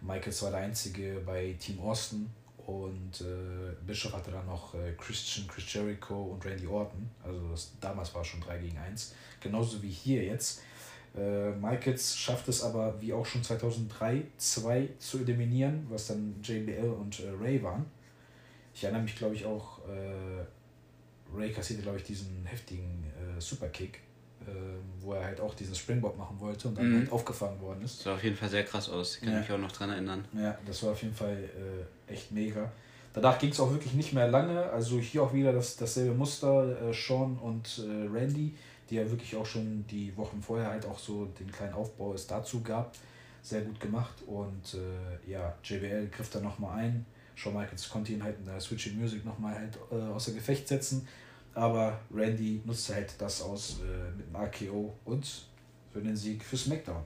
Michaels 0.02 0.42
war 0.42 0.52
der 0.52 0.62
Einzige 0.62 1.22
bei 1.26 1.56
Team 1.60 1.80
Austin 1.82 2.30
und 2.66 3.22
äh, 3.22 3.76
Bischof 3.86 4.14
hatte 4.14 4.32
dann 4.32 4.48
noch 4.48 4.74
äh, 4.74 4.94
Christian, 4.98 5.48
Chris 5.48 5.72
Jericho 5.72 6.24
und 6.24 6.44
Randy 6.44 6.66
Orton. 6.66 7.10
Also 7.24 7.50
das, 7.50 7.72
damals 7.80 8.14
war 8.16 8.24
schon 8.24 8.42
3 8.42 8.58
gegen 8.58 8.78
1. 8.78 9.14
Genauso 9.40 9.82
wie 9.84 9.90
hier 9.90 10.24
jetzt. 10.24 10.62
Äh, 11.16 11.52
Michaels 11.52 12.18
schafft 12.18 12.48
es 12.50 12.64
aber, 12.64 13.00
wie 13.00 13.14
auch 13.14 13.26
schon 13.26 13.44
2003, 13.44 14.24
zwei 14.38 14.90
zu 14.98 15.20
eliminieren, 15.20 15.86
was 15.90 16.08
dann 16.08 16.36
JBL 16.44 16.90
und 16.90 17.20
äh, 17.20 17.30
Ray 17.40 17.62
waren. 17.62 17.86
Ich 18.74 18.84
erinnere 18.84 19.04
mich, 19.04 19.16
glaube 19.16 19.36
ich, 19.36 19.46
auch, 19.46 19.80
äh, 19.88 20.44
Ray 21.34 21.52
kassierte, 21.52 21.84
glaube 21.84 22.00
ich, 22.00 22.04
diesen 22.04 22.46
heftigen 22.46 23.06
äh, 23.16 23.40
Superkick, 23.40 24.02
wo 25.00 25.14
er 25.14 25.24
halt 25.24 25.40
auch 25.40 25.54
diesen 25.54 25.76
Springboard 25.76 26.18
machen 26.18 26.40
wollte 26.40 26.68
und 26.68 26.78
dann 26.78 26.92
mhm. 26.92 27.00
halt 27.00 27.12
aufgefangen 27.12 27.60
worden 27.62 27.84
ist. 27.84 27.98
Das 27.98 28.04
sah 28.04 28.14
auf 28.16 28.24
jeden 28.24 28.36
Fall 28.36 28.50
sehr 28.50 28.64
krass 28.64 28.90
aus. 28.90 29.16
Ich 29.16 29.22
kann 29.22 29.34
ja. 29.34 29.40
mich 29.40 29.52
auch 29.52 29.58
noch 29.58 29.72
dran 29.72 29.90
erinnern. 29.90 30.26
Ja, 30.34 30.58
das 30.66 30.84
war 30.84 30.92
auf 30.92 31.02
jeden 31.02 31.16
Fall 31.16 31.38
äh, 31.38 32.14
echt 32.14 32.32
mega. 32.32 32.72
Danach 33.14 33.40
ging 33.40 33.52
es 33.52 33.60
auch 33.62 33.72
wirklich 33.72 33.94
nicht 33.94 34.14
mehr 34.14 34.28
lange. 34.28 34.70
Also 34.72 35.00
hier 35.00 35.24
auch 35.24 35.34
wieder 35.34 35.54
das, 35.54 35.78
dasselbe 35.78 36.14
Muster, 36.14 36.90
äh, 36.90 36.94
Sean 36.94 37.38
und 37.38 37.80
äh, 37.80 38.08
Randy, 38.14 38.56
die 38.90 38.96
ja 38.96 39.10
wirklich 39.10 39.36
auch 39.38 39.46
schon 39.46 39.86
die 39.90 40.16
Wochen 40.18 40.42
vorher 40.42 40.70
halt 40.70 40.86
auch 40.86 41.00
so 41.00 41.26
den 41.26 41.50
kleinen 41.52 41.74
Aufbau 41.74 42.14
es 42.14 42.28
dazu 42.28 42.62
gab. 42.62 42.94
Sehr 43.42 43.62
gut 43.62 43.80
gemacht. 43.80 44.16
Und 44.28 44.74
äh, 44.74 45.32
ja, 45.32 45.56
JBL 45.64 46.10
griff 46.10 46.30
da 46.30 46.42
nochmal 46.42 46.80
ein. 46.80 47.06
Shawn 47.36 47.54
Michaels 47.54 47.90
konnte 47.90 48.12
ihn 48.12 48.24
halt 48.24 48.38
in 48.40 48.46
der 48.46 48.60
Switching 48.60 49.00
Music 49.00 49.26
nochmal 49.26 49.56
halt 49.56 49.78
äh, 49.92 49.96
außer 50.14 50.34
Gefecht 50.34 50.68
setzen. 50.68 51.08
Aber 51.56 52.00
Randy 52.14 52.62
nutzte 52.66 52.96
halt 52.96 53.20
das 53.20 53.42
aus 53.42 53.80
äh, 53.80 54.12
mit 54.16 54.28
dem 54.28 54.36
AKO 54.36 54.94
und 55.06 55.46
für 55.92 56.02
den 56.02 56.16
Sieg 56.16 56.44
für 56.44 56.58
SmackDown. 56.58 57.04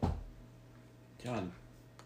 Ja, 1.23 1.43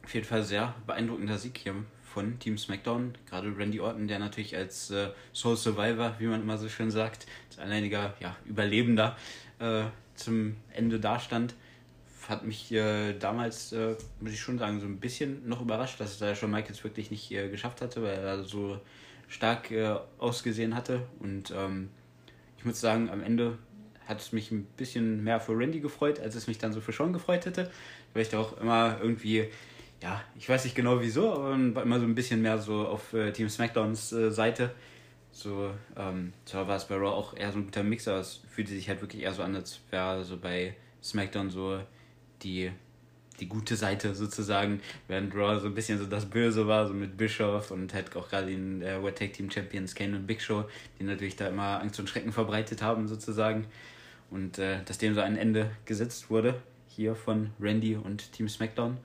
auf 0.03 0.13
jeden 0.13 0.25
Fall 0.25 0.43
sehr 0.43 0.75
beeindruckender 0.85 1.37
Sieg 1.37 1.57
hier 1.57 1.73
von 2.03 2.37
Team 2.39 2.57
SmackDown. 2.57 3.17
Gerade 3.27 3.57
Randy 3.57 3.79
Orton, 3.79 4.07
der 4.07 4.19
natürlich 4.19 4.55
als 4.55 4.91
äh, 4.91 5.09
Soul 5.33 5.55
Survivor, 5.55 6.15
wie 6.19 6.27
man 6.27 6.41
immer 6.41 6.57
so 6.57 6.69
schön 6.69 6.91
sagt, 6.91 7.25
als 7.49 7.59
alleiniger 7.59 8.13
ja, 8.19 8.35
Überlebender 8.45 9.17
äh, 9.59 9.85
zum 10.15 10.57
Ende 10.73 10.99
dastand 10.99 11.55
hat 12.29 12.45
mich 12.45 12.71
äh, 12.71 13.13
damals, 13.13 13.71
äh, 13.73 13.95
muss 14.19 14.33
ich 14.33 14.39
schon 14.39 14.57
sagen, 14.57 14.79
so 14.79 14.85
ein 14.85 14.99
bisschen 14.99 15.47
noch 15.47 15.61
überrascht, 15.61 15.99
dass 15.99 16.11
es 16.11 16.19
da 16.19 16.35
schon 16.35 16.51
Michaels 16.51 16.83
wirklich 16.83 17.11
nicht 17.11 17.31
äh, 17.31 17.49
geschafft 17.49 17.81
hatte, 17.81 18.01
weil 18.01 18.17
er 18.17 18.43
so 18.43 18.79
stark 19.27 19.71
äh, 19.71 19.95
ausgesehen 20.19 20.75
hatte. 20.75 21.01
Und 21.19 21.51
ähm, 21.51 21.89
ich 22.63 22.65
muss 22.65 22.79
sagen, 22.79 23.09
am 23.09 23.21
Ende 23.21 23.57
hat 24.07 24.21
es 24.21 24.31
mich 24.31 24.49
ein 24.49 24.63
bisschen 24.77 25.21
mehr 25.21 25.41
für 25.41 25.51
Randy 25.51 25.81
gefreut, 25.81 26.17
als 26.21 26.33
es 26.35 26.47
mich 26.47 26.59
dann 26.59 26.71
so 26.71 26.79
für 26.79 26.93
Sean 26.93 27.11
gefreut 27.11 27.45
hätte. 27.45 27.69
Weil 28.13 28.21
ich 28.21 28.29
da 28.29 28.39
auch 28.39 28.57
immer 28.61 28.99
irgendwie, 29.01 29.49
ja, 30.01 30.21
ich 30.37 30.47
weiß 30.47 30.63
nicht 30.63 30.73
genau 30.73 31.01
wieso, 31.01 31.33
aber 31.33 31.75
war 31.75 31.83
immer 31.83 31.99
so 31.99 32.05
ein 32.05 32.15
bisschen 32.15 32.41
mehr 32.41 32.57
so 32.59 32.87
auf 32.87 33.11
äh, 33.13 33.33
Team 33.33 33.49
SmackDowns 33.49 34.13
äh, 34.13 34.31
Seite. 34.31 34.71
So, 35.33 35.71
ähm, 35.97 36.31
zwar 36.45 36.69
war 36.69 36.77
es 36.77 36.87
bei 36.87 36.95
Raw 36.95 37.09
auch 37.09 37.35
eher 37.35 37.51
so 37.51 37.57
ein 37.57 37.65
guter 37.65 37.83
Mixer, 37.83 38.17
es 38.17 38.39
fühlte 38.49 38.71
sich 38.71 38.87
halt 38.87 39.01
wirklich 39.01 39.23
eher 39.23 39.33
so 39.33 39.43
an, 39.43 39.53
als 39.53 39.81
wäre 39.89 40.23
so 40.23 40.37
bei 40.37 40.77
SmackDown 41.03 41.49
so 41.49 41.81
die, 42.43 42.71
die 43.39 43.47
gute 43.47 43.75
Seite 43.75 44.15
sozusagen, 44.15 44.81
während 45.07 45.33
Raw 45.35 45.59
so 45.59 45.67
ein 45.67 45.75
bisschen 45.75 45.97
so 45.99 46.05
das 46.05 46.25
Böse 46.25 46.67
war, 46.67 46.87
so 46.87 46.93
mit 46.93 47.17
Bischof 47.17 47.71
und 47.71 47.93
halt 47.93 48.15
auch 48.15 48.29
gerade 48.29 48.47
den 48.47 48.81
äh, 48.81 49.01
World 49.01 49.17
Tag 49.17 49.33
Team 49.33 49.49
Champions 49.49 49.95
Kane 49.95 50.15
und 50.15 50.27
Big 50.27 50.41
Show, 50.41 50.65
die 50.99 51.03
natürlich 51.03 51.35
da 51.35 51.47
immer 51.47 51.81
Angst 51.81 51.99
und 51.99 52.09
Schrecken 52.09 52.31
verbreitet 52.31 52.81
haben 52.81 53.07
sozusagen 53.07 53.65
und 54.29 54.57
äh, 54.59 54.83
dass 54.85 54.97
dem 54.97 55.13
so 55.13 55.21
ein 55.21 55.37
Ende 55.37 55.71
gesetzt 55.85 56.29
wurde 56.29 56.55
hier 56.87 57.15
von 57.15 57.51
Randy 57.59 57.95
und 57.95 58.31
Team 58.33 58.47
SmackDown. 58.47 58.97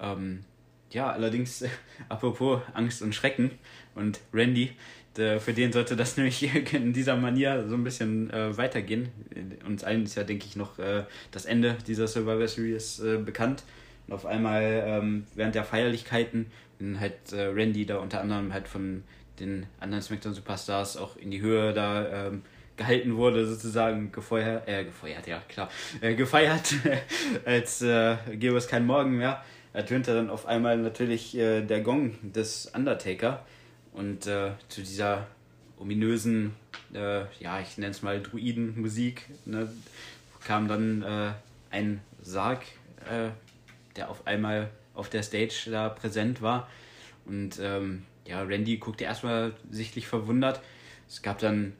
Ähm, 0.00 0.44
ja, 0.90 1.10
allerdings, 1.10 1.62
äh, 1.62 1.68
apropos 2.08 2.60
Angst 2.74 3.02
und 3.02 3.14
Schrecken 3.14 3.52
und 3.94 4.20
Randy, 4.32 4.72
für 5.14 5.52
den 5.52 5.72
sollte 5.72 5.96
das 5.96 6.16
nämlich 6.16 6.72
in 6.74 6.92
dieser 6.92 7.16
Manier 7.16 7.66
so 7.68 7.74
ein 7.74 7.84
bisschen 7.84 8.30
äh, 8.30 8.56
weitergehen. 8.56 9.08
Uns 9.66 9.84
allen 9.84 10.04
ist 10.04 10.14
ja, 10.14 10.24
denke 10.24 10.46
ich, 10.46 10.56
noch 10.56 10.78
äh, 10.78 11.04
das 11.30 11.44
Ende 11.44 11.76
dieser 11.86 12.08
Survivor 12.08 12.48
Series 12.48 13.00
äh, 13.00 13.18
bekannt. 13.18 13.64
Und 14.06 14.14
auf 14.14 14.26
einmal 14.26 14.82
ähm, 14.86 15.26
während 15.34 15.54
der 15.54 15.64
Feierlichkeiten, 15.64 16.46
wenn 16.78 16.98
halt 16.98 17.32
äh, 17.32 17.42
Randy 17.42 17.86
da 17.86 17.98
unter 17.98 18.20
anderem 18.20 18.52
halt 18.52 18.68
von 18.68 19.04
den 19.38 19.66
anderen 19.80 20.02
SmackDown 20.02 20.34
Superstars 20.34 20.96
auch 20.96 21.16
in 21.16 21.30
die 21.30 21.40
Höhe 21.40 21.72
da 21.72 22.28
ähm, 22.28 22.42
gehalten 22.76 23.16
wurde, 23.16 23.46
sozusagen 23.46 24.12
gefeuert, 24.12 24.66
äh, 24.66 24.84
gefeuert, 24.84 25.26
ja 25.26 25.42
klar, 25.48 25.70
äh, 26.00 26.14
gefeiert, 26.14 26.74
als 27.44 27.82
äh, 27.82 28.16
gäbe 28.32 28.56
es 28.56 28.66
keinen 28.66 28.86
Morgen 28.86 29.18
mehr 29.18 29.42
ertönte 29.72 30.14
dann 30.14 30.30
auf 30.30 30.46
einmal 30.46 30.76
natürlich 30.78 31.36
äh, 31.36 31.62
der 31.62 31.80
Gong 31.80 32.14
des 32.22 32.66
Undertaker. 32.74 33.44
Und 33.92 34.26
äh, 34.26 34.52
zu 34.68 34.82
dieser 34.82 35.26
ominösen, 35.78 36.54
äh, 36.94 37.24
ja, 37.40 37.60
ich 37.60 37.76
nenne 37.78 37.90
es 37.90 38.02
mal 38.02 38.22
Druidenmusik, 38.22 39.28
ne, 39.44 39.70
kam 40.44 40.68
dann 40.68 41.02
äh, 41.02 41.32
ein 41.70 42.00
Sarg, 42.22 42.62
äh, 43.10 43.30
der 43.96 44.10
auf 44.10 44.26
einmal 44.26 44.70
auf 44.94 45.08
der 45.08 45.22
Stage 45.22 45.68
da 45.70 45.88
präsent 45.88 46.42
war. 46.42 46.68
Und 47.24 47.58
ähm, 47.60 48.04
ja, 48.26 48.42
Randy 48.42 48.78
guckte 48.78 49.04
erstmal 49.04 49.54
sichtlich 49.70 50.06
verwundert. 50.06 50.60
Es 51.08 51.22
gab 51.22 51.38
dann 51.38 51.74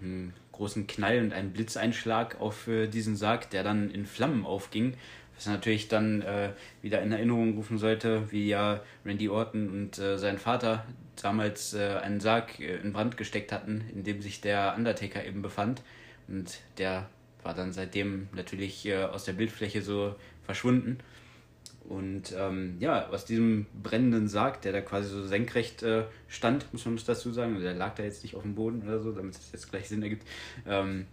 einen 0.00 0.34
großen 0.52 0.86
Knall 0.86 1.20
und 1.20 1.32
einen 1.32 1.52
Blitzeinschlag 1.52 2.40
auf 2.40 2.66
äh, 2.68 2.88
diesen 2.88 3.16
Sarg, 3.16 3.50
der 3.50 3.62
dann 3.62 3.90
in 3.90 4.06
Flammen 4.06 4.44
aufging 4.44 4.94
was 5.38 5.46
natürlich 5.46 5.86
dann 5.86 6.20
äh, 6.22 6.50
wieder 6.82 7.00
in 7.00 7.12
Erinnerung 7.12 7.54
rufen 7.54 7.78
sollte, 7.78 8.30
wie 8.32 8.48
ja 8.48 8.80
Randy 9.04 9.28
Orton 9.28 9.70
und 9.70 9.98
äh, 9.98 10.18
sein 10.18 10.36
Vater 10.36 10.84
damals 11.22 11.74
äh, 11.74 11.98
einen 12.02 12.18
Sarg 12.18 12.58
äh, 12.58 12.76
in 12.78 12.92
Brand 12.92 13.16
gesteckt 13.16 13.52
hatten, 13.52 13.84
in 13.94 14.02
dem 14.02 14.20
sich 14.20 14.40
der 14.40 14.74
Undertaker 14.76 15.24
eben 15.24 15.40
befand. 15.40 15.82
Und 16.26 16.60
der 16.76 17.08
war 17.44 17.54
dann 17.54 17.72
seitdem 17.72 18.28
natürlich 18.32 18.84
äh, 18.86 19.04
aus 19.04 19.24
der 19.24 19.32
Bildfläche 19.34 19.80
so 19.80 20.16
verschwunden. 20.42 20.98
Und 21.88 22.34
ähm, 22.36 22.76
ja, 22.80 23.08
aus 23.08 23.24
diesem 23.24 23.66
brennenden 23.80 24.28
Sarg, 24.28 24.60
der 24.62 24.72
da 24.72 24.80
quasi 24.80 25.08
so 25.08 25.24
senkrecht 25.24 25.84
äh, 25.84 26.02
stand, 26.26 26.70
muss 26.72 26.84
man 26.84 26.98
dazu 27.06 27.32
sagen, 27.32 27.60
der 27.60 27.74
lag 27.74 27.94
da 27.94 28.02
jetzt 28.02 28.24
nicht 28.24 28.34
auf 28.34 28.42
dem 28.42 28.56
Boden 28.56 28.82
oder 28.82 29.00
so, 29.00 29.12
damit 29.12 29.36
es 29.36 29.52
jetzt 29.52 29.70
gleich 29.70 29.88
Sinn 29.88 30.02
ergibt, 30.02 30.26
ähm, 30.66 31.06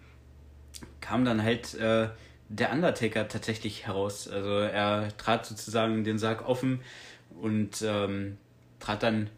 kam 0.99 1.23
dann 1.23 1.43
halt 1.43 1.75
äh, 1.75 2.09
der 2.49 2.71
Undertaker 2.71 3.27
tatsächlich 3.27 3.87
heraus. 3.87 4.27
Also 4.27 4.49
er 4.49 5.15
trat 5.17 5.45
sozusagen 5.45 6.03
den 6.03 6.19
Sarg 6.19 6.47
offen 6.47 6.81
und 7.41 7.83
ähm, 7.85 8.37
trat 8.79 9.03
dann 9.03 9.29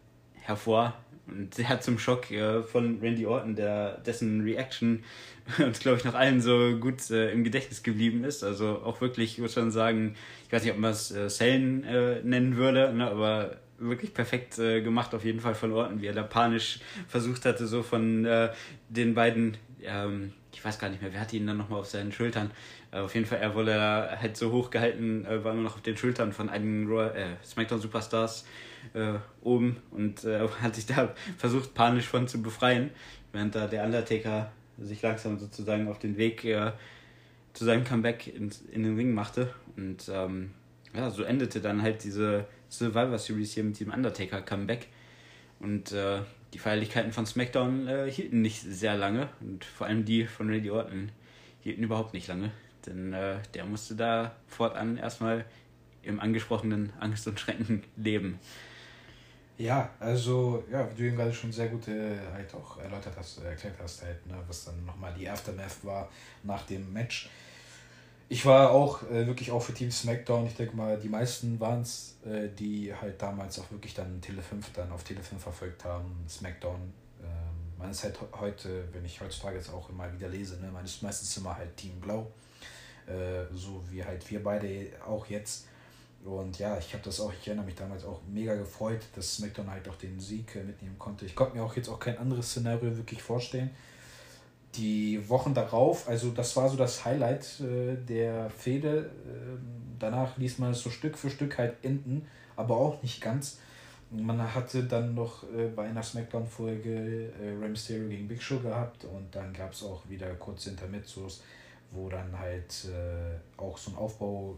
hervor 0.42 0.94
und 1.28 1.54
sehr 1.54 1.80
zum 1.82 2.00
Schock 2.00 2.32
äh, 2.32 2.64
von 2.64 3.00
Randy 3.02 3.26
Orton, 3.26 3.56
der 3.56 3.98
dessen 4.00 4.42
Reaction 4.42 5.04
uns, 5.60 5.80
glaube 5.80 5.98
ich, 5.98 6.04
noch 6.04 6.16
allen 6.16 6.42
so 6.42 6.78
gut 6.78 7.10
äh, 7.12 7.32
im 7.32 7.44
Gedächtnis 7.44 7.84
geblieben 7.84 8.24
ist. 8.24 8.44
Also 8.44 8.82
auch 8.84 9.02
wirklich, 9.02 9.38
muss 9.38 9.56
man 9.56 9.72
sagen, 9.72 10.16
ich 10.46 10.52
weiß 10.52 10.64
nicht, 10.64 10.74
ob 10.74 10.80
man 10.80 10.92
es 10.92 11.12
äh, 11.12 11.30
Sellen 11.30 11.84
äh, 11.84 12.22
nennen 12.24 12.58
würde, 12.58 12.94
ne, 12.94 13.10
aber 13.10 13.58
wirklich 13.80 14.14
perfekt 14.14 14.58
äh, 14.58 14.82
gemacht 14.82 15.14
auf 15.14 15.24
jeden 15.24 15.40
Fall 15.40 15.56
von 15.56 15.72
Orton, 15.72 16.02
wie 16.02 16.08
er 16.08 16.14
da 16.14 16.24
panisch 16.24 16.80
versucht 17.08 17.46
hatte, 17.46 17.68
so 17.68 17.84
von 17.84 18.26
äh, 18.26 18.50
den 18.90 19.14
beiden, 19.14 19.58
ähm, 19.84 20.34
ich 20.58 20.66
weiß 20.66 20.80
gar 20.80 20.90
nicht 20.90 21.04
mehr, 21.04 21.14
wer 21.14 21.22
hatte 21.22 21.38
ihn 21.38 21.46
dann 21.46 21.58
nochmal 21.58 21.82
auf 21.82 21.86
seinen 21.86 22.12
Schultern. 22.12 22.50
Äh, 22.92 22.98
auf 22.98 23.14
jeden 23.14 23.28
Fall, 23.28 23.38
er 23.38 23.54
wurde 23.54 24.18
halt 24.20 24.36
so 24.36 24.52
hoch 24.52 24.72
gehalten, 24.72 25.24
äh, 25.26 25.44
war 25.44 25.54
immer 25.54 25.62
noch 25.62 25.76
auf 25.76 25.82
den 25.82 25.96
Schultern 25.96 26.34
von 26.34 26.50
einigen 26.50 26.92
äh, 26.98 27.36
SmackDown 27.46 27.80
Superstars 27.80 28.44
äh, 28.96 29.14
oben 29.42 29.78
und 29.92 30.24
äh, 30.24 30.48
hat 30.62 30.74
sich 30.74 30.88
da 30.88 31.14
versucht, 31.38 31.76
panisch 31.76 32.08
von 32.08 32.28
zu 32.28 32.42
befreien, 32.42 32.90
während 33.34 33.54
da 33.54 33.68
der 33.68 33.86
Undertaker 33.86 34.52
sich 34.80 35.00
langsam 35.04 35.38
sozusagen 35.38 35.88
auf 35.88 36.00
den 36.00 36.18
Weg 36.18 36.44
äh, 36.44 36.72
zu 37.54 37.64
seinem 37.64 37.84
Comeback 37.84 38.26
in, 38.26 38.50
in 38.72 38.82
den 38.82 38.96
Ring 38.96 39.14
machte. 39.14 39.54
Und 39.76 40.10
ähm, 40.12 40.52
ja, 40.96 41.12
so 41.12 41.22
endete 41.22 41.62
dann 41.62 41.84
halt 41.84 42.04
diese 42.04 42.46
Survivor 42.70 43.20
Series 43.20 43.54
hier 43.54 43.64
mit 43.64 43.80
dem 43.80 43.92
Undertaker 43.92 44.42
Comeback. 44.42 44.88
Und 45.60 45.92
äh, 45.92 46.22
die 46.54 46.60
Feierlichkeiten 46.60 47.12
von 47.12 47.26
SmackDown 47.26 47.88
äh, 47.88 48.12
hielten 48.12 48.42
nicht 48.42 48.62
sehr 48.62 48.96
lange. 48.96 49.30
Und 49.42 49.66
vor 49.66 49.88
allem 49.88 50.06
die 50.06 50.26
von 50.26 50.50
Randy 50.50 50.72
Orton 50.72 51.12
hielten 51.62 51.84
überhaupt 51.84 52.14
nicht 52.14 52.28
lange. 52.28 52.52
Denn 52.86 53.14
äh, 53.14 53.38
der 53.54 53.66
musste 53.66 53.96
da 53.96 54.36
fortan 54.48 54.98
erstmal 54.98 55.46
im 56.04 56.20
angesprochenen 56.20 56.94
Angst 57.00 57.28
und 57.28 57.40
Schrecken 57.40 57.84
leben. 57.98 58.40
Ja, 59.58 59.90
also, 60.00 60.64
ja, 60.72 60.88
wie 60.92 60.96
du 60.96 61.08
eben 61.08 61.18
gerade 61.18 61.34
schon 61.34 61.52
sehr 61.52 61.68
gut 61.70 61.88
äh, 61.88 62.16
halt 62.32 62.54
auch 62.54 62.78
erläutert 62.78 63.14
hast, 63.18 63.42
äh, 63.42 63.48
erklärt 63.48 63.76
hast, 63.82 64.04
halt, 64.04 64.26
ne, 64.28 64.36
was 64.48 64.66
dann 64.66 64.86
nochmal 64.86 65.14
die 65.18 65.28
Aftermath 65.28 65.84
war 65.84 66.10
nach 66.44 66.64
dem 66.68 66.94
Match. 66.94 67.30
Ich 68.30 68.46
war 68.46 68.72
auch 68.72 69.04
äh, 69.04 69.26
wirklich 69.26 69.52
auch 69.52 69.62
für 69.62 69.74
Team 69.74 69.90
SmackDown. 69.90 70.48
Ich 70.48 70.56
denke 70.56 70.76
mal, 70.76 71.00
die 71.00 71.08
meisten 71.08 71.60
waren 71.62 71.82
es, 71.82 72.18
äh, 72.26 72.50
die 72.50 72.94
halt 72.94 73.22
damals 73.22 73.58
auch 73.60 73.72
wirklich 73.72 73.94
dann 73.94 74.20
Tele 74.20 74.42
5 74.42 74.74
dann 74.74 74.92
auf 74.92 75.04
Tele 75.04 75.24
5 75.24 75.42
verfolgt 75.42 75.86
haben, 75.86 76.26
SmackDown. 76.28 76.94
Ähm, 77.22 77.78
man 77.78 77.90
ist 77.90 78.04
halt 78.04 78.20
heute, 78.38 78.84
wenn 78.92 79.06
ich 79.06 79.22
heutzutage 79.22 79.56
jetzt 79.58 79.72
auch 79.72 79.90
immer 79.90 80.12
wieder 80.12 80.28
lese, 80.28 80.60
ne, 80.60 80.70
man 80.70 80.84
ist 80.84 81.02
meistens 81.02 81.38
immer 81.38 81.56
halt 81.56 81.78
Team 81.78 82.02
Blau. 82.02 82.28
Äh, 83.06 83.46
so 83.56 83.82
wie 83.90 84.04
halt 84.04 84.30
wir 84.30 84.44
beide 84.44 84.90
auch 85.08 85.26
jetzt. 85.28 85.68
Und 86.26 86.60
ja, 86.60 86.78
ich 86.78 86.94
habe 86.94 87.04
das 87.04 87.22
auch, 87.22 87.32
ich 87.32 87.48
erinnere 87.48 87.66
mich 87.66 87.76
damals 87.76 88.04
auch 88.04 88.20
mega 88.28 88.56
gefreut, 88.56 89.04
dass 89.16 89.38
SmackDown 89.38 89.72
halt 89.72 89.88
auch 89.88 89.96
den 89.96 90.20
Sieg 90.20 90.54
äh, 90.58 90.64
mitnehmen 90.64 91.00
konnte. 91.00 91.26
Ich 91.26 91.34
konnte 91.34 91.56
mir 91.56 91.64
auch 91.64 91.78
jetzt 91.78 91.88
auch 91.88 92.00
kein 92.00 92.18
anderes 92.18 92.50
Szenario 92.50 92.98
wirklich 92.98 93.24
vorstellen. 93.24 93.70
Die 94.78 95.28
Wochen 95.28 95.54
darauf, 95.54 96.08
also 96.08 96.32
das 96.32 96.56
war 96.56 96.70
so 96.70 96.78
das 96.78 97.04
Highlight 97.04 97.60
äh, 97.60 97.96
der 97.96 98.50
Fehde. 98.50 99.10
Äh, 99.26 99.58
danach 100.00 100.38
ließ 100.38 100.60
man 100.60 100.72
es 100.72 100.82
so 100.82 100.90
Stück 100.90 101.18
für 101.18 101.30
Stück 101.30 101.58
halt 101.58 101.84
enden, 101.84 102.28
aber 102.56 102.78
auch 102.78 103.02
nicht 103.02 103.20
ganz. 103.20 103.60
Man 104.10 104.42
hatte 104.54 104.84
dann 104.84 105.16
noch 105.16 105.44
äh, 105.44 105.68
bei 105.76 105.90
einer 105.90 106.04
Smackdown-Folge 106.04 107.34
äh, 107.42 107.50
Rey 107.60 107.70
Mysterio 107.70 108.08
gegen 108.08 108.28
Big 108.28 108.42
Show 108.42 108.60
gehabt 108.60 109.04
und 109.04 109.36
dann 109.36 109.52
gab 109.52 109.74
es 109.74 109.84
auch 109.84 110.08
wieder 110.08 110.34
kurze 110.36 110.70
Intermezzos, 110.70 111.44
wo 111.92 112.08
dann 112.08 112.38
halt 112.38 112.86
äh, 112.86 113.60
auch 113.60 113.78
so 113.78 113.92
ein 113.92 113.98
Aufbau 113.98 114.58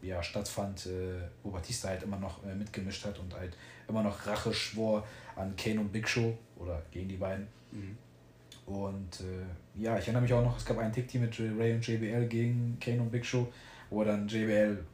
ja, 0.00 0.22
stattfand, 0.22 0.86
äh, 0.86 1.14
wo 1.42 1.50
Batista 1.50 1.88
halt 1.88 2.02
immer 2.04 2.18
noch 2.18 2.44
äh, 2.44 2.54
mitgemischt 2.54 3.04
hat 3.04 3.18
und 3.18 3.34
halt 3.34 3.56
immer 3.88 4.02
noch 4.02 4.26
Rache 4.26 4.52
schwor 4.52 5.04
an 5.34 5.56
Kane 5.56 5.80
und 5.80 5.90
Big 5.90 6.08
Show 6.08 6.36
oder 6.56 6.82
gegen 6.92 7.08
die 7.08 7.16
beiden. 7.16 7.48
Mhm. 7.72 7.96
Und 8.68 9.20
äh, 9.20 9.80
ja, 9.80 9.96
ich 9.96 10.04
erinnere 10.04 10.22
mich 10.22 10.32
auch 10.34 10.44
noch, 10.44 10.58
es 10.58 10.64
gab 10.64 10.76
ein 10.76 10.92
Tick-Team 10.92 11.22
mit 11.22 11.40
Ray 11.40 11.72
und 11.72 11.86
JBL 11.86 12.26
gegen 12.26 12.76
Kane 12.78 13.00
und 13.00 13.10
Big 13.10 13.24
Show, 13.24 13.50
wo 13.88 14.04
dann 14.04 14.28
JBL 14.28 14.84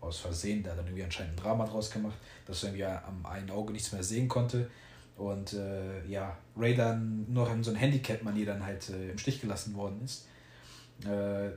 aus 0.00 0.20
Versehen, 0.20 0.62
da 0.62 0.74
dann 0.74 0.84
irgendwie 0.84 1.04
anscheinend 1.04 1.32
ein 1.32 1.42
Drama 1.42 1.64
draus 1.64 1.90
gemacht, 1.90 2.18
dass 2.44 2.62
er 2.62 2.68
irgendwie 2.68 2.84
am 2.84 3.24
einen 3.24 3.50
Auge 3.50 3.72
nichts 3.72 3.92
mehr 3.92 4.02
sehen 4.02 4.28
konnte. 4.28 4.70
Und 5.16 5.54
äh, 5.54 6.06
ja, 6.06 6.36
Ray 6.54 6.74
dann 6.74 7.24
noch 7.32 7.50
in 7.50 7.64
so 7.64 7.70
ein 7.70 7.76
Handicap-Manier 7.76 8.44
dann 8.44 8.64
halt 8.64 8.90
äh, 8.90 9.10
im 9.10 9.18
Stich 9.18 9.40
gelassen 9.40 9.74
worden 9.74 10.02
ist. 10.04 10.26
Äh, 11.04 11.48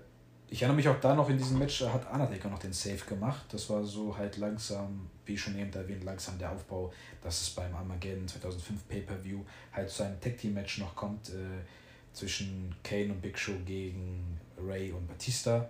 ich 0.47 0.61
erinnere 0.61 0.77
mich 0.77 0.87
auch 0.87 0.99
da 1.01 1.13
noch 1.13 1.29
in 1.29 1.37
diesem 1.37 1.59
Match, 1.59 1.81
hat 1.81 2.11
Undertaker 2.11 2.49
noch 2.49 2.59
den 2.59 2.73
Save 2.73 3.05
gemacht. 3.07 3.45
Das 3.49 3.69
war 3.69 3.83
so 3.83 4.17
halt 4.17 4.37
langsam, 4.37 5.09
wie 5.31 5.37
schon 5.37 5.57
eben 5.57 5.71
erwähnt, 5.73 6.03
langsam 6.03 6.37
der 6.37 6.51
Aufbau, 6.51 6.91
dass 7.23 7.41
es 7.41 7.49
beim 7.51 7.73
Armageddon 7.73 8.27
2005 8.27 8.87
Pay-Per-View 8.87 9.39
halt 9.71 9.89
zu 9.89 10.03
einem 10.03 10.19
Tag-Team-Match 10.19 10.79
noch 10.79 10.95
kommt 10.95 11.29
äh, 11.29 11.63
zwischen 12.13 12.75
Kane 12.83 13.13
und 13.13 13.21
Big 13.21 13.37
Show 13.37 13.53
gegen 13.65 14.37
Ray 14.57 14.91
und 14.91 15.07
Batista. 15.07 15.69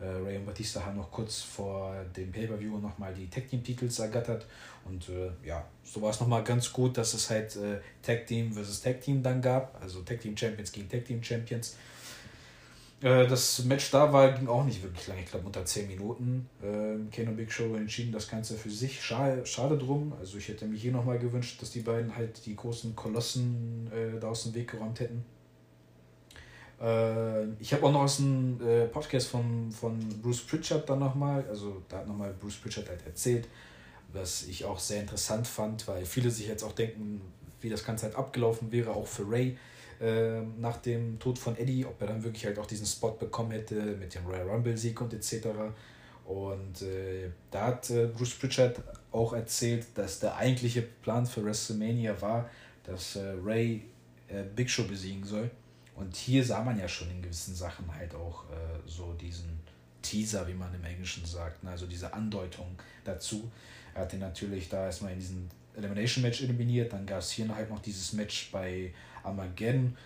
Äh, 0.00 0.04
Ray 0.04 0.36
und 0.36 0.46
Batista 0.46 0.84
haben 0.84 0.96
noch 0.96 1.10
kurz 1.10 1.40
vor 1.40 2.04
dem 2.16 2.30
Pay-Per-View 2.30 2.78
nochmal 2.78 3.14
die 3.14 3.28
Tag-Team-Titels 3.28 3.98
ergattert. 3.98 4.46
Und 4.84 5.08
äh, 5.08 5.30
ja, 5.46 5.66
so 5.82 6.02
war 6.02 6.10
es 6.10 6.20
nochmal 6.20 6.44
ganz 6.44 6.70
gut, 6.72 6.98
dass 6.98 7.14
es 7.14 7.30
halt 7.30 7.56
äh, 7.56 7.80
Tag-Team 8.02 8.52
versus 8.52 8.82
Tag-Team 8.82 9.22
dann 9.22 9.40
gab. 9.40 9.80
Also 9.82 10.02
Tag-Team-Champions 10.02 10.70
gegen 10.70 10.88
Tag-Team-Champions. 10.88 11.76
Das 13.00 13.64
Match 13.64 13.92
da 13.92 14.12
war, 14.12 14.32
ging 14.32 14.48
auch 14.48 14.64
nicht 14.64 14.82
wirklich 14.82 15.06
lange, 15.06 15.20
ich 15.22 15.30
glaube 15.30 15.46
unter 15.46 15.64
10 15.64 15.86
Minuten. 15.86 16.48
Äh, 16.60 17.14
Kane 17.14 17.30
und 17.30 17.36
Big 17.36 17.52
Show 17.52 17.76
entschieden 17.76 18.10
das 18.10 18.28
Ganze 18.28 18.56
für 18.56 18.70
sich. 18.70 19.00
Schade, 19.00 19.46
schade 19.46 19.78
drum. 19.78 20.12
Also 20.18 20.36
ich 20.36 20.48
hätte 20.48 20.66
mir 20.66 20.76
hier 20.76 20.90
nochmal 20.90 21.20
gewünscht, 21.20 21.62
dass 21.62 21.70
die 21.70 21.80
beiden 21.80 22.16
halt 22.16 22.44
die 22.44 22.56
großen 22.56 22.96
Kolossen 22.96 23.88
äh, 23.92 24.18
da 24.18 24.28
aus 24.28 24.42
dem 24.42 24.54
Weg 24.54 24.72
geräumt 24.72 24.98
hätten. 24.98 25.24
Äh, 26.80 27.46
ich 27.60 27.72
habe 27.72 27.86
auch 27.86 27.92
noch 27.92 28.02
aus 28.02 28.20
einem 28.20 28.60
äh, 28.66 28.86
Podcast 28.86 29.28
von, 29.28 29.70
von 29.72 29.98
Bruce 30.20 30.42
Pritchard 30.42 30.88
dann 30.88 31.00
nochmal, 31.00 31.44
also 31.48 31.82
da 31.88 31.98
hat 31.98 32.08
nochmal 32.08 32.34
Bruce 32.38 32.56
Pritchard 32.56 32.88
halt 32.88 33.04
erzählt, 33.06 33.48
was 34.12 34.44
ich 34.44 34.64
auch 34.64 34.78
sehr 34.78 35.00
interessant 35.00 35.46
fand, 35.46 35.86
weil 35.88 36.04
viele 36.04 36.30
sich 36.30 36.46
jetzt 36.46 36.62
auch 36.62 36.72
denken, 36.72 37.20
wie 37.60 37.68
das 37.68 37.84
Ganze 37.84 38.06
halt 38.06 38.16
abgelaufen 38.16 38.70
wäre, 38.72 38.90
auch 38.90 39.06
für 39.06 39.28
Ray 39.28 39.58
äh, 40.00 40.40
nach 40.58 40.76
dem 40.78 41.18
Tod 41.18 41.38
von 41.38 41.56
Eddie, 41.56 41.84
ob 41.84 42.00
er 42.00 42.08
dann 42.08 42.22
wirklich 42.22 42.46
halt 42.46 42.58
auch 42.58 42.66
diesen 42.66 42.86
Spot 42.86 43.12
bekommen 43.12 43.50
hätte 43.52 43.74
mit 43.74 44.14
dem 44.14 44.26
Royal 44.26 44.48
Rumble-Sieg 44.48 45.00
und 45.00 45.12
etc. 45.12 45.48
Und 46.24 46.82
äh, 46.82 47.30
da 47.50 47.68
hat 47.68 47.90
äh, 47.90 48.06
Bruce 48.06 48.34
Pritchard 48.34 48.80
auch 49.12 49.32
erzählt, 49.32 49.86
dass 49.94 50.20
der 50.20 50.36
eigentliche 50.36 50.82
Plan 50.82 51.26
für 51.26 51.44
WrestleMania 51.44 52.20
war, 52.20 52.50
dass 52.84 53.16
äh, 53.16 53.34
Ray 53.42 53.84
äh, 54.28 54.42
Big 54.54 54.68
Show 54.70 54.84
besiegen 54.84 55.24
soll. 55.24 55.50
Und 55.94 56.14
hier 56.14 56.44
sah 56.44 56.62
man 56.62 56.78
ja 56.78 56.86
schon 56.86 57.10
in 57.10 57.22
gewissen 57.22 57.54
Sachen 57.54 57.92
halt 57.92 58.14
auch 58.14 58.44
äh, 58.50 58.54
so 58.86 59.14
diesen 59.14 59.58
Teaser, 60.02 60.46
wie 60.46 60.54
man 60.54 60.72
im 60.74 60.84
Englischen 60.84 61.24
sagt, 61.24 61.64
ne? 61.64 61.70
also 61.70 61.86
diese 61.86 62.12
Andeutung 62.12 62.78
dazu. 63.04 63.50
Er 63.94 64.02
hat 64.02 64.12
ihn 64.12 64.20
natürlich 64.20 64.68
da 64.68 64.86
erstmal 64.86 65.12
in 65.12 65.18
diesem 65.18 65.48
Elimination 65.76 66.22
Match 66.22 66.42
eliminiert, 66.42 66.92
dann 66.92 67.06
gab 67.06 67.18
es 67.20 67.30
hier 67.30 67.48
halt 67.54 67.70
noch 67.70 67.80
dieses 67.80 68.12
Match 68.12 68.50
bei 68.52 68.92
Armageddon. 69.22 69.96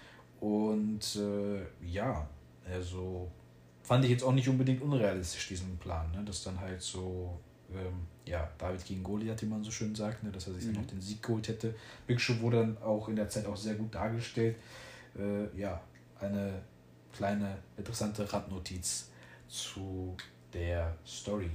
Und 0.40 1.16
äh, 1.16 1.62
ja, 1.86 2.28
also 2.68 3.30
fand 3.82 4.04
ich 4.04 4.10
jetzt 4.10 4.24
auch 4.24 4.32
nicht 4.32 4.48
unbedingt 4.48 4.82
unrealistisch, 4.82 5.48
diesen 5.48 5.78
Plan, 5.78 6.10
ne? 6.12 6.22
dass 6.24 6.44
dann 6.44 6.58
halt 6.60 6.80
so, 6.82 7.38
ähm, 7.72 8.06
ja, 8.24 8.50
David 8.58 8.84
gegen 8.84 9.02
Goliath, 9.02 9.42
wie 9.42 9.46
man 9.46 9.62
so 9.62 9.70
schön 9.70 9.94
sagt, 9.94 10.22
ne? 10.22 10.30
dass 10.30 10.46
er 10.46 10.54
sich 10.54 10.64
mhm. 10.64 10.74
dann 10.74 10.82
noch 10.82 10.90
den 10.90 11.00
Sieg 11.00 11.22
geholt 11.22 11.48
hätte. 11.48 11.74
Big 12.06 12.20
Show 12.20 12.40
wurde 12.40 12.58
dann 12.58 12.78
auch 12.78 13.08
in 13.08 13.16
der 13.16 13.28
Zeit 13.28 13.46
auch 13.46 13.56
sehr 13.56 13.74
gut 13.74 13.94
dargestellt. 13.94 14.56
Äh, 15.16 15.56
ja, 15.58 15.80
eine 16.20 16.62
kleine 17.12 17.58
interessante 17.76 18.32
Randnotiz 18.32 19.10
zu 19.48 20.16
der 20.52 20.96
Story. 21.06 21.50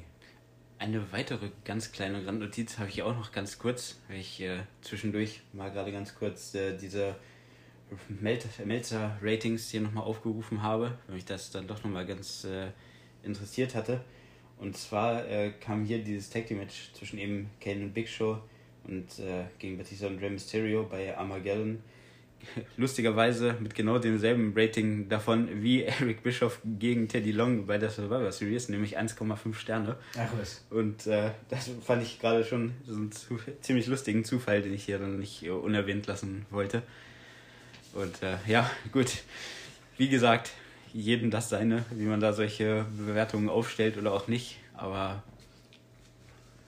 Eine 0.79 1.11
weitere 1.11 1.49
ganz 1.65 1.91
kleine 1.91 2.25
Randnotiz 2.25 2.77
habe 2.77 2.89
ich 2.89 3.01
auch 3.01 3.15
noch 3.15 3.31
ganz 3.31 3.57
kurz, 3.57 3.99
weil 4.07 4.19
ich 4.19 4.41
äh, 4.41 4.59
zwischendurch 4.81 5.41
mal 5.53 5.71
gerade 5.71 5.91
ganz 5.91 6.13
kurz 6.13 6.53
äh, 6.53 6.77
diese 6.77 7.15
Melzer-Ratings 8.19 9.69
hier 9.69 9.81
nochmal 9.81 10.03
aufgerufen 10.03 10.61
habe, 10.61 10.97
weil 11.07 11.15
mich 11.15 11.25
das 11.25 11.51
dann 11.51 11.67
doch 11.67 11.83
nochmal 11.83 12.05
ganz 12.05 12.43
äh, 12.43 12.67
interessiert 13.23 13.75
hatte. 13.75 14.01
Und 14.57 14.75
zwar 14.75 15.27
äh, 15.27 15.51
kam 15.59 15.85
hier 15.85 15.99
dieses 15.99 16.29
Tag 16.29 16.47
Team 16.47 16.57
Match 16.57 16.91
zwischen 16.93 17.19
eben 17.19 17.49
Kane 17.61 17.83
und 17.83 17.93
Big 17.93 18.09
Show 18.09 18.39
und 18.85 19.19
äh, 19.19 19.45
gegen 19.59 19.77
Batista 19.77 20.07
und 20.07 20.19
Rey 20.19 20.29
Mysterio 20.29 20.83
bei 20.83 21.15
Armageddon 21.15 21.79
lustigerweise 22.77 23.55
mit 23.59 23.75
genau 23.75 23.99
demselben 23.99 24.53
Rating 24.55 25.09
davon 25.09 25.61
wie 25.61 25.83
Eric 25.83 26.23
Bischoff 26.23 26.61
gegen 26.79 27.07
Teddy 27.07 27.31
Long 27.31 27.65
bei 27.65 27.77
der 27.77 27.89
Survivor 27.89 28.31
Series, 28.31 28.69
nämlich 28.69 28.97
1,5 28.97 29.53
Sterne. 29.53 29.97
Ach 30.17 30.29
was. 30.39 30.65
Und 30.69 31.07
äh, 31.07 31.31
das 31.49 31.69
fand 31.83 32.03
ich 32.03 32.19
gerade 32.19 32.43
schon 32.43 32.73
so 32.85 32.95
einen 32.95 33.11
ziemlich 33.61 33.87
lustigen 33.87 34.23
Zufall, 34.23 34.61
den 34.61 34.73
ich 34.73 34.85
hier 34.85 34.99
dann 34.99 35.19
nicht 35.19 35.43
äh, 35.43 35.49
unerwähnt 35.49 36.07
lassen 36.07 36.45
wollte. 36.49 36.83
Und 37.97 38.21
äh, 38.21 38.37
ja, 38.45 38.69
gut. 38.91 39.23
Wie 39.97 40.07
gesagt, 40.07 40.51
jedem 40.93 41.31
das 41.31 41.49
seine, 41.49 41.83
wie 41.89 42.05
man 42.05 42.19
da 42.19 42.31
solche 42.31 42.85
Bewertungen 42.95 43.49
aufstellt 43.49 43.97
oder 43.97 44.13
auch 44.13 44.27
nicht. 44.27 44.59
Aber 44.75 45.23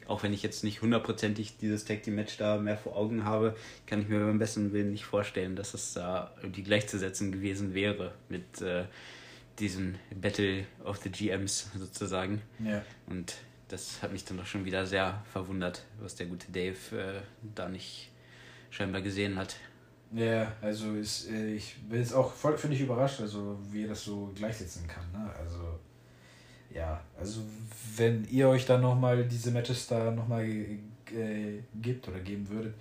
auch 0.08 0.24
wenn 0.24 0.34
ich 0.34 0.42
jetzt 0.42 0.64
nicht 0.64 0.82
hundertprozentig 0.82 1.58
dieses 1.58 1.86
Tag 1.86 2.02
Team 2.02 2.16
Match 2.16 2.38
da 2.38 2.58
mehr 2.58 2.78
vor 2.78 2.96
Augen 2.96 3.26
habe, 3.26 3.56
kann 3.86 4.02
ich 4.02 4.08
mir 4.08 4.20
beim 4.20 4.40
besten 4.40 4.74
Willen 4.74 4.90
nicht 4.92 5.06
vorstellen, 5.06 5.56
dass 5.56 5.76
es 5.76 5.94
da 5.94 6.34
irgendwie 6.42 6.64
gleichzusetzen 6.64 7.32
gewesen 7.32 7.76
wäre 7.76 8.12
mit 8.28 8.62
äh, 8.62 8.86
diesem 9.60 9.96
Battle 10.20 10.66
of 10.84 10.98
the 10.98 11.12
GMs 11.12 11.70
sozusagen. 11.78 12.42
Ja. 12.58 12.82
Und 13.06 13.36
das 13.68 14.02
hat 14.02 14.12
mich 14.12 14.26
dann 14.26 14.38
doch 14.38 14.48
schon 14.48 14.66
wieder 14.66 14.88
sehr 14.88 15.24
verwundert, 15.32 15.86
was 16.02 16.16
der 16.16 16.26
gute 16.26 16.52
Dave 16.52 16.76
äh, 16.98 17.22
da 17.56 17.70
nicht 17.70 18.10
scheinbar 18.72 19.02
gesehen 19.02 19.38
hat. 19.38 19.58
Ja, 20.12 20.52
also 20.62 20.96
ist, 20.96 21.30
äh, 21.30 21.54
ich 21.54 21.76
bin 21.88 22.00
jetzt 22.00 22.14
auch 22.14 22.32
voll, 22.34 22.58
finde 22.58 22.76
ich, 22.76 22.82
überrascht, 22.82 23.22
also 23.22 23.60
wie 23.72 23.84
er 23.84 23.90
das 23.90 24.04
so 24.04 24.32
gleichsetzen 24.36 24.88
kann. 24.88 25.04
Ne? 25.12 25.32
Also 25.38 25.80
ja, 26.74 27.00
also 27.20 27.42
wenn 27.96 28.28
ihr 28.30 28.48
euch 28.50 28.66
dann 28.66 28.82
nochmal 28.82 29.24
diese 29.26 29.52
Matches 29.52 29.88
da 29.88 30.12
nochmal 30.12 30.46
äh, 30.46 31.62
gibt 31.82 32.08
oder 32.08 32.20
geben 32.20 32.48
würdet, 32.50 32.76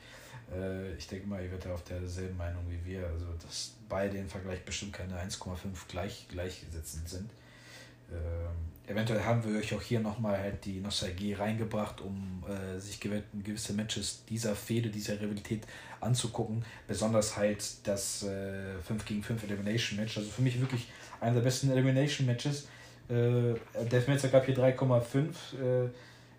äh, 0.55 0.95
ich 0.95 1.07
denke 1.07 1.26
mal, 1.26 1.43
ihr 1.43 1.51
werdet 1.51 1.70
auf 1.70 1.85
derselben 1.85 2.37
Meinung 2.37 2.64
wie 2.68 2.91
wir, 2.91 3.07
also 3.07 3.26
dass 3.43 3.74
beide 3.89 4.16
im 4.16 4.29
Vergleich 4.29 4.64
bestimmt 4.64 4.95
keine 4.95 5.14
1,5 5.14 5.57
gleich, 5.89 6.26
gleichgesetzt 6.29 7.09
sind. 7.09 7.31
Ähm, 8.11 8.78
eventuell 8.89 9.22
haben 9.22 9.45
wir 9.45 9.59
euch 9.59 9.74
auch 9.74 9.82
hier 9.82 10.01
nochmal 10.01 10.39
halt 10.39 10.64
die 10.64 10.80
Nostalgie 10.80 11.34
reingebracht, 11.34 12.01
um 12.01 12.45
äh, 12.49 12.78
sich 12.80 13.01
gewisse 13.01 13.74
Matches 13.74 14.24
dieser 14.28 14.55
Fehde, 14.55 14.89
dieser 14.89 15.20
Rivalität 15.20 15.66
anzugucken. 16.01 16.64
Besonders 16.86 17.36
halt 17.36 17.86
das 17.86 18.22
äh, 18.24 18.78
5 18.82 19.05
gegen 19.05 19.22
5 19.22 19.45
Elimination 19.45 19.99
Match. 19.99 20.16
Also 20.16 20.30
für 20.30 20.43
mich 20.43 20.61
wirklich 20.61 20.89
einer 21.20 21.34
der 21.34 21.43
besten 21.43 21.70
Elimination 21.70 22.26
Matches 22.26 22.68
äh, 23.09 23.55
Deathmatcher 23.91 24.28
gab 24.28 24.45
hier 24.45 24.57
3,5. 24.57 25.86
Äh, 25.86 25.91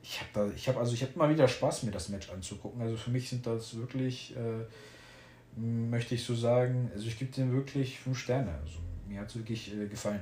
ich 0.02 0.22
habe 0.22 0.54
ich 0.56 0.68
hab, 0.68 0.78
also 0.78 0.94
ich 0.94 1.02
habe 1.02 1.14
immer 1.16 1.30
wieder 1.30 1.48
Spaß, 1.48 1.84
mir 1.84 1.92
das 1.92 2.10
Match 2.10 2.30
anzugucken. 2.30 2.82
Also 2.82 2.96
für 2.96 3.12
mich 3.12 3.30
sind 3.30 3.46
das 3.46 3.76
wirklich, 3.76 4.36
äh, 4.36 5.60
möchte 5.60 6.16
ich 6.16 6.24
so 6.24 6.36
sagen, 6.36 6.90
also 6.94 7.08
ich 7.08 7.18
gebe 7.18 7.32
dem 7.32 7.52
wirklich 7.52 8.00
5 8.00 8.18
Sterne. 8.18 8.52
Also 8.64 8.80
mir 9.08 9.20
hat 9.22 9.30
es 9.30 9.36
wirklich 9.36 9.74
äh, 9.74 9.88
gefallen. 9.88 10.22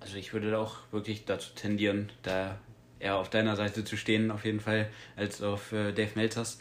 Also 0.00 0.16
ich 0.16 0.32
würde 0.32 0.56
auch 0.58 0.76
wirklich 0.90 1.24
dazu 1.24 1.50
tendieren, 1.54 2.10
da 2.22 2.58
eher 3.00 3.16
auf 3.16 3.30
deiner 3.30 3.56
Seite 3.56 3.84
zu 3.84 3.96
stehen, 3.96 4.30
auf 4.30 4.44
jeden 4.44 4.60
Fall, 4.60 4.88
als 5.16 5.42
auf 5.42 5.72
äh, 5.72 5.92
Dave 5.92 6.12
Melters. 6.14 6.60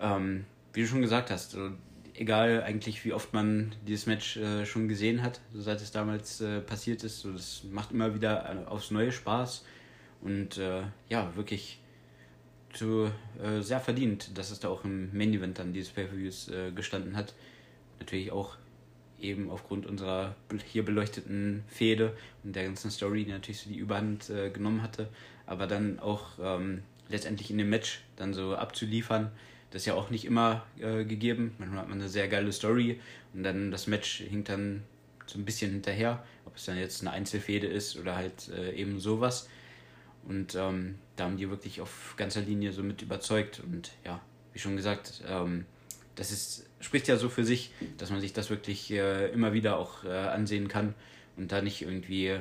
Ähm, 0.00 0.44
wie 0.72 0.82
du 0.82 0.86
schon 0.86 1.02
gesagt 1.02 1.30
hast, 1.30 1.52
so 1.52 1.70
egal 2.14 2.62
eigentlich, 2.62 3.04
wie 3.04 3.12
oft 3.12 3.32
man 3.32 3.74
dieses 3.86 4.06
Match 4.06 4.36
äh, 4.36 4.64
schon 4.66 4.88
gesehen 4.88 5.22
hat, 5.22 5.40
so 5.52 5.60
seit 5.60 5.80
es 5.80 5.90
damals 5.90 6.40
äh, 6.40 6.60
passiert 6.60 7.04
ist. 7.04 7.20
So, 7.20 7.32
das 7.32 7.64
macht 7.70 7.92
immer 7.92 8.14
wieder 8.14 8.64
äh, 8.64 8.68
aufs 8.68 8.90
neue 8.90 9.12
Spaß 9.12 9.64
und 10.20 10.58
äh, 10.58 10.82
ja, 11.08 11.34
wirklich 11.36 11.80
zu, 12.72 13.10
äh, 13.42 13.60
sehr 13.60 13.80
verdient, 13.80 14.36
dass 14.36 14.50
es 14.50 14.60
da 14.60 14.68
auch 14.68 14.84
im 14.84 15.16
Main 15.16 15.32
Event 15.32 15.58
dann 15.58 15.72
dieses 15.72 15.92
Pay-Per-Views 15.92 16.50
gestanden 16.74 17.16
hat. 17.16 17.34
Natürlich 18.00 18.32
auch 18.32 18.56
eben 19.20 19.50
aufgrund 19.50 19.86
unserer 19.86 20.34
hier 20.66 20.84
beleuchteten 20.84 21.64
Fehde 21.68 22.16
und 22.42 22.54
der 22.54 22.64
ganzen 22.64 22.90
Story, 22.90 23.24
die 23.24 23.30
natürlich 23.30 23.60
so 23.60 23.70
die 23.70 23.76
Überhand 23.76 24.30
genommen 24.52 24.82
hatte, 24.82 25.08
aber 25.46 25.66
dann 25.66 25.98
auch 25.98 26.32
ähm, 26.40 26.82
letztendlich 27.08 27.50
in 27.50 27.58
dem 27.58 27.70
Match 27.70 28.02
dann 28.16 28.34
so 28.34 28.54
abzuliefern 28.54 29.30
das 29.74 29.82
ist 29.82 29.86
ja 29.86 29.94
auch 29.94 30.08
nicht 30.08 30.24
immer 30.24 30.64
äh, 30.78 31.04
gegeben. 31.04 31.52
Manchmal 31.58 31.80
hat 31.80 31.88
man 31.88 31.98
eine 31.98 32.08
sehr 32.08 32.28
geile 32.28 32.52
Story 32.52 33.00
und 33.32 33.42
dann 33.42 33.72
das 33.72 33.88
Match 33.88 34.18
hinkt 34.18 34.48
dann 34.48 34.84
so 35.26 35.36
ein 35.36 35.44
bisschen 35.44 35.72
hinterher, 35.72 36.24
ob 36.44 36.54
es 36.54 36.66
dann 36.66 36.78
jetzt 36.78 37.00
eine 37.00 37.10
Einzelfehde 37.10 37.66
ist 37.66 37.98
oder 37.98 38.14
halt 38.14 38.50
äh, 38.50 38.72
eben 38.74 39.00
sowas. 39.00 39.48
Und 40.28 40.54
ähm, 40.54 40.94
da 41.16 41.24
haben 41.24 41.38
die 41.38 41.50
wirklich 41.50 41.80
auf 41.80 42.14
ganzer 42.16 42.42
Linie 42.42 42.72
so 42.72 42.84
mit 42.84 43.02
überzeugt. 43.02 43.60
Und 43.64 43.90
ja, 44.04 44.20
wie 44.52 44.60
schon 44.60 44.76
gesagt, 44.76 45.24
ähm, 45.26 45.66
das 46.14 46.30
ist, 46.30 46.68
spricht 46.80 47.08
ja 47.08 47.16
so 47.16 47.28
für 47.28 47.44
sich, 47.44 47.70
dass 47.98 48.10
man 48.10 48.20
sich 48.20 48.32
das 48.32 48.50
wirklich 48.50 48.90
äh, 48.90 49.28
immer 49.30 49.52
wieder 49.52 49.78
auch 49.78 50.04
äh, 50.04 50.08
ansehen 50.08 50.68
kann 50.68 50.94
und 51.36 51.52
da 51.52 51.60
nicht 51.60 51.82
irgendwie 51.82 52.38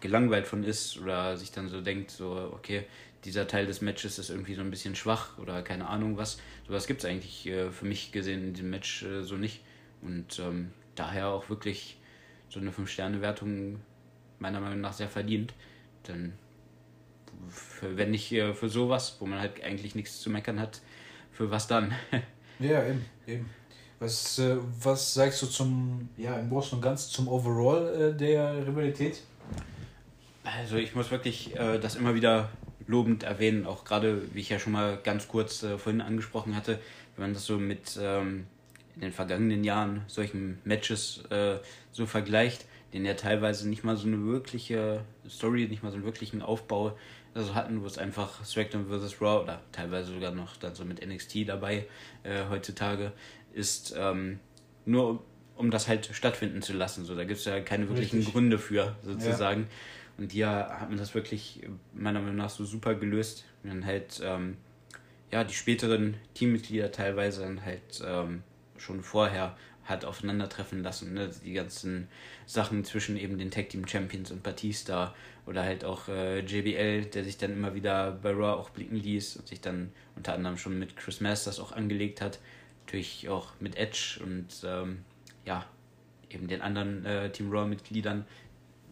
gelangweilt 0.00 0.46
von 0.46 0.64
ist 0.64 0.98
oder 0.98 1.36
sich 1.36 1.52
dann 1.52 1.68
so 1.68 1.80
denkt, 1.80 2.10
so, 2.10 2.50
okay, 2.52 2.84
dieser 3.24 3.46
Teil 3.46 3.66
des 3.66 3.82
Matches 3.82 4.18
ist 4.18 4.30
irgendwie 4.30 4.54
so 4.54 4.62
ein 4.62 4.70
bisschen 4.70 4.94
schwach 4.94 5.38
oder 5.38 5.62
keine 5.62 5.88
Ahnung 5.88 6.16
was. 6.16 6.40
Sowas 6.66 6.86
gibt 6.86 7.00
es 7.00 7.04
eigentlich 7.04 7.46
äh, 7.46 7.70
für 7.70 7.84
mich 7.84 8.12
gesehen 8.12 8.42
in 8.48 8.54
dem 8.54 8.70
Match 8.70 9.02
äh, 9.02 9.22
so 9.22 9.36
nicht. 9.36 9.60
Und 10.02 10.38
ähm, 10.38 10.70
daher 10.94 11.28
auch 11.28 11.50
wirklich 11.50 11.98
so 12.48 12.58
eine 12.60 12.70
5-Sterne-Wertung 12.70 13.80
meiner 14.38 14.60
Meinung 14.60 14.80
nach 14.80 14.94
sehr 14.94 15.08
verdient. 15.08 15.52
Denn 16.08 16.32
für, 17.48 17.96
wenn 17.96 18.10
nicht 18.10 18.32
äh, 18.32 18.54
für 18.54 18.70
sowas, 18.70 19.16
wo 19.20 19.26
man 19.26 19.38
halt 19.38 19.62
eigentlich 19.62 19.94
nichts 19.94 20.20
zu 20.20 20.30
meckern 20.30 20.58
hat, 20.58 20.80
für 21.30 21.50
was 21.50 21.66
dann? 21.66 21.94
ja, 22.60 22.84
eben, 22.86 23.04
eben. 23.26 23.50
Was, 23.98 24.38
äh, 24.38 24.56
was 24.82 25.12
sagst 25.12 25.42
du 25.42 25.46
zum, 25.46 26.08
ja, 26.16 26.38
im 26.38 26.48
Großen 26.48 26.76
und 26.76 26.82
Ganzen 26.82 27.10
zum 27.10 27.28
Overall 27.28 28.12
äh, 28.12 28.16
der 28.16 28.66
Rivalität? 28.66 29.22
Also 30.42 30.76
ich 30.76 30.94
muss 30.94 31.10
wirklich 31.10 31.54
äh, 31.56 31.78
das 31.78 31.96
immer 31.96 32.14
wieder 32.14 32.48
lobend 32.86 33.22
erwähnen, 33.22 33.66
auch 33.66 33.84
gerade, 33.84 34.22
wie 34.34 34.40
ich 34.40 34.48
ja 34.48 34.58
schon 34.58 34.72
mal 34.72 34.98
ganz 35.02 35.28
kurz 35.28 35.62
äh, 35.62 35.78
vorhin 35.78 36.00
angesprochen 36.00 36.56
hatte, 36.56 36.78
wenn 37.16 37.26
man 37.26 37.34
das 37.34 37.44
so 37.44 37.58
mit 37.58 37.98
ähm, 38.00 38.46
in 38.96 39.02
den 39.02 39.12
vergangenen 39.12 39.64
Jahren 39.64 40.02
solchen 40.06 40.58
Matches 40.64 41.22
äh, 41.30 41.58
so 41.92 42.06
vergleicht, 42.06 42.64
denen 42.92 43.06
ja 43.06 43.14
teilweise 43.14 43.68
nicht 43.68 43.84
mal 43.84 43.96
so 43.96 44.06
eine 44.06 44.24
wirkliche 44.24 45.04
Story, 45.28 45.66
nicht 45.68 45.82
mal 45.82 45.90
so 45.90 45.96
einen 45.96 46.04
wirklichen 46.04 46.42
Aufbau 46.42 46.96
also 47.34 47.54
hatten, 47.54 47.82
wo 47.82 47.86
es 47.86 47.98
einfach 47.98 48.44
SmackDown 48.44 48.86
vs. 48.86 49.20
Raw 49.20 49.42
oder 49.42 49.60
teilweise 49.72 50.12
sogar 50.12 50.32
noch 50.32 50.56
dann 50.56 50.74
so 50.74 50.84
mit 50.84 51.04
NXT 51.06 51.48
dabei 51.48 51.86
äh, 52.22 52.44
heutzutage 52.48 53.12
ist, 53.52 53.94
ähm, 53.96 54.40
nur 54.84 55.22
um 55.56 55.70
das 55.70 55.88
halt 55.88 56.08
stattfinden 56.12 56.62
zu 56.62 56.72
lassen. 56.72 57.04
So, 57.04 57.14
da 57.14 57.24
gibt 57.24 57.38
es 57.38 57.44
ja 57.44 57.60
keine 57.60 57.88
wirklichen 57.88 58.16
Richtig. 58.16 58.32
Gründe 58.34 58.58
für, 58.58 58.96
sozusagen. 59.02 59.62
Ja. 59.62 59.68
Und 60.18 60.32
hier 60.32 60.48
hat 60.48 60.88
man 60.88 60.98
das 60.98 61.14
wirklich 61.14 61.60
meiner 61.92 62.20
Meinung 62.20 62.36
nach 62.36 62.50
so 62.50 62.64
super 62.64 62.94
gelöst. 62.94 63.44
Man 63.62 63.84
halt, 63.84 64.20
ähm, 64.24 64.56
ja, 65.30 65.44
die 65.44 65.54
späteren 65.54 66.16
Teammitglieder 66.34 66.90
teilweise 66.92 67.42
dann 67.42 67.64
halt 67.64 68.02
ähm, 68.04 68.42
schon 68.76 69.02
vorher 69.02 69.56
hat 69.90 70.04
aufeinandertreffen 70.04 70.82
lassen. 70.82 71.12
Ne? 71.12 71.30
Die 71.44 71.52
ganzen 71.52 72.08
Sachen 72.46 72.84
zwischen 72.84 73.16
eben 73.16 73.36
den 73.38 73.50
Tag 73.50 73.68
Team 73.68 73.86
Champions 73.86 74.30
und 74.30 74.42
Batista 74.42 75.14
oder 75.46 75.64
halt 75.64 75.84
auch 75.84 76.08
äh, 76.08 76.40
JBL, 76.40 77.06
der 77.06 77.24
sich 77.24 77.36
dann 77.36 77.52
immer 77.52 77.74
wieder 77.74 78.12
bei 78.12 78.30
Raw 78.30 78.58
auch 78.58 78.70
blicken 78.70 78.96
ließ 78.96 79.36
und 79.36 79.48
sich 79.48 79.60
dann 79.60 79.92
unter 80.16 80.34
anderem 80.34 80.56
schon 80.56 80.78
mit 80.78 80.96
Chris 80.96 81.20
Masters 81.20 81.60
auch 81.60 81.72
angelegt 81.72 82.20
hat. 82.20 82.38
Natürlich 82.86 83.28
auch 83.28 83.52
mit 83.60 83.76
Edge 83.76 84.20
und 84.24 84.48
ähm, 84.64 85.04
ja, 85.44 85.66
eben 86.30 86.48
den 86.48 86.62
anderen 86.62 87.04
äh, 87.04 87.30
Team 87.30 87.50
Raw-Mitgliedern. 87.50 88.24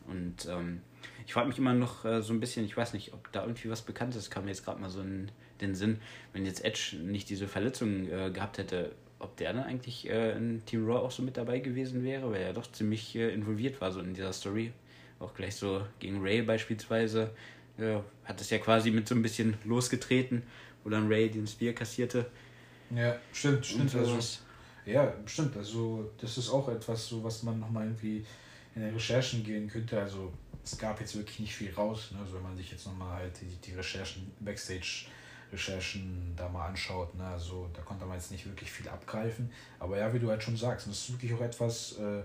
Und 0.07 0.47
ähm, 0.47 0.81
ich 1.27 1.33
frage 1.33 1.49
mich 1.49 1.59
immer 1.59 1.75
noch 1.75 2.05
äh, 2.05 2.23
so 2.23 2.33
ein 2.33 2.41
bisschen, 2.41 2.65
ich 2.65 2.77
weiß 2.77 2.93
nicht, 2.93 3.13
ob 3.13 3.31
da 3.33 3.43
irgendwie 3.43 3.71
was 3.71 3.83
bekannt 3.83 4.17
ist, 4.17 4.31
kam 4.31 4.45
mir 4.45 4.51
jetzt 4.51 4.65
gerade 4.65 4.81
mal 4.81 4.91
so 4.91 5.01
in 5.01 5.31
den 5.61 5.75
Sinn, 5.75 6.01
wenn 6.33 6.47
jetzt 6.47 6.65
Edge 6.65 6.97
nicht 6.97 7.29
diese 7.29 7.49
Verletzung 7.49 8.09
äh, 8.09 8.31
gehabt 8.31 8.59
hätte, 8.59 8.93
ob 9.19 9.37
der 9.37 9.53
dann 9.53 9.65
eigentlich 9.65 10.09
äh, 10.09 10.33
in 10.33 10.65
Team 10.65 10.87
Raw 10.87 11.01
auch 11.01 11.11
so 11.11 11.23
mit 11.23 11.37
dabei 11.37 11.59
gewesen 11.59 12.05
wäre, 12.05 12.31
weil 12.31 12.43
er 12.43 12.53
doch 12.53 12.71
ziemlich 12.71 13.17
äh, 13.17 13.33
involviert 13.33 13.81
war 13.81 13.91
so 13.91 14.01
in 14.01 14.15
dieser 14.15 14.33
Story. 14.33 14.73
Auch 15.19 15.35
gleich 15.35 15.57
so 15.57 15.85
gegen 15.99 16.23
Ray 16.23 16.43
beispielsweise. 16.43 17.31
Äh, 17.79 17.99
hat 18.25 18.41
es 18.41 18.51
ja 18.51 18.59
quasi 18.59 18.91
mit 18.91 19.09
so 19.09 19.15
ein 19.15 19.23
bisschen 19.23 19.57
losgetreten, 19.65 20.43
wo 20.85 20.91
dann 20.91 21.09
Ray 21.09 21.31
den 21.31 21.47
Spear 21.47 21.73
kassierte. 21.73 22.27
Ja, 22.95 23.17
stimmt, 23.33 23.67
stimmt. 23.67 23.95
Also, 23.95 24.19
ja, 24.87 25.13
stimmt. 25.27 25.57
Also 25.57 26.11
das 26.21 26.39
ist 26.39 26.51
auch 26.51 26.69
etwas, 26.69 27.09
so 27.09 27.23
was 27.23 27.43
man 27.43 27.61
nochmal 27.61 27.85
irgendwie 27.85 28.25
in 28.75 28.83
den 28.83 28.95
Recherchen 28.95 29.45
gehen 29.45 29.69
könnte. 29.69 30.01
Also 30.01 30.33
es 30.65 30.79
gab 30.79 31.01
jetzt 31.01 31.17
wirklich 31.17 31.41
nicht 31.41 31.55
viel 31.55 31.73
raus. 31.75 32.11
Ne? 32.13 32.21
Also 32.21 32.35
wenn 32.35 32.43
man 32.43 32.57
sich 32.57 32.71
jetzt 32.71 32.87
nochmal 32.87 33.19
halt 33.19 33.41
die, 33.41 33.71
die 33.71 33.75
Recherchen, 33.75 34.31
Backstage-Recherchen 35.51 36.35
da 36.37 36.49
mal 36.49 36.67
anschaut, 36.69 37.15
ne? 37.15 37.25
also 37.25 37.69
da 37.73 37.83
konnte 37.83 38.05
man 38.05 38.17
jetzt 38.17 38.31
nicht 38.31 38.47
wirklich 38.47 38.71
viel 38.71 38.89
abgreifen. 38.89 39.51
Aber 39.79 39.99
ja, 39.99 40.13
wie 40.13 40.19
du 40.19 40.29
halt 40.29 40.43
schon 40.43 40.57
sagst, 40.57 40.87
das 40.87 40.97
ist 40.97 41.13
wirklich 41.13 41.33
auch 41.35 41.41
etwas, 41.41 41.99
äh, 41.99 42.23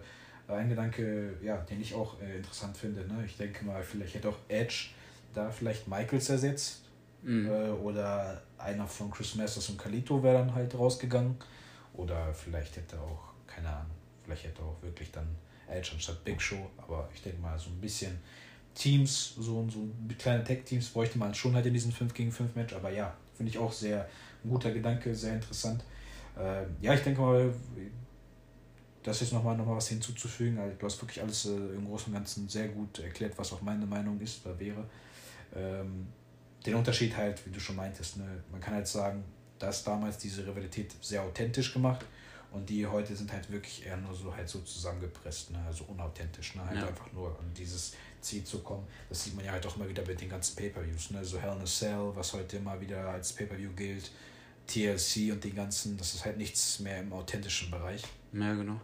ein 0.52 0.70
Gedanke, 0.70 1.38
ja, 1.42 1.58
den 1.58 1.82
ich 1.82 1.94
auch 1.94 2.20
äh, 2.22 2.38
interessant 2.38 2.76
finde. 2.78 3.02
Ne? 3.08 3.24
Ich 3.26 3.38
denke 3.38 3.66
mal, 3.66 3.82
vielleicht 3.82 4.16
hätte 4.16 4.30
auch 4.30 4.38
Edge 4.48 4.90
da 5.34 5.50
vielleicht 5.50 5.88
Michaels 5.88 6.30
ersetzt. 6.30 6.82
Mhm. 7.24 7.48
Äh, 7.48 7.70
oder 7.70 8.42
einer 8.58 8.86
von 8.86 9.10
Chris 9.10 9.36
Masters 9.36 9.70
und 9.70 9.78
Kalito 9.80 10.22
wäre 10.22 10.40
dann 10.40 10.54
halt 10.54 10.78
rausgegangen. 10.78 11.38
Oder 11.94 12.34
vielleicht 12.34 12.76
hätte 12.76 13.00
auch 13.00 13.34
keine 13.48 13.70
Ahnung. 13.70 13.92
Vielleicht 14.24 14.46
hätte 14.46 14.62
auch 14.62 14.82
wirklich 14.82 15.12
dann 15.12 15.28
Edge 15.70 15.92
anstatt 15.94 16.24
Big 16.26 16.42
Show, 16.42 16.70
aber 16.78 17.10
ich 17.14 17.22
denke 17.22 17.42
mal, 17.42 17.58
so 17.58 17.70
ein 17.70 17.80
bisschen 17.80 18.20
Teams, 18.76 19.36
so, 19.36 19.68
so 19.70 19.88
kleine 20.18 20.44
Tech-Teams 20.44 20.90
bräuchte 20.90 21.18
man 21.18 21.34
schon 21.34 21.56
halt 21.56 21.66
in 21.66 21.74
diesem 21.74 21.92
5 21.92 22.14
gegen 22.14 22.32
5 22.32 22.56
Match, 22.56 22.74
aber 22.74 22.90
ja, 22.92 23.16
finde 23.36 23.52
ich 23.52 23.58
auch 23.58 23.72
sehr 23.72 24.08
ein 24.44 24.50
guter 24.50 24.72
Gedanke, 24.72 25.14
sehr 25.16 25.36
interessant. 25.36 25.84
Äh, 26.38 26.64
ja, 26.82 26.94
ich 26.94 27.02
denke 27.02 27.22
mal, 27.22 27.54
das 29.04 29.22
ist 29.22 29.34
nochmal 29.34 29.56
noch 29.56 29.66
mal 29.66 29.76
was 29.76 29.90
hinzuzufügen. 29.90 30.58
Also, 30.58 30.76
du 30.78 30.86
hast 30.86 31.02
wirklich 31.02 31.22
alles 31.22 31.46
äh, 31.46 31.50
im 31.50 31.86
Großen 31.86 32.08
und 32.08 32.14
Ganzen 32.14 32.50
sehr 32.50 32.70
gut 32.70 33.00
erklärt, 33.00 33.34
was 33.38 33.54
auch 33.54 33.62
meine 33.62 33.86
Meinung 33.86 34.20
ist 34.20 34.46
oder 34.46 34.60
wäre. 34.60 34.86
Ähm, 35.56 36.08
den 36.66 36.76
Unterschied 36.76 37.16
halt, 37.16 37.46
wie 37.46 37.52
du 37.52 37.60
schon 37.60 37.76
meintest, 37.76 38.18
ne? 38.18 38.26
man 38.52 38.62
kann 38.62 38.74
halt 38.74 38.88
sagen, 38.88 39.24
dass 39.60 39.84
damals 39.84 40.18
diese 40.18 40.48
Rivalität 40.48 40.94
sehr 41.02 41.22
authentisch 41.22 41.74
gemacht 41.74 42.06
und 42.52 42.70
die 42.70 42.88
heute 42.88 43.16
sind 43.16 43.32
halt 43.32 43.52
wirklich 43.52 43.86
eher 43.86 43.98
nur 43.98 44.16
so 44.16 44.34
halt 44.34 44.48
so 44.48 44.60
zusammengepresst, 44.60 45.52
ne? 45.52 45.60
also 45.68 45.84
unauthentisch, 45.86 46.56
ne? 46.56 46.66
halt 46.66 46.80
ja. 46.80 46.88
einfach 46.88 47.12
nur 47.12 47.38
an 47.40 47.52
dieses 47.58 47.94
Ziel 48.24 48.44
zu 48.44 48.60
kommen. 48.60 48.88
Das 49.10 49.24
sieht 49.24 49.36
man 49.36 49.46
ja 49.46 49.52
halt 49.52 49.66
auch 49.68 49.76
immer 49.76 49.88
wieder 49.88 50.06
mit 50.06 50.20
den 50.20 50.30
ganzen 50.30 50.56
Pay-Per-Views, 50.56 51.12
ne? 51.12 51.24
so 51.24 51.40
Hell 51.40 51.54
in 51.56 51.62
a 51.62 51.66
Cell, 51.66 52.12
was 52.16 52.34
heute 52.34 52.58
immer 52.58 52.80
wieder 52.80 53.10
als 53.10 53.34
Pay-Per-View 53.34 53.72
gilt, 53.76 54.12
TLC 54.68 55.32
und 55.32 55.44
die 55.44 55.54
ganzen, 55.54 55.98
das 55.98 56.14
ist 56.14 56.26
halt 56.26 56.38
nichts 56.38 56.80
mehr 56.80 57.00
im 57.00 57.14
authentischen 57.14 57.70
Bereich. 57.70 58.04
Ja, 58.34 58.54
genau. 58.54 58.80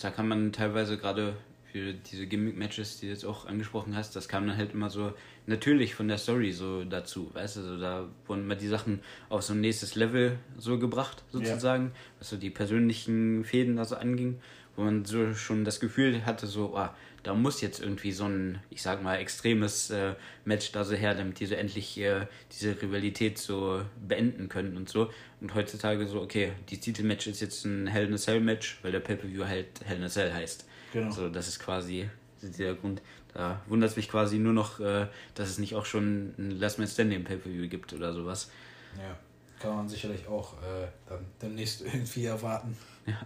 Da 0.00 0.10
kann 0.10 0.28
man 0.28 0.52
teilweise 0.52 0.98
gerade 0.98 1.36
für 1.74 1.92
diese 1.92 2.28
Gimmick-Matches, 2.28 3.00
die 3.00 3.06
du 3.06 3.12
jetzt 3.12 3.24
auch 3.24 3.46
angesprochen 3.46 3.96
hast, 3.96 4.14
das 4.14 4.28
kam 4.28 4.46
dann 4.46 4.56
halt 4.56 4.74
immer 4.74 4.90
so 4.90 5.12
natürlich 5.46 5.96
von 5.96 6.06
der 6.06 6.18
Story 6.18 6.52
so 6.52 6.84
dazu, 6.84 7.30
weißt 7.34 7.56
du, 7.56 7.62
so 7.62 7.78
da 7.80 8.08
wurden 8.26 8.42
immer 8.42 8.54
die 8.54 8.68
Sachen 8.68 9.00
auf 9.28 9.42
so 9.42 9.54
ein 9.54 9.60
nächstes 9.60 9.96
Level 9.96 10.38
so 10.56 10.78
gebracht, 10.78 11.24
sozusagen, 11.32 11.86
ja. 11.86 11.90
was 12.20 12.30
so 12.30 12.36
die 12.36 12.50
persönlichen 12.50 13.44
Fäden 13.44 13.74
da 13.74 13.84
so 13.84 13.96
anging, 13.96 14.38
wo 14.76 14.82
man 14.82 15.04
so 15.04 15.34
schon 15.34 15.64
das 15.64 15.80
Gefühl 15.80 16.24
hatte, 16.24 16.46
so, 16.46 16.76
ah, 16.76 16.94
da 17.24 17.34
muss 17.34 17.60
jetzt 17.62 17.80
irgendwie 17.80 18.12
so 18.12 18.26
ein, 18.26 18.60
ich 18.70 18.82
sag 18.82 19.02
mal, 19.02 19.16
extremes 19.16 19.90
äh, 19.90 20.14
Match 20.44 20.70
da 20.72 20.84
so 20.84 20.94
her, 20.94 21.14
damit 21.14 21.40
die 21.40 21.46
so 21.46 21.54
endlich 21.54 21.98
äh, 21.98 22.26
diese 22.52 22.80
Rivalität 22.80 23.38
so 23.38 23.82
beenden 24.06 24.48
können 24.48 24.76
und 24.76 24.88
so. 24.88 25.10
Und 25.40 25.54
heutzutage 25.54 26.06
so, 26.06 26.20
okay, 26.20 26.52
die 26.68 26.78
Titelmatch 26.78 27.26
ist 27.26 27.40
jetzt 27.40 27.64
ein 27.64 27.86
Hell 27.86 28.06
in 28.06 28.14
a 28.14 28.18
Cell 28.18 28.40
Match, 28.40 28.78
weil 28.82 28.92
der 28.92 29.00
Pay-Per-View 29.00 29.44
halt 29.46 29.68
Hell 29.84 29.96
in 29.96 30.04
a 30.04 30.08
Cell 30.08 30.32
heißt. 30.32 30.66
Genau. 30.92 31.10
So, 31.10 31.28
das 31.28 31.48
ist 31.48 31.58
quasi 31.58 32.08
der 32.42 32.74
Grund. 32.74 33.00
Da 33.32 33.60
wundert 33.66 33.90
es 33.90 33.96
mich 33.96 34.10
quasi 34.10 34.38
nur 34.38 34.52
noch, 34.52 34.78
äh, 34.78 35.08
dass 35.34 35.48
es 35.48 35.58
nicht 35.58 35.74
auch 35.74 35.86
schon 35.86 36.34
ein 36.38 36.50
Last 36.52 36.78
Man 36.78 36.86
Standing 36.86 37.24
Pay-Per-View 37.24 37.68
gibt 37.68 37.94
oder 37.94 38.12
sowas. 38.12 38.50
Ja, 38.98 39.16
kann 39.58 39.76
man 39.76 39.88
sicherlich 39.88 40.28
auch 40.28 40.52
äh, 40.62 40.86
dann 41.08 41.24
demnächst 41.40 41.80
irgendwie 41.84 42.26
erwarten. 42.26 42.76
Ja. 43.06 43.18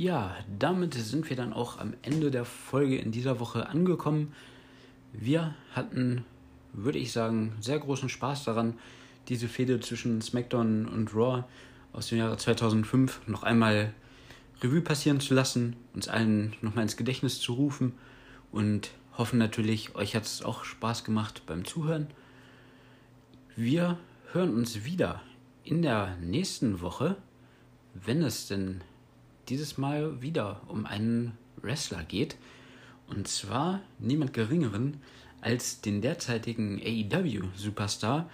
Ja, 0.00 0.34
damit 0.58 0.94
sind 0.94 1.28
wir 1.28 1.36
dann 1.36 1.52
auch 1.52 1.76
am 1.76 1.92
Ende 2.00 2.30
der 2.30 2.46
Folge 2.46 2.96
in 2.96 3.12
dieser 3.12 3.38
Woche 3.38 3.68
angekommen. 3.68 4.32
Wir 5.12 5.54
hatten, 5.74 6.24
würde 6.72 6.96
ich 6.96 7.12
sagen, 7.12 7.52
sehr 7.60 7.78
großen 7.78 8.08
Spaß 8.08 8.44
daran, 8.44 8.78
diese 9.28 9.46
Fehde 9.46 9.78
zwischen 9.80 10.22
SmackDown 10.22 10.86
und 10.86 11.14
Raw 11.14 11.44
aus 11.92 12.06
dem 12.06 12.16
Jahre 12.16 12.38
2005 12.38 13.28
noch 13.28 13.42
einmal 13.42 13.92
Revue 14.62 14.80
passieren 14.80 15.20
zu 15.20 15.34
lassen, 15.34 15.76
uns 15.92 16.08
allen 16.08 16.56
nochmal 16.62 16.84
ins 16.84 16.96
Gedächtnis 16.96 17.38
zu 17.38 17.52
rufen 17.52 17.92
und 18.52 18.92
hoffen 19.18 19.38
natürlich, 19.38 19.96
euch 19.96 20.16
hat 20.16 20.24
es 20.24 20.40
auch 20.40 20.64
Spaß 20.64 21.04
gemacht 21.04 21.42
beim 21.44 21.66
Zuhören. 21.66 22.06
Wir 23.54 23.98
hören 24.32 24.54
uns 24.54 24.86
wieder 24.86 25.20
in 25.62 25.82
der 25.82 26.16
nächsten 26.22 26.80
Woche, 26.80 27.16
wenn 27.92 28.22
es 28.22 28.48
denn 28.48 28.80
dieses 29.50 29.76
Mal 29.76 30.22
wieder 30.22 30.62
um 30.68 30.86
einen 30.86 31.36
Wrestler 31.56 32.04
geht. 32.04 32.36
Und 33.08 33.28
zwar 33.28 33.80
niemand 33.98 34.32
Geringeren 34.32 34.98
als 35.40 35.80
den 35.80 36.00
derzeitigen 36.00 36.80
AEW-Superstar 36.80 38.30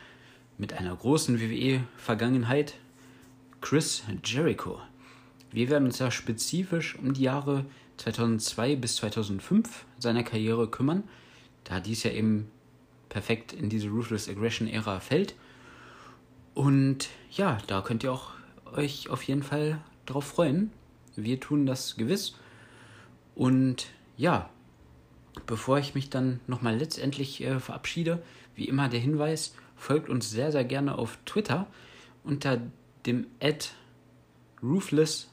mit 0.58 0.74
einer 0.74 0.94
großen 0.94 1.40
WWE-Vergangenheit, 1.40 2.74
Chris 3.60 4.04
Jericho. 4.24 4.80
Wir 5.50 5.70
werden 5.70 5.86
uns 5.86 5.98
ja 5.98 6.10
spezifisch 6.10 6.96
um 6.98 7.14
die 7.14 7.22
Jahre 7.22 7.64
2002 7.96 8.76
bis 8.76 8.96
2005 8.96 9.86
seiner 9.98 10.22
Karriere 10.22 10.68
kümmern, 10.68 11.04
da 11.64 11.80
dies 11.80 12.02
ja 12.02 12.10
eben 12.10 12.50
perfekt 13.08 13.52
in 13.52 13.70
diese 13.70 13.88
Ruthless 13.88 14.28
Aggression 14.28 14.68
Ära 14.68 15.00
fällt. 15.00 15.34
Und 16.54 17.08
ja, 17.30 17.58
da 17.66 17.80
könnt 17.80 18.04
ihr 18.04 18.12
auch 18.12 18.30
euch 18.74 19.08
auf 19.08 19.22
jeden 19.22 19.42
Fall 19.42 19.80
drauf 20.04 20.24
freuen. 20.24 20.70
Wir 21.16 21.40
tun 21.40 21.66
das 21.66 21.96
gewiss. 21.96 22.36
Und 23.34 23.88
ja, 24.16 24.48
bevor 25.46 25.78
ich 25.78 25.94
mich 25.94 26.10
dann 26.10 26.40
nochmal 26.46 26.76
letztendlich 26.76 27.42
äh, 27.42 27.60
verabschiede, 27.60 28.22
wie 28.54 28.68
immer 28.68 28.88
der 28.88 29.00
Hinweis, 29.00 29.54
folgt 29.76 30.08
uns 30.08 30.30
sehr, 30.30 30.52
sehr 30.52 30.64
gerne 30.64 30.96
auf 30.96 31.18
Twitter 31.26 31.66
unter 32.24 32.60
dem 33.04 33.26
Ad 33.40 33.66
Ruthless 34.62 35.30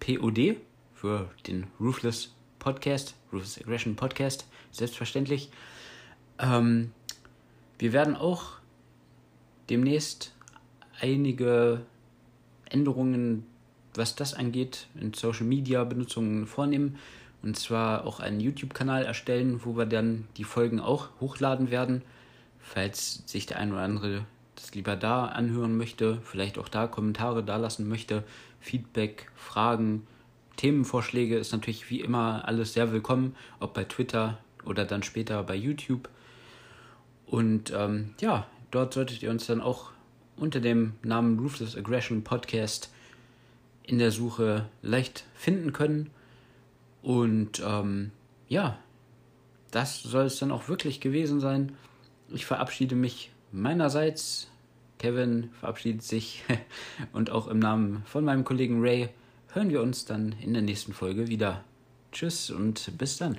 POD 0.00 0.56
für 0.94 1.30
den 1.46 1.66
Ruthless 1.80 2.34
Podcast, 2.58 3.14
Ruthless 3.32 3.60
Aggression 3.60 3.96
Podcast, 3.96 4.46
selbstverständlich. 4.70 5.50
Ähm, 6.38 6.92
wir 7.78 7.92
werden 7.92 8.16
auch 8.16 8.52
demnächst 9.68 10.34
einige 11.00 11.84
Änderungen 12.70 13.46
was 13.98 14.14
das 14.14 14.34
angeht, 14.34 14.86
in 15.00 15.14
Social 15.14 15.46
Media 15.46 15.84
Benutzungen 15.84 16.46
vornehmen. 16.46 16.98
Und 17.42 17.56
zwar 17.56 18.06
auch 18.06 18.20
einen 18.20 18.40
YouTube-Kanal 18.40 19.04
erstellen, 19.04 19.60
wo 19.64 19.76
wir 19.76 19.86
dann 19.86 20.26
die 20.36 20.44
Folgen 20.44 20.80
auch 20.80 21.08
hochladen 21.20 21.70
werden. 21.70 22.02
Falls 22.60 23.22
sich 23.26 23.46
der 23.46 23.58
ein 23.58 23.72
oder 23.72 23.82
andere 23.82 24.24
das 24.56 24.74
lieber 24.74 24.96
da 24.96 25.26
anhören 25.26 25.76
möchte, 25.76 26.18
vielleicht 26.22 26.58
auch 26.58 26.68
da 26.68 26.86
Kommentare 26.86 27.44
da 27.44 27.56
lassen 27.56 27.88
möchte, 27.88 28.24
Feedback, 28.58 29.30
Fragen, 29.36 30.06
Themenvorschläge 30.56 31.36
ist 31.36 31.52
natürlich 31.52 31.90
wie 31.90 32.00
immer 32.00 32.48
alles 32.48 32.72
sehr 32.72 32.90
willkommen, 32.90 33.36
ob 33.60 33.74
bei 33.74 33.84
Twitter 33.84 34.38
oder 34.64 34.84
dann 34.84 35.02
später 35.02 35.42
bei 35.42 35.54
YouTube. 35.54 36.08
Und 37.26 37.72
ähm, 37.76 38.14
ja, 38.20 38.46
dort 38.70 38.94
solltet 38.94 39.22
ihr 39.22 39.30
uns 39.30 39.46
dann 39.46 39.60
auch 39.60 39.90
unter 40.36 40.60
dem 40.60 40.94
Namen 41.02 41.38
Ruthless 41.38 41.76
Aggression 41.76 42.24
Podcast 42.24 42.90
in 43.86 43.98
der 43.98 44.10
Suche 44.10 44.66
leicht 44.82 45.24
finden 45.34 45.72
können. 45.72 46.10
Und 47.02 47.62
ähm, 47.64 48.10
ja, 48.48 48.78
das 49.70 50.02
soll 50.02 50.26
es 50.26 50.38
dann 50.38 50.52
auch 50.52 50.68
wirklich 50.68 51.00
gewesen 51.00 51.40
sein. 51.40 51.76
Ich 52.30 52.46
verabschiede 52.46 52.94
mich 52.94 53.30
meinerseits. 53.52 54.48
Kevin 54.98 55.50
verabschiedet 55.60 56.02
sich 56.02 56.44
und 57.12 57.30
auch 57.30 57.48
im 57.48 57.58
Namen 57.58 58.02
von 58.06 58.24
meinem 58.24 58.44
Kollegen 58.44 58.80
Ray 58.80 59.10
hören 59.52 59.70
wir 59.70 59.82
uns 59.82 60.04
dann 60.04 60.34
in 60.40 60.52
der 60.52 60.62
nächsten 60.62 60.92
Folge 60.92 61.28
wieder. 61.28 61.62
Tschüss 62.12 62.50
und 62.50 62.96
bis 62.98 63.18
dann. 63.18 63.38